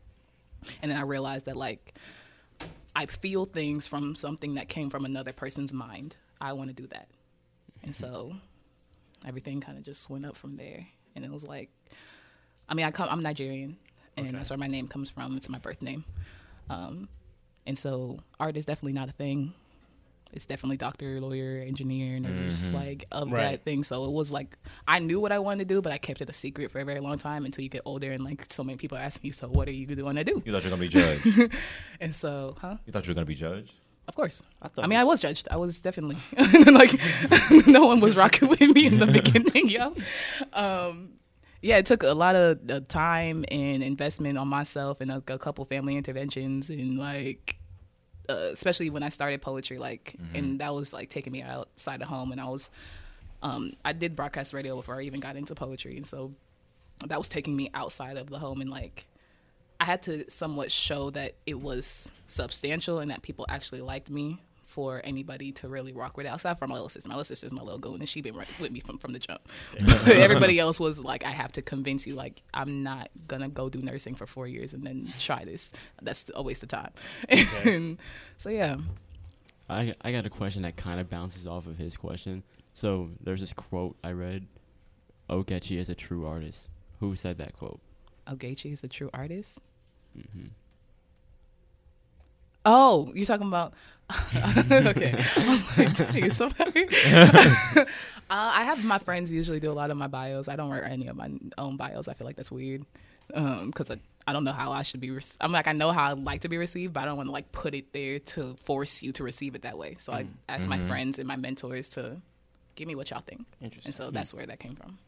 [0.82, 1.94] And then I realized that like
[2.94, 6.16] I feel things from something that came from another person's mind.
[6.40, 7.08] I want to do that.
[7.82, 8.34] And so
[9.26, 10.86] everything kind of just went up from there.
[11.16, 11.70] And it was like,
[12.68, 13.76] I mean, I come, I'm Nigerian,
[14.16, 14.36] and Okay.
[14.36, 15.36] that's where my name comes from.
[15.36, 16.04] It's my birth name.
[16.68, 17.08] Um,
[17.66, 19.54] and so art is definitely not a thing.
[20.32, 23.50] It's definitely doctor, lawyer, engineer, nurse, like of Right.
[23.50, 23.82] that thing.
[23.82, 24.56] So it was like
[24.86, 26.84] I knew what I wanted to do, but I kept it a secret for a
[26.84, 29.48] very long time until you get older and like so many people ask you, so
[29.48, 30.40] what are you going to do?
[30.44, 31.52] You thought you were gonna be judged.
[32.00, 32.76] And so, huh?
[32.86, 33.74] you thought you were gonna be judged.
[34.10, 34.42] Of course.
[34.60, 35.46] I I, mean, it I was- was judged.
[35.52, 36.18] I was definitely
[36.72, 36.90] like,
[37.68, 39.94] no one was rocking with me in the beginning, yo.
[40.52, 41.12] Um,
[41.62, 45.38] yeah, it took a lot of uh, time and investment on myself and a, a
[45.38, 47.56] couple family interventions and like,
[48.28, 52.06] uh, especially when I started poetry, like, and that was like taking me outside the
[52.06, 52.32] home.
[52.32, 52.68] And I was,
[53.44, 56.32] um, I did broadcast radio before I even got into poetry, and so
[57.06, 59.06] that was taking me outside of the home and like
[59.80, 64.38] I had to somewhat show that it was substantial and that people actually liked me
[64.70, 66.26] for anybody to really rock with.
[66.26, 68.46] Outside from my little sister, my little sister's my little goon, and she been right
[68.60, 69.40] with me from from the jump.
[70.06, 73.80] Everybody else was like, I have to convince you, like I'm not gonna go do
[73.80, 75.70] nursing for four years and then try this.
[76.02, 76.92] That's a waste of time.
[77.64, 77.98] and
[78.36, 78.76] so yeah,
[79.68, 82.42] I I got a question that kind of bounces off of his question.
[82.74, 84.46] So there's this quote I read:
[85.28, 86.68] "Ogechi is a true artist."
[87.00, 87.80] Who said that quote?
[88.26, 89.58] Ogechi is a true artist.
[90.14, 90.46] Hmm
[92.64, 93.72] Oh, you're talking about
[94.34, 95.24] okay.
[95.78, 96.86] Like, "Dang, somebody.
[97.06, 97.84] uh,
[98.28, 100.48] I have my friends usually do a lot of my bios.
[100.48, 102.08] I don't write any of my own bios.
[102.08, 102.84] I feel like that's weird
[103.28, 103.96] because I,
[104.26, 105.10] I don't know how I should be.
[105.10, 107.28] Rec- I'm like I know how I like to be received, but I don't want
[107.28, 109.94] to like put it there to force you to receive it that way.
[109.98, 112.20] So I ask my friends and my mentors to
[112.74, 113.88] give me what y'all think, Interesting.
[113.88, 114.98] and so that's where that came from.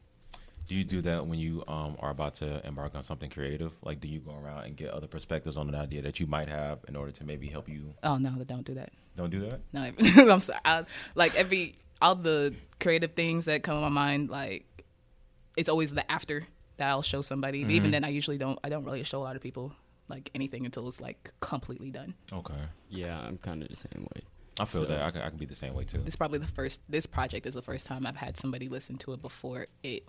[0.68, 3.72] Do you do that when you um, are about to embark on something creative?
[3.82, 6.48] Like, do you go around and get other perspectives on an idea that you might
[6.48, 7.94] have in order to maybe help you?
[8.02, 8.90] Oh no, don't do that.
[9.16, 9.60] Don't do that.
[9.72, 9.90] No,
[10.32, 10.60] I'm sorry.
[10.64, 10.84] I,
[11.14, 14.64] like every all the creative things that come to my mind, like
[15.56, 16.46] it's always the after
[16.78, 17.64] that I'll show somebody.
[17.64, 18.58] But even then, I usually don't.
[18.64, 19.72] I don't really show a lot of people
[20.08, 22.14] like anything until it's like completely done.
[22.32, 22.54] Okay,
[22.88, 24.22] Yeah, I'm kind of the same way.
[24.60, 25.98] I feel So- that I can, I can be the same way too.
[25.98, 26.80] This is probably the first.
[26.88, 30.08] This project is the first time I've had somebody listen to it before it,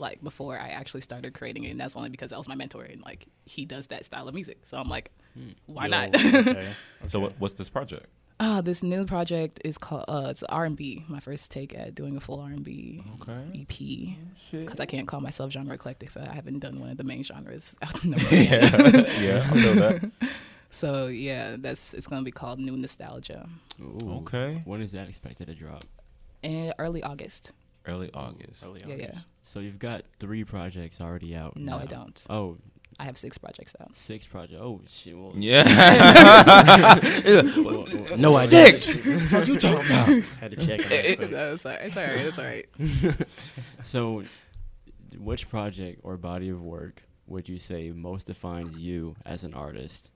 [0.00, 2.82] like before I actually started creating it, and that's only because that was my mentor
[2.84, 4.58] and like he does that style of music.
[4.64, 5.10] So I'm like,
[5.66, 6.14] why Yo, not?
[6.16, 6.68] okay.
[7.06, 7.22] So, okay.
[7.22, 8.06] what, what's this project?
[8.42, 11.04] Ah, this new project is called uh, it's R and B.
[11.08, 13.02] My first take at doing a full R and B
[13.54, 14.16] EP
[14.50, 16.08] because I can't call myself genre eclectic.
[16.08, 17.76] if I haven't done one of the main genres.
[18.02, 20.10] yeah, I feel that.
[20.70, 23.46] so yeah, that's it's gonna be called New Nostalgia
[23.80, 24.20] Ooh.
[24.22, 24.62] Okay.
[24.64, 25.84] When is that expected to drop?
[26.42, 27.52] in early August.
[27.86, 28.64] Early August.
[28.64, 29.14] Early Yeah, yeah.
[29.42, 31.56] So you've got three projects already out.
[31.56, 32.24] No, I don't.
[32.30, 32.58] Oh,
[32.98, 33.94] I have six projects out.
[33.96, 34.60] six projects.
[34.60, 35.16] Oh shit.
[35.16, 35.64] Well, Yeah.
[37.24, 38.76] well, well, No idea.
[38.76, 38.96] Six.
[39.32, 40.08] what you talking about?
[40.40, 40.82] Had to check.
[40.82, 41.30] on that quick.
[41.30, 41.80] no, it's all right.
[41.82, 42.16] It's all right.
[42.18, 42.44] It's all
[43.14, 43.26] right.
[43.82, 44.22] So,
[45.18, 50.10] which project or body of work would you say most defines you as an artist?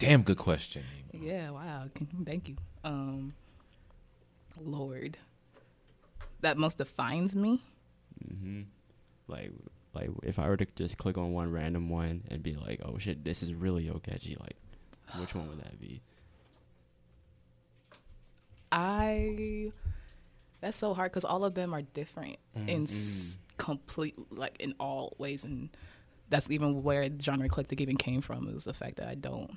[0.00, 0.82] Damn good question.
[1.12, 1.50] Yeah.
[1.50, 1.84] Wow.
[2.24, 2.56] Thank you.
[2.82, 3.34] Um,
[4.58, 5.16] Lord,
[6.42, 7.62] that most defines me.
[8.26, 8.62] hmm
[9.28, 9.52] Like,
[9.94, 12.98] like if I were to just click on one random one and be like, "Oh
[12.98, 14.56] shit, this is really Ogechi," like,
[15.18, 16.00] which one would that be?
[18.72, 19.72] I
[20.60, 22.36] that's so hard because all of them are different
[22.68, 25.70] in s- complete like in all ways, and
[26.28, 29.56] that's even where genre eclectic even came from is the fact that I don't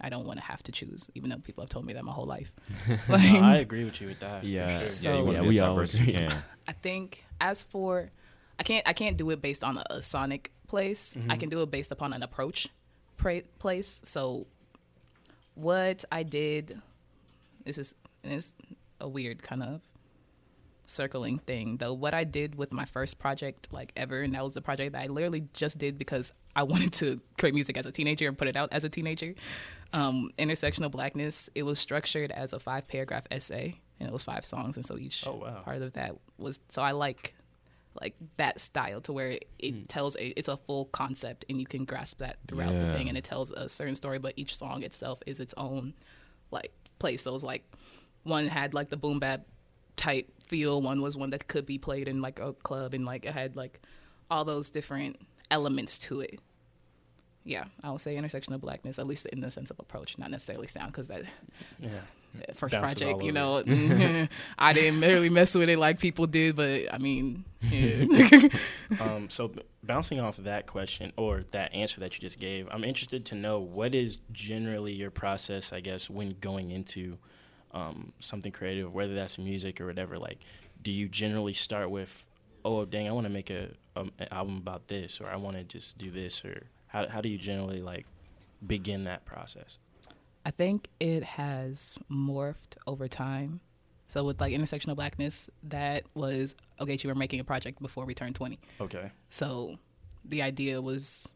[0.00, 2.12] I don't want to have to choose, even though people have told me that my
[2.12, 2.52] whole life.
[3.08, 4.44] Like, No, I agree with you with that.
[4.44, 4.78] Yeah.
[4.78, 4.86] sure.
[4.86, 6.12] So- yeah, you want Yeah, be we as all diverse as you agree.
[6.28, 6.42] can.
[6.66, 8.10] I think as for
[8.58, 11.16] I can't I can't do it based on a, a sonic place.
[11.16, 11.38] I mm-hmm.
[11.38, 12.68] can do it based upon an approach
[13.16, 14.00] pra- place.
[14.04, 14.46] So
[15.54, 16.80] what I did
[17.64, 17.94] this is
[18.24, 18.54] and it's
[19.00, 19.82] a weird kind of
[20.86, 24.54] circling thing though what i did with my first project like ever and that was
[24.54, 27.92] the project that i literally just did because i wanted to create music as a
[27.92, 29.34] teenager and put it out as a teenager.
[30.00, 33.68] Um, intersectional blackness it was structured as a five paragraph essay
[33.98, 35.62] and it was five songs and so each Oh, wow.
[35.64, 37.34] part of that was so i like
[38.02, 41.66] like that style to where it, it tells a it's a full concept and you
[41.74, 44.82] can grasp that throughout the thing and it tells a certain story but each song
[44.82, 45.94] itself is its own
[46.50, 47.22] like place.
[47.22, 47.64] So it's like
[48.24, 49.40] one had like the boom bap
[49.96, 53.24] type feel one was one that could be played in like a club and like
[53.26, 53.80] it had like
[54.30, 55.16] all those different
[55.50, 56.40] elements to it
[57.44, 60.30] yeah i would say intersection of blackness at least in the sense of approach not
[60.30, 61.22] necessarily sound because that
[61.78, 61.88] Yeah.
[62.54, 63.62] first Bounces project you know
[64.58, 68.04] i didn't really mess with it like people did but i mean yeah.
[69.00, 72.68] Um, so b- bouncing off of that question or that answer that you just gave,
[72.70, 77.18] I'm interested to know what is generally your process, I guess, when going into
[77.72, 80.18] um, something creative, whether that's music or whatever.
[80.18, 80.38] Like,
[80.82, 82.24] do you generally start with,
[82.64, 85.56] oh dang, I want to make a um, an album about this, or I want
[85.56, 88.06] to just do this, or how how do you generally like
[88.66, 89.78] begin that process?
[90.44, 93.60] I think it has morphed over time.
[94.06, 96.98] So with like intersectional blackness, that was okay.
[97.00, 98.58] You were making a project before we turned twenty.
[98.80, 99.10] Okay.
[99.30, 99.76] So
[100.24, 101.28] the idea was,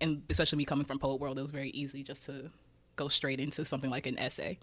[0.00, 2.50] and especially me coming from poet world, it was very easy just to
[2.96, 4.58] go straight into something like an essay.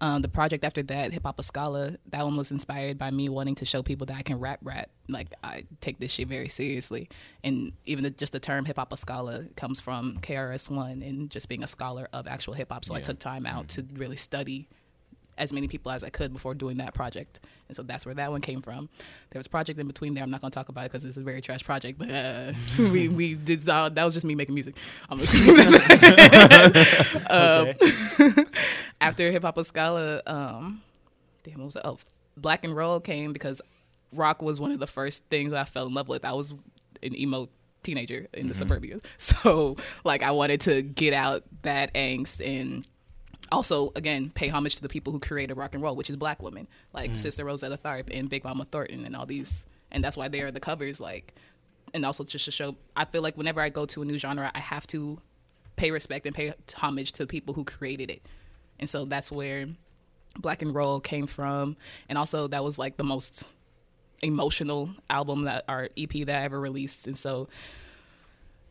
[0.00, 3.54] Um, the project after that, Hip Hop Scala, that one was inspired by me wanting
[3.56, 4.90] to show people that I can rap rap.
[5.08, 7.08] Like I take this shit very seriously,
[7.42, 11.30] and even the, just the term Hip Hop a Scala comes from KRS One and
[11.30, 12.84] just being a scholar of actual hip hop.
[12.84, 14.68] So I took time out to really study
[15.38, 17.40] as many people as I could before doing that project.
[17.68, 18.88] And so that's where that one came from.
[19.30, 20.24] There was a project in between there.
[20.24, 22.52] I'm not going to talk about it because it's a very trash project, but uh,
[22.78, 24.76] we, we did, uh, that was just me making music.
[27.28, 27.74] Um,
[29.00, 30.82] after Hip Hop Scala, um,
[31.42, 31.82] damn, what was it?
[31.84, 31.98] Oh,
[32.36, 33.60] Black and Roll came because
[34.12, 36.24] rock was one of the first things I fell in love with.
[36.24, 36.52] I was
[37.02, 37.48] an emo
[37.82, 39.00] teenager in the suburbia.
[39.18, 42.86] So, like, I wanted to get out that angst and
[43.52, 46.42] also again pay homage to the people who created rock and roll which is black
[46.42, 47.18] women like mm.
[47.18, 50.50] sister rosetta tharpe and big mama thornton and all these and that's why they are
[50.50, 51.34] the covers like
[51.94, 54.50] and also just to show i feel like whenever i go to a new genre
[54.54, 55.20] i have to
[55.76, 58.22] pay respect and pay homage to the people who created it.
[58.80, 59.66] And so that's where
[60.38, 61.76] black and roll came from.
[62.08, 63.54] And also that was like the most
[64.22, 67.06] emotional album that our ep that i ever released.
[67.06, 67.48] And so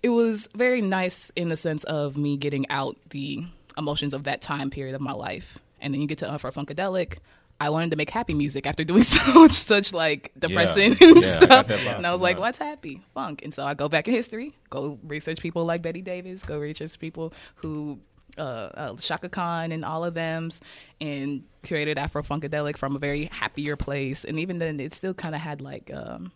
[0.03, 3.45] it was very nice in the sense of me getting out the
[3.77, 5.57] emotions of that time period of my life.
[5.81, 7.17] And then you get to Afro Funkadelic.
[7.59, 11.07] I wanted to make happy music after doing so such like depressing Yeah.
[11.09, 11.67] and Yeah, stuff.
[11.67, 12.41] vibe And I was like, that.
[12.41, 13.01] what's happy?
[13.13, 13.41] Funk.
[13.43, 16.99] And so I go back in history, go research people like Betty Davis, go research
[16.99, 17.99] people who
[18.37, 20.59] uh, uh, Chaka Khan and all of them's,
[20.99, 24.25] and created Afro Funkadelic from a very happier place.
[24.25, 26.33] And even then, it still kind of had like um,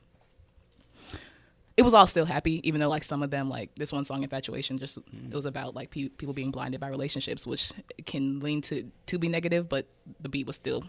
[1.80, 4.23] it was all still happy, even though like some of them, like this one song
[4.23, 7.72] "Infatuation," just it was about like pe- people being blinded by relationships, which
[8.06, 8.76] can lean to
[9.07, 9.85] to be negative, but
[10.19, 10.84] the beat was still.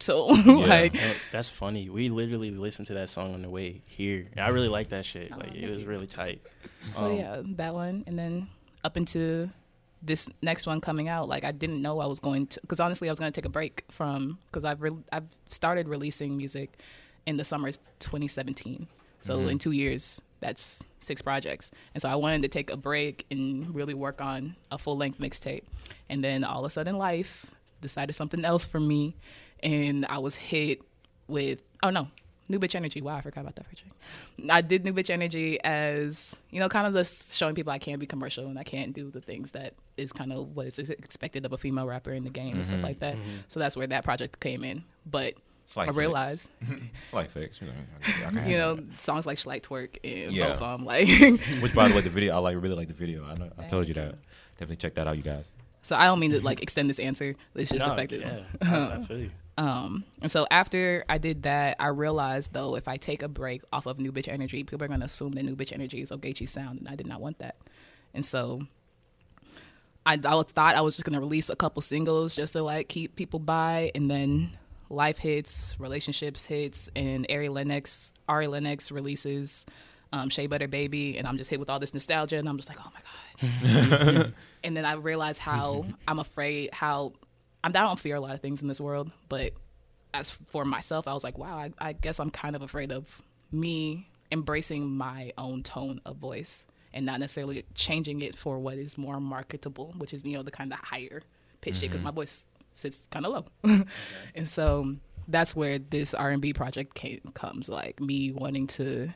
[0.00, 0.26] So
[0.74, 1.88] like, Oh, that's funny.
[1.88, 4.26] We literally listened to that song on the way here.
[4.36, 5.30] I really like that shit.
[5.30, 6.42] Like it was really tight.
[6.92, 8.48] so Um, yeah, that one, and then
[8.84, 9.50] up into
[10.02, 13.08] this next one coming out, like I didn't know I was going to, because honestly,
[13.08, 16.78] I was going to take a break from because I've re- I've started releasing music
[17.26, 18.88] in the summers 2017.
[19.22, 19.48] So Mm-hmm.
[19.50, 23.74] in two years, that's six projects, and so I wanted to take a break and
[23.74, 25.62] really work on a full length mixtape.
[26.08, 29.16] And then all of a sudden, life decided something else for me,
[29.62, 30.82] and I was hit
[31.28, 32.08] with oh no.
[32.48, 33.00] New Bitch Energy.
[33.00, 33.92] Wow, I forgot about that project.
[34.50, 38.00] I did New Bitch Energy as, you know, kind of just showing people I can't
[38.00, 41.46] be commercial and I can't do the things that is kind of what is expected
[41.46, 43.14] of a female rapper in the game and stuff like that.
[43.46, 44.82] So that's where that project came in.
[45.06, 45.34] But
[45.70, 45.96] Slight I fix.
[45.96, 46.48] realized,
[47.10, 47.60] Slight fix.
[47.60, 50.48] You know, I- I can you handle know, songs like Schleich Twerk and Yeah.
[50.48, 51.06] both of them, like.
[51.62, 53.24] Which, by the way, the video I like really like the video.
[53.24, 54.16] I know I told you that.
[54.54, 55.52] Definitely check that out, you guys.
[55.82, 57.34] so I don't mean to like extend this answer.
[57.54, 58.20] It's just No, effective.
[58.22, 59.30] Yeah, I, I feel you.
[59.58, 63.62] Um, and so after I did that, I realized though if I take a break
[63.72, 66.50] off of New Bitch Energy, people are gonna assume that New Bitch Energy is Ogechi's
[66.50, 67.56] sound, and I did not want that.
[68.14, 68.62] And so
[70.06, 73.16] I, I thought I was just gonna release a couple singles just to like keep
[73.16, 74.50] people by, and then
[74.90, 79.64] life hits, relationships hits, and Ari Lennox, Ari Lennox releases
[80.12, 82.68] um, Shea Butter Baby, and I'm just hit with all this nostalgia, and I'm just
[82.68, 84.34] like, oh my god.
[84.64, 87.12] and then I realized how I'm afraid how
[87.62, 89.52] I'm, I don't fear a lot of things in this world, but
[90.12, 93.22] as for myself, I was like, wow, I, I guess I'm kind of afraid of
[93.52, 98.98] me embracing my own tone of voice and not necessarily changing it for what is
[98.98, 101.22] more marketable, which is you know the kind of higher
[101.60, 103.32] pitch shit because my voice sits kind of
[103.64, 103.84] low,
[104.34, 104.96] and so
[105.28, 107.68] that's where this R and B project came, comes.
[107.68, 109.10] Like me wanting to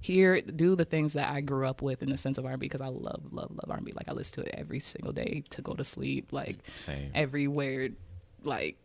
[0.00, 2.80] hear do the things that I grew up with in the sense of R&B because
[2.80, 5.74] I love love love R&B like I listen to it every single day to go
[5.74, 7.10] to sleep like Same.
[7.16, 7.88] everywhere
[8.44, 8.76] like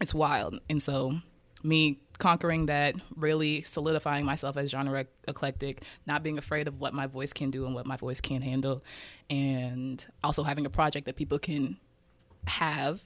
[0.00, 1.20] it's wild and so
[1.62, 7.06] me conquering that, really solidifying myself as genre eclectic, not being afraid of what my
[7.06, 8.82] voice can do and what my voice can't handle,
[9.30, 11.76] and also having a project that people can
[12.46, 13.02] have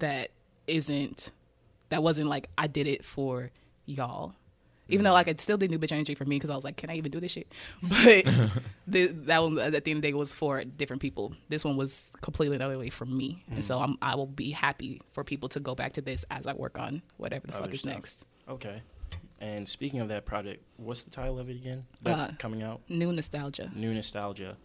[0.00, 0.30] that
[0.66, 1.32] isn't
[1.88, 3.50] that wasn't like I did it for
[3.86, 4.34] y'all.
[4.88, 6.76] Even though like I still did new bitch energy for me because I was like,
[6.76, 7.50] can I even do this shit?
[7.82, 8.24] But
[8.86, 11.32] the, that one at the end of the day was for different people.
[11.48, 15.00] This one was completely another way for me, and so I'm, I will be happy
[15.12, 17.74] for people to go back to this as I work on whatever the Other fuck
[17.74, 17.92] is stuff.
[17.94, 18.24] next.
[18.48, 18.80] Okay.
[19.40, 21.84] And speaking of that project, what's the title of it again?
[22.02, 22.80] That's Uh, coming out.
[22.88, 23.70] New nostalgia.
[23.74, 24.56] New nostalgia.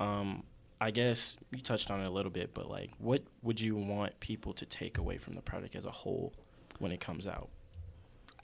[0.00, 0.44] Um,
[0.80, 4.18] I guess you touched on it a little bit, but like, what would you want
[4.20, 6.32] people to take away from the product as a whole
[6.78, 7.48] when it comes out,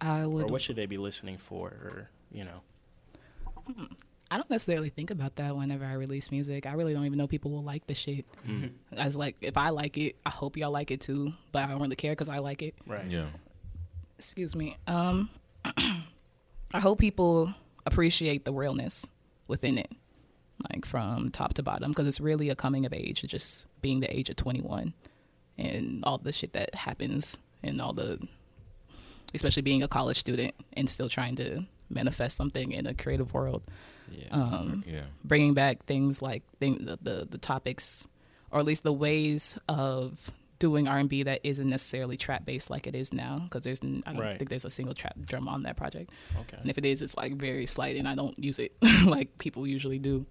[0.01, 2.63] I or what should they be listening for, or you know?
[4.31, 6.65] I don't necessarily think about that whenever I release music.
[6.67, 8.25] I really don't even know people will like the shit.
[8.47, 8.71] Mm.
[8.97, 11.33] I was like, if I like it, I hope y'all like it too.
[11.51, 12.75] But I don't really care because I like it.
[12.87, 13.07] Right.
[13.11, 13.27] Yeah.
[14.19, 15.31] excuse me um
[15.65, 17.53] i hope people
[17.87, 19.07] appreciate the realness
[19.49, 19.91] within it
[20.73, 24.15] like from top to bottom because it's really a coming of age just being the
[24.15, 24.93] age of 21
[25.59, 28.19] and all the shit that happens and all the
[29.35, 33.63] especially being a college student and still trying to manifest something in a creative world
[34.11, 34.29] Yeah.
[34.33, 35.03] um Yeah.
[35.25, 38.09] bringing back things like thing, the, the the topics
[38.51, 40.31] or at least the ways of
[40.61, 44.19] doing R&B that isn't necessarily trap based like it is now because there's I don't
[44.19, 44.39] Right.
[44.39, 46.11] think there's a single trap drum on that project
[46.43, 46.59] Okay.
[46.61, 48.73] and if it is it's like very slight and I don't use it
[49.05, 50.27] like people usually do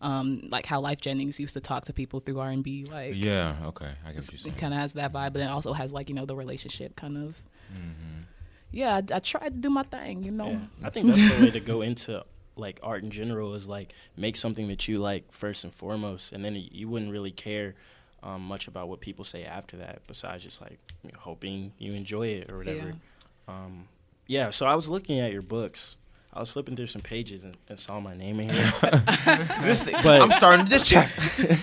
[0.00, 3.56] um like how Lyfe Jennings used to talk to people through R&B like Yeah.
[3.64, 3.86] Okay.
[4.04, 4.54] I get what you're it saying.
[4.56, 7.16] kind of has that vibe but then also has like you know the relationship kind
[7.16, 7.36] of
[7.74, 8.24] Mhm.
[8.70, 10.86] yeah I, I tried to do my thing you know Yeah.
[10.86, 12.24] I think that's the way to go into
[12.56, 16.44] like art in general is like make something that you like first and foremost, and
[16.44, 17.74] then you wouldn't really care
[18.22, 20.02] um, much about what people say after that.
[20.06, 22.88] Besides just like you know, hoping you enjoy it or whatever.
[22.88, 23.54] Yeah.
[23.54, 23.88] Um,
[24.26, 24.50] yeah.
[24.50, 25.96] So I was looking at your books.
[26.34, 28.72] I was flipping through some pages and, and saw my name in here.
[28.82, 31.58] But- I'm starting this chapter.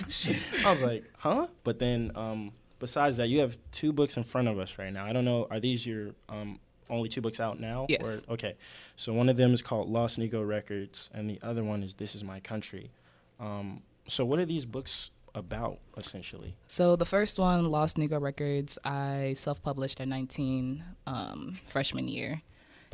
[0.64, 1.48] I was like, huh?
[1.64, 5.04] But then, um, besides that, you have two books in front of us right now.
[5.04, 5.48] I don't know.
[5.50, 7.86] Are these your um, only two books out now?
[7.88, 8.22] Yes.
[8.28, 8.54] Or, okay.
[8.94, 12.14] So one of them is called Lost Negro Records, and the other one is This
[12.14, 12.92] Is My Country.
[13.40, 16.56] Um, so what are these books about, essentially?
[16.68, 22.42] So the first one, Lost Negro Records, I self-published at 19, um, freshman year,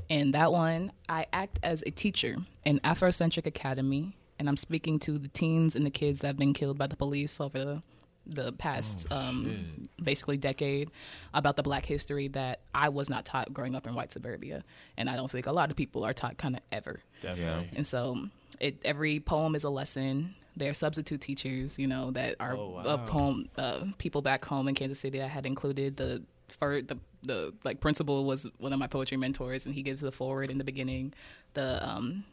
[0.08, 5.18] and that one I act as a teacher in Afrocentric Academy, and I'm speaking to
[5.18, 7.82] the teens and the kids that have been killed by the police over the
[8.26, 10.90] the past um, basically decade
[11.32, 14.64] about the black history that I was not taught growing up in white suburbia,
[14.96, 17.00] and I don't think a lot of people are taught kind of ever.
[17.20, 17.70] Definitely.
[17.76, 18.16] And so
[18.60, 20.34] it every poem is a lesson.
[20.56, 22.82] There are substitute teachers, you know, that are Oh, wow.
[22.82, 25.22] of poem uh, people back home in Kansas City.
[25.22, 29.66] I had included the for the the like principal was one of my poetry mentors,
[29.66, 31.12] and he gives the forward in the beginning.
[31.54, 32.24] The um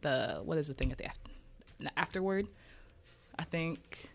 [0.00, 1.30] the what is the thing at the, after,
[1.80, 2.46] the afterword?
[3.38, 4.08] I think.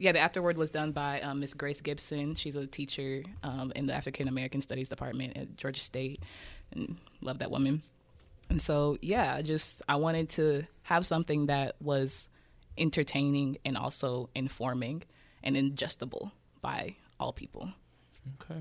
[0.00, 2.36] Yeah, the afterword was done by um, Miss Grace Gibson.
[2.36, 6.22] She's a teacher um, in the African American Studies Department at Georgia State,
[6.72, 7.82] and love that woman.
[8.50, 12.28] And so, yeah, I just I wanted to have something that was
[12.78, 15.02] entertaining and also informing
[15.42, 17.70] and ingestible by all people.
[18.42, 18.60] Okay.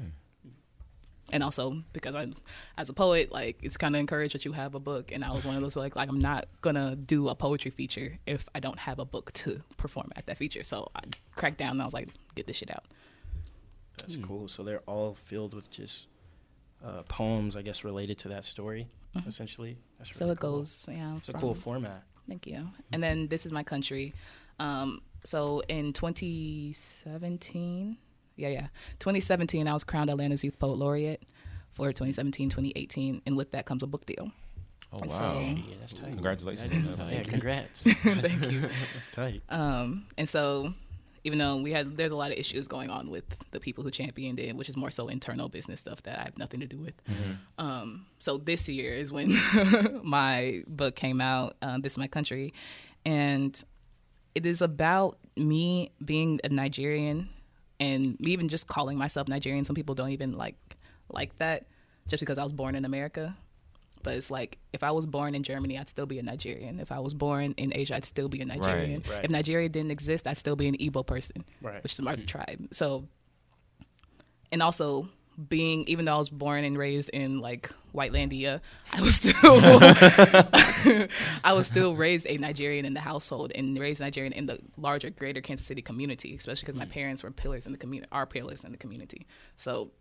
[1.31, 2.33] And also because I'm
[2.77, 5.11] as a poet, like it's kind of encouraged that you have a book.
[5.11, 8.17] And I was one of those like, like I'm not gonna do a poetry feature
[8.25, 10.63] if I don't have a book to perform at that feature.
[10.63, 11.01] So I
[11.35, 12.85] cracked down and I was like, get this shit out.
[13.97, 14.23] That's hmm.
[14.23, 14.47] cool.
[14.47, 16.07] So they're all filled with just
[16.85, 18.87] uh, poems, I guess, related to that story,
[19.27, 19.77] essentially.
[19.97, 20.57] That's So really it cool.
[20.59, 21.17] goes, yeah.
[21.17, 22.03] It's a cool format.
[22.27, 22.67] Thank you.
[22.91, 24.13] And then this is my country.
[24.59, 27.97] Um, so in 2017,
[28.35, 28.67] yeah, yeah,
[28.99, 31.23] 2017, I was crowned Atlanta's Youth Poet Laureate
[31.73, 34.31] for 2017, 2018, and with that comes a book deal.
[34.93, 35.17] Oh And wow.
[35.17, 36.05] so- Yeah, that's tight.
[36.13, 36.71] Congratulations.
[36.71, 36.97] That is that.
[36.97, 37.13] tight.
[37.13, 37.81] Yeah, congrats.
[37.83, 38.61] Thank you.
[38.93, 39.41] that's tight.
[39.49, 40.73] Um, and so,
[41.27, 43.91] even though we had, there's a lot of issues going on with the people who
[43.91, 46.77] championed it, which is more so internal business stuff that I have nothing to do
[46.77, 46.93] with.
[47.57, 49.37] Um, so this year is when
[50.03, 51.57] my book came out.
[51.61, 52.53] Um, this is my country,
[53.05, 53.61] and
[54.35, 57.27] it is about me being a Nigerian,
[57.77, 59.65] and even just calling myself Nigerian.
[59.65, 60.55] Some people don't even like
[61.11, 61.65] like that,
[62.07, 63.35] just because I was born in America.
[64.03, 66.79] But it's like if I was born in Germany, I'd still be a Nigerian.
[66.79, 69.03] If I was born in Asia, I'd still be a Nigerian.
[69.09, 69.25] right.
[69.25, 71.81] If Nigeria didn't exist, I'd still be an Igbo person, Right.
[71.83, 72.25] which is my mm-hmm.
[72.25, 72.67] tribe.
[72.71, 73.07] So,
[74.51, 75.09] and also
[75.49, 78.61] being, even though I was born and raised in like Whitelandia,
[78.91, 79.35] I was still,
[81.43, 85.09] I was still raised a Nigerian in the household and raised Nigerian in the larger,
[85.09, 86.91] greater Kansas City community, especially because my mm.
[86.91, 89.27] parents were pillars in the community, are pillars in the community.
[89.55, 89.91] So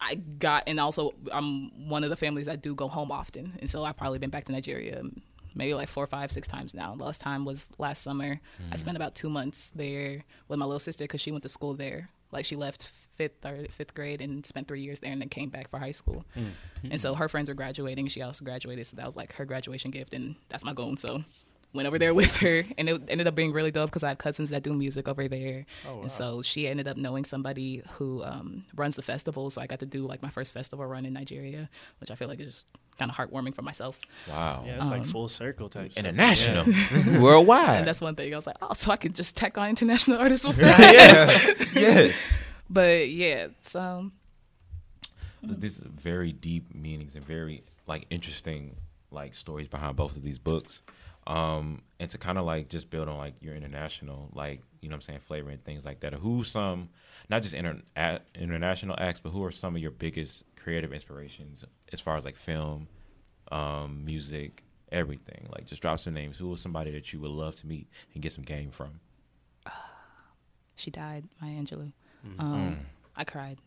[0.00, 3.70] I got, and also I'm one of the families that do go home often, and
[3.70, 5.02] so I've probably been back to Nigeria
[5.54, 6.94] maybe like four, five, six times now.
[6.94, 8.40] Last time was last summer.
[8.72, 11.74] I spent about two months there with my little sister because she went to school
[11.74, 12.10] there.
[12.32, 15.50] Like she left fifth or fifth grade and spent three years there, and then came
[15.50, 16.24] back for high school.
[16.36, 16.50] Mm.
[16.90, 18.08] And so her friends were graduating.
[18.08, 20.96] She also graduated, so that was like her graduation gift, and that's my goal.
[20.96, 21.22] So
[21.74, 24.18] went over there with her, and it ended up being really dope because I have
[24.18, 28.22] cousins that do music over there, Oh and so she ended up knowing somebody who
[28.24, 29.50] um, runs the festival.
[29.50, 31.68] So I got to do like my first festival run in Nigeria,
[32.00, 32.66] which I feel like is just
[32.98, 33.98] kind of heartwarming for myself.
[34.28, 34.62] Wow.
[34.64, 35.90] Yeah, it's like full circle type.
[35.92, 36.04] stuff.
[36.04, 37.18] International, Yeah.
[37.20, 37.78] worldwide.
[37.78, 40.18] And that's one thing I was like, oh, so I can just tack on international
[40.18, 41.66] artists with that.
[41.74, 41.80] yeah.
[41.80, 42.32] yes.
[42.70, 44.10] But yeah, so
[45.42, 48.76] These are very deep meanings and very like interesting
[49.10, 50.82] like stories behind both of these books.
[51.26, 54.94] Um, and to kind of like just build on like your international, like you know
[54.94, 56.12] what I'm saying, flavor and things like that.
[56.12, 56.90] Who some,
[57.30, 61.64] not just inter- a- international acts, but who are some of your biggest creative inspirations
[61.92, 62.88] as far as like film,
[63.50, 65.48] um, music, everything?
[65.50, 66.36] Like just drop some names.
[66.36, 69.00] Who was somebody that you would love to meet and get some game from?
[70.76, 71.92] she died, Maya Angelou.
[72.26, 72.40] Mm.
[72.40, 72.78] Um,
[73.16, 73.58] I cried.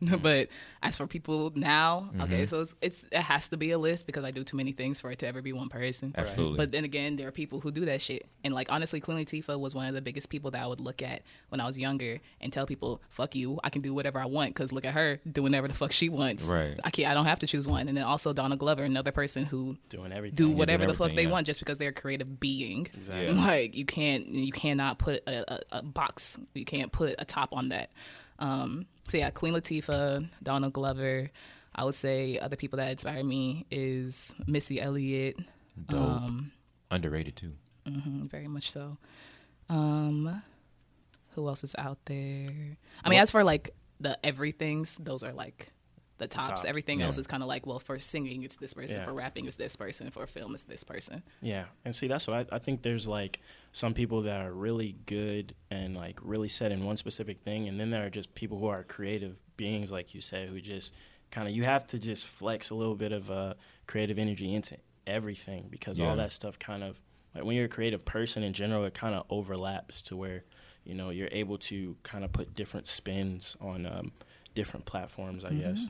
[0.22, 0.48] but
[0.82, 2.22] as for people now, Mm-hmm.
[2.22, 4.72] okay, so it's, it's it has to be a list because I do too many
[4.72, 6.14] things for it to ever be one person.
[6.16, 6.56] Absolutely.
[6.56, 8.26] But then again, there are people who do that shit.
[8.44, 11.02] And like honestly, Queen Latifah was one of the biggest people that I would look
[11.02, 14.26] at when I was younger and tell people, "Fuck you, I can do whatever I
[14.26, 16.44] want." Because look at her doing whatever the fuck she wants.
[16.44, 16.78] Right.
[16.84, 17.10] I can't.
[17.10, 17.88] I don't have to choose one.
[17.88, 20.36] And then also Donald Glover, another person who doing everything.
[20.36, 21.30] do doing whatever the fuck they yeah.
[21.30, 22.88] want just because they're a creative being.
[22.94, 23.26] Exactly.
[23.26, 23.32] Yeah.
[23.46, 26.36] Like you can't, you cannot put a, a, a box.
[26.54, 27.90] You can't put a top on that.
[28.38, 31.30] Um, so yeah, Queen Latifah, Donald Glover.
[31.74, 35.36] I would say other people that inspire me is Missy Elliott.
[35.88, 36.00] Dope.
[36.00, 36.52] Um,
[36.90, 37.52] Underrated too.
[37.86, 38.96] mhm, very much so.
[39.68, 40.42] Um,
[41.34, 42.76] who else is out there?
[43.04, 45.68] I mean, as for like the everythings, those are like
[46.18, 46.46] the tops.
[46.48, 47.06] tops, Everything yeah.
[47.06, 48.98] else is kind of like, well, for singing, it's this person.
[49.00, 49.04] Yeah.
[49.06, 50.10] For rapping, it's this person.
[50.10, 51.22] For film, it's this person.
[51.42, 52.82] Yeah, and see, that's what I, I think.
[52.82, 53.40] There's like
[53.72, 57.78] some people that are really good and like really set in one specific thing, and
[57.78, 60.92] then there are just people who are creative beings, like you said, who just
[61.30, 63.54] kind of you have to just flex a little bit of uh,
[63.86, 64.76] creative energy into
[65.06, 66.08] everything because Yeah.
[66.08, 66.98] all that stuff kind of
[67.34, 70.44] like when you're a creative person in general, it kind of overlaps to where
[70.84, 74.12] you know you're able to kind of put different spins on um,
[74.54, 75.44] different platforms.
[75.44, 75.86] I guess.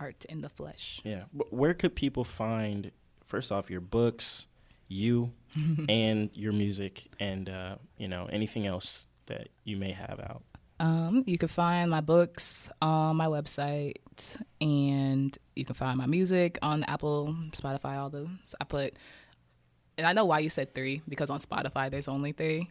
[0.00, 1.00] Art in the flesh.
[1.04, 1.24] Yeah.
[1.50, 2.90] Where could people find,
[3.22, 4.46] first off, your books,
[4.88, 5.32] you,
[5.88, 10.42] and your music, and, uh, you know, anything else that you may have out?
[10.80, 13.96] Um, you can find my books on my website,
[14.62, 18.54] and you can find my music on Apple, Spotify, all those.
[18.58, 18.94] I put,
[19.98, 22.70] and I know why you said three because on Spotify there's only three.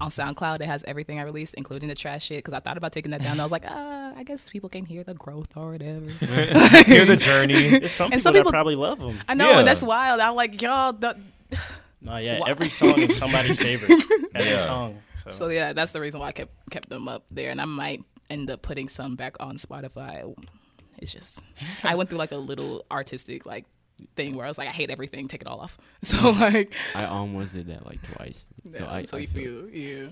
[0.00, 2.38] On SoundCloud, it has everything I released, including the trash shit.
[2.38, 3.32] Because I thought about taking that down.
[3.32, 6.06] And I was like, ah, I guess people can hear the growth or whatever.
[6.86, 7.68] Hear the journey.
[7.80, 9.18] There's some And people some that people- probably love them.
[9.28, 9.58] I know, Yeah.
[9.58, 10.20] and that's wild.
[10.20, 10.92] I'm like, y'all.
[10.94, 11.16] The,
[12.02, 14.02] No, yeah, Wha- every song is somebody's favorite.
[14.34, 14.64] Every Yeah.
[14.64, 15.02] song.
[15.22, 17.66] So, so yeah, that's the reason why I kept kept them up there, and I
[17.66, 20.34] might end up putting some back on Spotify.
[20.96, 21.42] It's just
[21.84, 23.66] I went through like a little artistic like
[24.16, 25.78] thing where I was like, I hate everything, take it all off.
[26.02, 28.44] So like, I almost did that like twice.
[28.72, 30.06] So yeah, I, so I you feel- feel yeah.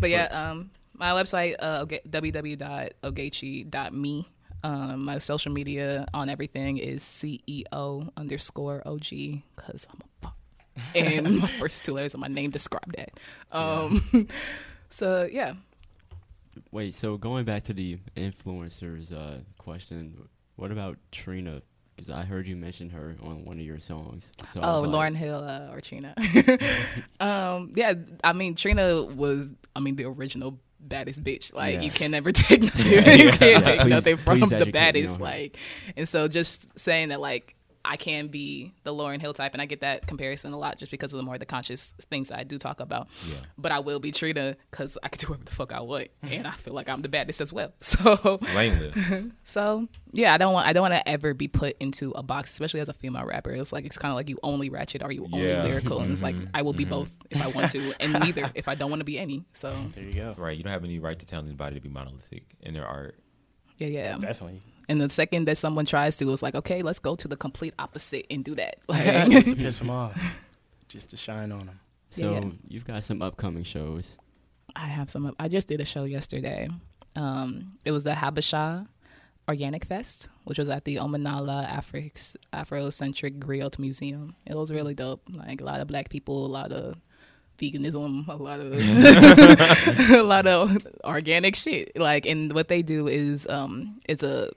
[0.00, 2.02] But yeah, um, my website uh, oge-
[3.02, 4.28] www.ogechi.me.
[4.64, 9.08] Um, my social media on everything is CEO underscore OG
[9.54, 10.32] because I'm a boss.
[10.96, 13.10] and my first two letters of my name describe that.
[13.52, 14.28] Um,
[14.90, 15.54] so yeah,
[16.72, 21.62] Wait, so going back to the influencers uh, question, what about Trina?
[21.98, 24.30] Because I heard you mention her on one of your songs.
[24.54, 26.14] So Oh, like, Lauryn Hill uh, or Trina.
[27.20, 31.52] um, yeah, I mean Trina was, I mean the original baddest bitch.
[31.52, 31.80] Like Yeah.
[31.80, 33.30] you can never take nothing, you Yeah.
[33.36, 35.20] can't take Please- nothing from the baddest.
[35.20, 35.56] Like,
[35.96, 39.66] and so just saying that like I can be the Lauryn Hill type, and I
[39.66, 42.44] get that comparison a lot just because of the more the conscious things that I
[42.44, 43.08] do talk about.
[43.28, 43.36] Yeah.
[43.56, 46.46] But I will be Trina because I can do whatever the fuck I want, and
[46.46, 47.72] I feel like I'm the baddest as well.
[47.88, 48.92] So Langley.
[49.44, 52.50] so yeah, I don't want I don't want to ever be put into a box,
[52.50, 53.50] especially as a female rapper.
[53.50, 55.64] It's like it's kind of like you only ratchet or you only Yeah.
[55.64, 56.46] lyrical, and it's like mm-hmm.
[56.54, 56.90] I will be mm-hmm.
[56.90, 59.44] both if I want to, and neither if I don't want to be any.
[59.52, 60.34] So there you go.
[60.36, 60.56] Right.
[60.56, 63.16] You don't have any right to tell anybody to be monolithic in their art.
[63.78, 64.18] yeah, yeah.
[64.18, 64.60] Definitely.
[64.88, 67.74] And the second that someone tries to, it's like okay, let's go to the complete
[67.78, 68.78] opposite and do that.
[69.30, 70.18] just to piss them off.
[70.88, 71.80] Just to shine on them.
[72.10, 72.50] So Yeah, yeah.
[72.68, 74.16] you've got some upcoming shows.
[74.74, 75.34] I have some.
[75.38, 76.68] I just did a show yesterday.
[77.16, 78.86] Um, it was the Habesha
[79.48, 82.00] Organic Fest, which was at the Omenala Afro
[82.52, 84.36] Afrocentric Griot Museum.
[84.46, 85.22] It was really dope.
[85.30, 86.96] Like a lot of black people, a lot of
[87.58, 88.72] veganism, a lot of
[90.12, 91.96] a lot of organic shit.
[91.98, 94.50] Like, and what they do is, um, it's a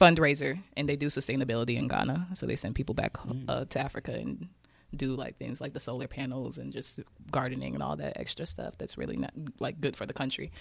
[0.00, 2.28] fundraiser, and they do sustainability in Ghana.
[2.34, 3.16] So they send people back
[3.48, 4.48] uh, to Africa and
[4.96, 7.00] do like things like the solar panels and just
[7.30, 10.52] gardening and all that extra stuff that's really not like good for the country.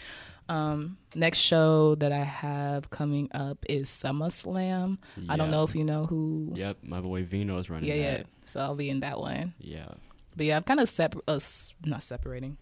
[0.50, 4.98] Um, next show that I have coming up is SummerSlam.
[5.30, 6.52] I don't know if you know who.
[6.56, 8.24] Yep, my boy Vino is running Yeah, yeah.
[8.46, 9.54] So I'll be in that one.
[9.60, 9.90] Yeah.
[10.36, 11.40] But yeah, I'm kind of sep- uh,
[11.86, 12.58] not separating.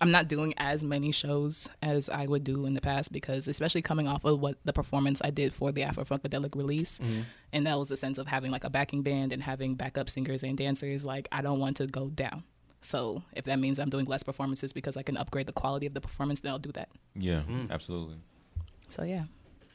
[0.00, 3.82] I'm not doing as many shows as I would do in the past because, especially
[3.82, 7.00] coming off of what the performance I did for the Afro Funkadelic release,
[7.52, 10.42] and that was the sense of having like a backing band and having backup singers
[10.42, 11.04] and dancers.
[11.04, 12.44] Like, I don't want to go down.
[12.80, 15.94] So if that means I'm doing less performances because I can upgrade the quality of
[15.94, 16.88] the performance, then I'll do that.
[17.14, 18.16] Yeah, absolutely.
[18.88, 19.24] So yeah,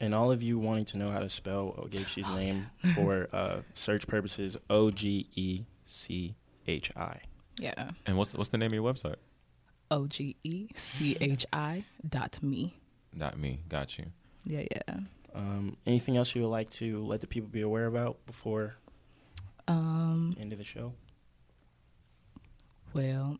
[0.00, 4.06] And all of you wanting to know how to spell Ogechi's name for uh, search
[4.06, 6.34] purposes, O G E C
[6.66, 7.20] H I.
[7.58, 7.90] yeah.
[8.06, 9.16] And what's what's the name of your website?
[9.90, 12.76] O G E C H I dot me.
[13.16, 13.60] Dot me.
[13.68, 14.06] Got you.
[14.44, 14.96] Yeah, yeah.
[15.34, 18.76] Um, anything else you would like to let the people be aware about before
[19.66, 20.92] Um, the end of the show?
[22.94, 23.38] well,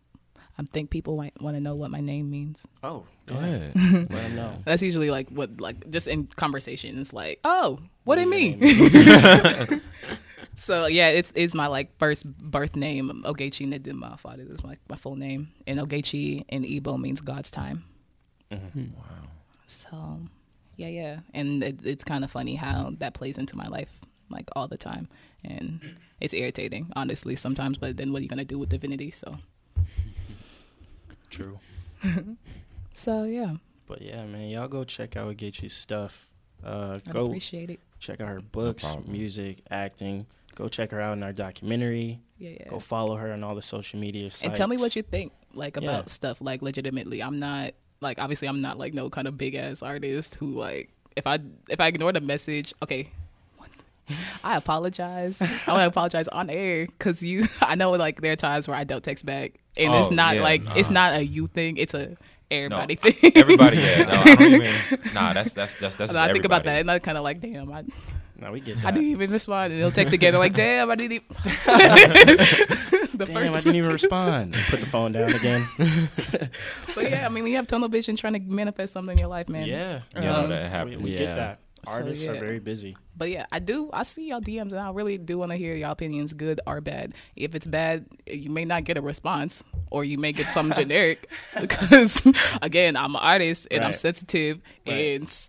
[0.59, 2.67] I think people might want to know what my name means.
[2.83, 3.73] Oh, Go ahead.
[3.77, 4.57] Let them know.
[4.65, 6.99] That's usually like what, like just in conversation.
[7.01, 8.59] It's like, oh, what do you mean?
[10.59, 13.23] is your so yeah, it's it's my like first birth name.
[13.25, 17.85] Ogechi Nedima Father is my my full name, and Ogechi in Igbo means God's time.
[18.51, 18.59] wow.
[19.67, 20.21] So
[20.77, 23.91] yeah, yeah, and it, it's kind of funny how that plays into my life
[24.31, 25.09] like all the time,
[25.45, 25.81] and
[26.21, 27.79] it's irritating honestly sometimes.
[27.79, 29.11] But then what are you gonna do with divinity?
[29.11, 29.37] So
[31.31, 31.59] True.
[32.95, 33.57] so yeah,
[33.87, 36.27] But yeah, man, y'all go check out Ogechi's stuff.
[36.65, 37.81] Uh, I go appreciate it.
[37.99, 39.13] check out her books, problem.
[39.13, 40.27] music, acting.
[40.59, 42.19] Go check her out in our documentary.
[42.37, 42.69] Yeah, yeah.
[42.69, 44.43] Go follow her on all the social media sites.
[44.43, 45.85] and tell me what you think like Yeah.
[45.89, 49.55] about stuff like legitimately i'm not like obviously i'm not like no kind of big
[49.55, 51.39] ass artist who like if i
[51.71, 53.09] if i ignore the message okay
[54.43, 55.43] I apologize.
[55.43, 57.45] I want to apologize on air because you.
[57.61, 60.37] I know like there are times where I don't text back, and it's Oh, not
[60.37, 61.77] yeah, like it's not a you thing.
[61.77, 62.17] It's a No,
[62.51, 63.33] everybody I- thing.
[63.35, 63.77] everybody.
[63.79, 64.03] Yeah.
[64.05, 64.75] No, I don't even.
[65.15, 66.11] Nah, that's that's that's that's.
[66.11, 67.85] And I think about that, and I kind of like, damn, I,
[68.37, 68.87] No, we get that.
[68.89, 70.35] I didn't even respond, and he'll text again.
[70.35, 71.13] I'm like, damn, I didn't.
[71.13, 71.27] Even.
[73.19, 74.55] the Damn, I didn't even respond.
[74.69, 75.67] Put the phone down again.
[76.95, 79.29] But yeah, I mean, when you have tunnel vision trying to manifest something in your
[79.29, 79.67] life, man.
[79.67, 80.03] yeah.
[80.15, 81.03] You know Um, that We, happens.
[81.03, 81.19] we Yeah.
[81.19, 81.61] get that.
[81.87, 82.97] So, Artists are very busy.
[83.17, 83.91] But yeah, I do.
[83.93, 86.81] I see y'all DMs, and I really do want to hear y'all opinions, good or
[86.81, 87.15] bad.
[87.37, 91.29] If it's bad, you may not get a response, or you may get some generic.
[91.59, 92.23] Because
[92.63, 95.21] again, I'm an artist and I'm sensitive, Right.
[95.21, 95.49] and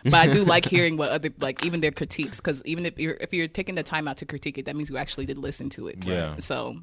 [0.04, 2.38] but I do like hearing what other like even their critiques.
[2.38, 4.90] Because even if you're if you're taking the time out to critique it, that means
[4.90, 6.04] you actually did listen to it.
[6.04, 6.36] Yeah.
[6.38, 6.76] So,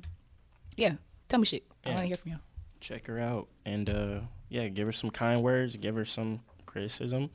[0.77, 0.93] yeah,
[1.29, 1.63] tell me shit.
[1.85, 2.41] I want to hear from y'all.
[2.81, 3.47] Check her out.
[3.65, 4.19] And uh,
[4.49, 5.75] yeah, give her some kind words.
[5.77, 7.29] Give her some criticism.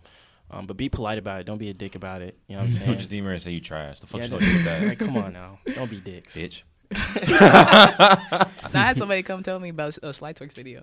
[0.50, 1.44] Um, but be polite about it.
[1.44, 2.36] Don't be a dick about it.
[2.48, 2.78] You know what I'm saying?
[2.80, 2.98] Don't saying?
[2.98, 4.00] just email and say you trash.
[4.00, 5.58] The fuck Yeah, you gonna do with that, like, come on now.
[5.74, 6.36] Don't be dicks.
[6.36, 6.62] bitch?
[6.90, 6.98] Now,
[8.74, 10.82] I had somebody come tell me about a Slightworks video.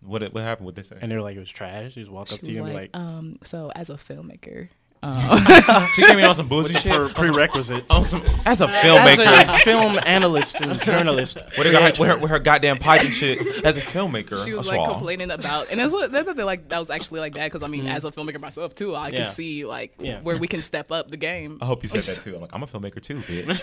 [0.00, 0.66] What what happened?
[0.66, 0.96] What they say?
[1.00, 1.96] And they're like, it was trash.
[1.96, 3.88] You just walk She up to was you and like, be like, um, so as
[3.90, 4.68] a filmmaker,
[5.02, 6.92] um, she came in on some bullshit shit.
[6.92, 7.90] for prerequisites.
[7.92, 11.36] On some, as a As filmmaker, a film analyst and journalist.
[11.58, 13.64] with her, with, her, with her goddamn pipe and shit.
[13.64, 14.92] As a filmmaker, she was like all.
[14.94, 17.66] complaining about, and that's what that's nothing like that was actually like that because I
[17.66, 19.16] mean, as a filmmaker myself too, I Yeah.
[19.16, 20.20] can see like Yeah.
[20.20, 21.58] where we can step up the game.
[21.60, 22.34] I hope you said that too.
[22.36, 23.58] I'm like, I'm a filmmaker too, bitch.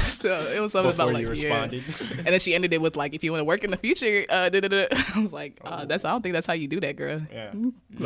[0.00, 1.48] so it was something Before about like you yeah.
[1.60, 1.84] responded.
[2.18, 4.24] and then she ended it with like, if you want to work in the future,
[4.30, 4.50] uh.
[4.52, 7.20] I was like, uh, that's I don't think that's how you do that, girl.
[7.32, 7.52] Yeah.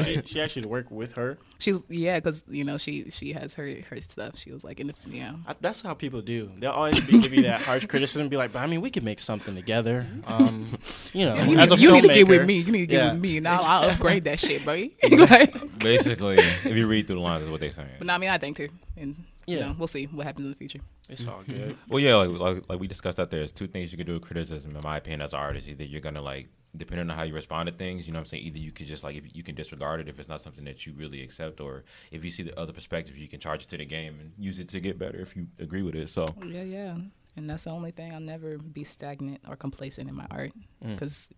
[0.05, 1.20] She, she actually worked with her.
[1.59, 4.37] She's yeah, because you know she she has her her stuff.
[4.39, 5.35] She was like in the yeah.
[5.47, 6.51] I, that's how people do.
[6.59, 8.91] They'll always be, give you that harsh criticism and be like, but I mean, we
[8.91, 10.07] could make something together.
[10.27, 10.79] Um,
[11.13, 12.59] you know, You, as a need, you need to get with me.
[12.59, 13.13] You need to get Yeah.
[13.13, 14.95] with me, and I'll, I'll upgrade that shit, buddy.
[15.11, 17.89] like, Basically, if you read through the lines, is what they're saying.
[17.99, 19.17] but no, I mean, I think too, and
[19.47, 19.67] you Yeah.
[19.69, 20.81] know, we'll see what happens in the future.
[21.11, 21.77] It's all good.
[21.89, 24.15] Well, yeah, like, like like we discussed out there, there's two things you can do
[24.15, 25.67] with criticism, in my opinion, as an artist.
[25.69, 28.27] Either you're gonna like, depending on how you respond to things, you know what I'm
[28.27, 28.45] saying.
[28.45, 30.87] Either you could just like, if you can disregard it if it's not something that
[30.87, 33.77] you really accept, or if you see the other perspective, you can charge it to
[33.77, 36.09] the game and use it to get better if you agree with it.
[36.09, 36.97] So Yeah, yeah.
[37.37, 38.13] And that's the only thing.
[38.13, 40.53] I'll never be stagnant or complacent in my art
[40.85, 40.95] Mm.
[40.95, 41.29] because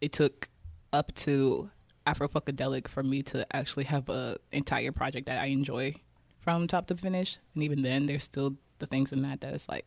[0.00, 0.48] it took
[0.92, 1.70] up to
[2.06, 5.94] Afro Funkadelic for me to actually have a entire project that I enjoy
[6.40, 7.38] from top to finish.
[7.54, 9.86] And even then, there's still the things in that that is like,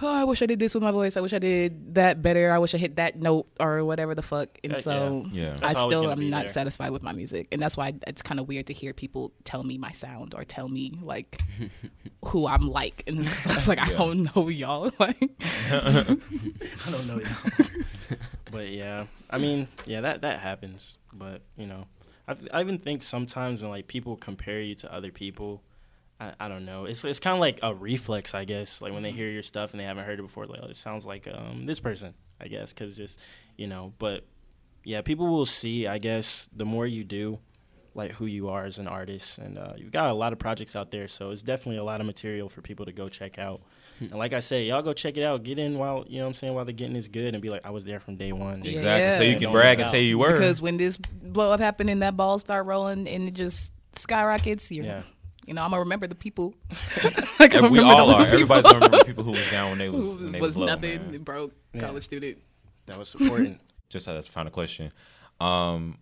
[0.00, 1.16] oh, I wish I did this with my voice.
[1.16, 2.52] I wish I did that better.
[2.52, 4.48] I wish I hit that note or whatever the fuck.
[4.62, 5.58] And Uh, so yeah.
[5.60, 6.48] I still gonna am not there.
[6.48, 9.64] satisfied with my music, and that's why it's kind of weird to hear people tell
[9.64, 11.42] me my sound or tell me like
[12.26, 14.90] who I'm like, and it's, it's like I don't know y'all.
[14.98, 15.30] Like,
[15.70, 16.16] I
[16.90, 17.20] don't know.
[17.20, 18.16] y'all.
[18.50, 20.96] but yeah, I mean, yeah, that that happens.
[21.12, 21.86] But you know,
[22.28, 25.62] I, I even think sometimes when like people compare you to other people,
[26.20, 26.84] I, I don't know.
[26.84, 28.80] It's it's kind of like a reflex, I guess.
[28.82, 30.76] Like when they hear your stuff and they haven't heard it before, like oh, it
[30.76, 33.18] sounds like um this person, I guess, because just
[33.56, 33.92] you know.
[33.98, 34.24] But
[34.84, 35.86] yeah, people will see.
[35.86, 37.38] I guess the more you do,
[37.94, 40.74] like who you are as an artist, and uh, you've got a lot of projects
[40.74, 43.60] out there, so it's definitely a lot of material for people to go check out.
[44.00, 45.42] And like I say, y'all go check it out.
[45.42, 47.50] Get in while you know what I'm saying while the getting is good, and be
[47.50, 48.62] like, I was there from day one.
[48.64, 48.72] Yeah.
[48.72, 49.16] Exactly.
[49.24, 50.32] So you can brag and say you were.
[50.32, 54.70] Because when this blow up happened and that ball start rolling and it just skyrockets,
[54.70, 55.02] you're, Yeah.
[55.48, 56.54] You know, I'm gonna remember the people.
[57.40, 58.18] like, And we all the are.
[58.24, 60.48] people Everybody's gonna remember the people who was down when they was when they was
[60.50, 61.22] was, low, nothing, man.
[61.22, 61.80] broke, Yeah.
[61.80, 62.38] college student.
[62.86, 63.60] That was important.
[63.88, 64.92] Just as a final question,
[65.40, 65.98] um,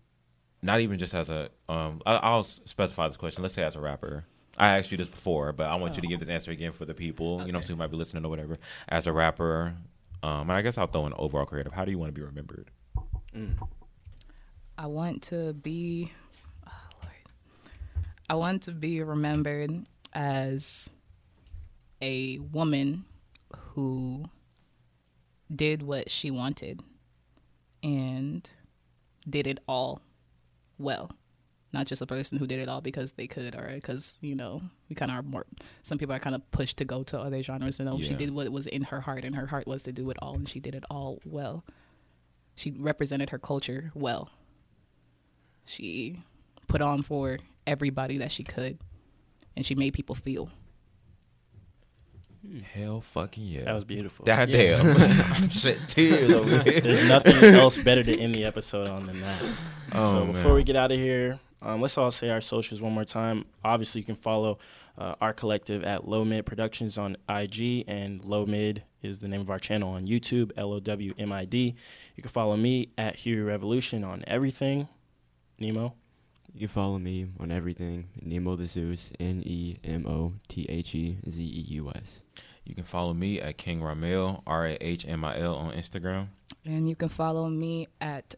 [0.62, 3.42] not even just as a um, I, I'll specify this question.
[3.42, 4.24] Let's say as a rapper.
[4.58, 6.84] I asked you this before, but I want you to give this answer again for
[6.86, 7.68] the people, you know, Okay.
[7.68, 8.56] who might be listening or whatever.
[8.88, 9.74] As a rapper,
[10.22, 11.72] um, and I guess I'll throw in overall creative.
[11.72, 12.70] How do you want to be remembered?
[14.78, 16.25] I want to be, oh Lord,
[18.28, 20.90] I want to be remembered as
[22.02, 23.04] a woman
[23.56, 24.24] who
[25.54, 26.80] did what she wanted
[27.82, 28.48] and
[29.28, 30.00] did it all
[30.78, 31.12] well.
[31.72, 34.62] Not just a person who did it all because they could or because, you know,
[34.88, 35.44] we kind of are more,
[35.82, 37.78] some people are kind of pushed to go to other genres.
[37.78, 38.16] And no, she Yeah.
[38.16, 40.48] did what was in her heart, and her heart was to do it all, and
[40.48, 41.64] she did it all well.
[42.54, 44.30] She represented her culture well
[45.68, 46.22] she
[46.68, 48.78] put on for everybody that she could
[49.56, 50.50] and she made people feel
[52.74, 53.64] Hell fucking yeah.
[53.64, 54.24] That was beautiful.
[54.24, 54.80] God Yeah.
[54.82, 55.48] damn.
[55.50, 56.80] Shit, tears over here.
[56.80, 59.44] There's nothing else better to end the episode on than that.
[59.92, 60.32] Oh, so man.
[60.34, 63.46] before we get out of here, um, let's all say our socials one more time.
[63.64, 64.58] Obviously, you can follow
[64.96, 69.40] uh, our collective at Low Mid Productions on IG, and Low Mid is the name
[69.40, 70.52] of our channel on YouTube.
[70.56, 71.74] L O W M I D.
[72.14, 74.86] You can follow me at Huey Revolution on everything.
[75.58, 75.94] Nemo.
[76.56, 78.08] You can follow me on everything.
[78.22, 79.12] Nemo the Zeus.
[79.20, 82.22] N E M O T H E Z E U S.
[82.64, 86.28] You can follow me at King Rahmil, R A H M I L on Instagram.
[86.64, 88.34] and you can follow me at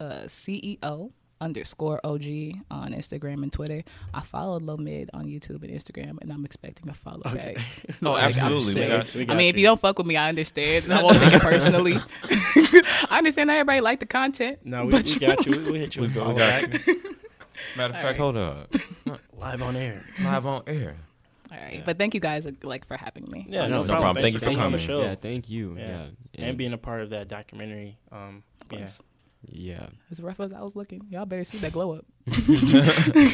[0.00, 2.22] uh, ceo underscore og
[2.70, 3.82] on instagram and twitter
[4.14, 7.56] i followed low mid on youtube and instagram and i'm expecting a follow back
[8.02, 8.74] Oh, Like, I'm absolutely.
[8.74, 9.62] We saying- got- we i got mean if you.
[9.62, 11.94] you don't fuck with me i understand and i won't take it personally
[13.10, 15.60] i understand that everybody like the content No, we, but we got you.
[15.64, 16.02] We, we hit you.
[16.02, 17.11] We with got- follow we got back.
[17.76, 18.16] Matter of fact, right.
[18.16, 18.72] hold up.
[19.36, 20.04] live on air.
[20.22, 20.96] Live on air.
[21.50, 24.00] all right but thank you guys like for having me Yeah, No no, problem.
[24.00, 24.22] problem.
[24.22, 24.86] Thank you for being on the coming.
[24.86, 25.02] show.
[25.02, 25.76] Yeah, thank you.
[25.78, 26.06] Yeah.
[26.32, 26.46] Yeah.
[26.46, 27.98] and being a part of that documentary.
[28.10, 28.88] Um, yeah.
[29.50, 29.86] Yeah.
[30.12, 32.04] as rough as i was looking y'all better see that glow up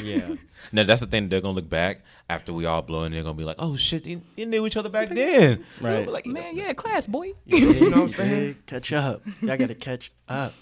[0.02, 0.36] yeah.
[0.72, 1.28] Now that's the thing.
[1.28, 4.06] They're gonna look back after we all blow, and they're gonna be like, "Oh shit,
[4.06, 6.08] you, you knew each other back then." Right.
[6.08, 8.56] Like, man yeah class boy you know what I'm saying?
[8.66, 9.20] Catch up.
[9.42, 10.54] Y'all got to catch up.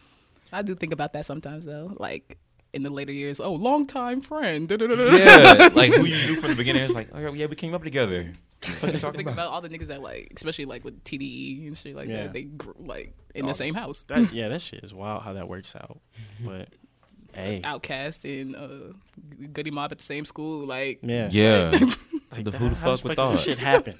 [0.52, 1.92] I do think about that sometimes though.
[1.96, 2.38] Like
[2.76, 4.70] in the later years, oh, long time friend.
[4.70, 6.82] Yeah, like who you knew from the beginning.
[6.84, 8.32] It's like, oh yeah, we came up together.
[8.80, 9.32] What are you talking about?
[9.34, 12.24] about all the niggas that like, especially like with TDE and shit like Yeah.
[12.24, 12.32] that.
[12.32, 14.04] They grew like in Oh, the same house.
[14.08, 15.98] That, yeah, that shit is wild how that works out.
[16.44, 16.68] But
[17.34, 20.66] hey, OutKast and uh, Goodie Mob at the same school.
[20.66, 21.70] Like yeah, Yeah,
[22.30, 23.32] Like, the who the fuck would does thought?
[23.34, 23.96] this shit happen?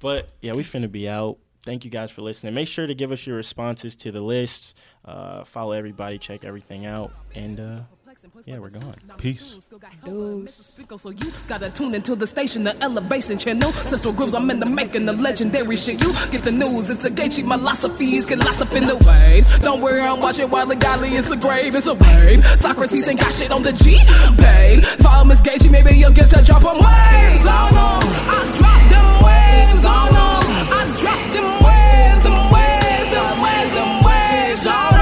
[0.00, 1.38] but yeah, we finna be out.
[1.66, 2.54] Thank you guys for listening.
[2.54, 4.74] Make sure to give us your responses to the lists.
[5.04, 7.80] Uh, follow everybody, check everything out, and uh,
[8.44, 8.94] yeah, we're gone.
[9.18, 9.56] Peace.
[10.04, 10.80] Deuce.
[10.96, 13.72] So you gotta tune into the station, the elevation channel.
[13.72, 16.00] Central grooves, I'm in the making, the legendary shit.
[16.00, 17.44] You get the news, it's a Gaethje.
[17.44, 19.58] My philosophies get lost up in the waves.
[19.60, 22.44] Don't worry, I'm watching while the golly is a grave, it's a wave.
[22.44, 23.98] Socrates ain't got shit on the G,
[24.36, 24.82] babe.
[25.02, 28.00] Follow Miss Gaethje, maybe you'll get to drop them waves on them.
[28.28, 30.42] I drop them waves on them.
[30.72, 34.95] I drop them waves, them waves, them waves, them waves on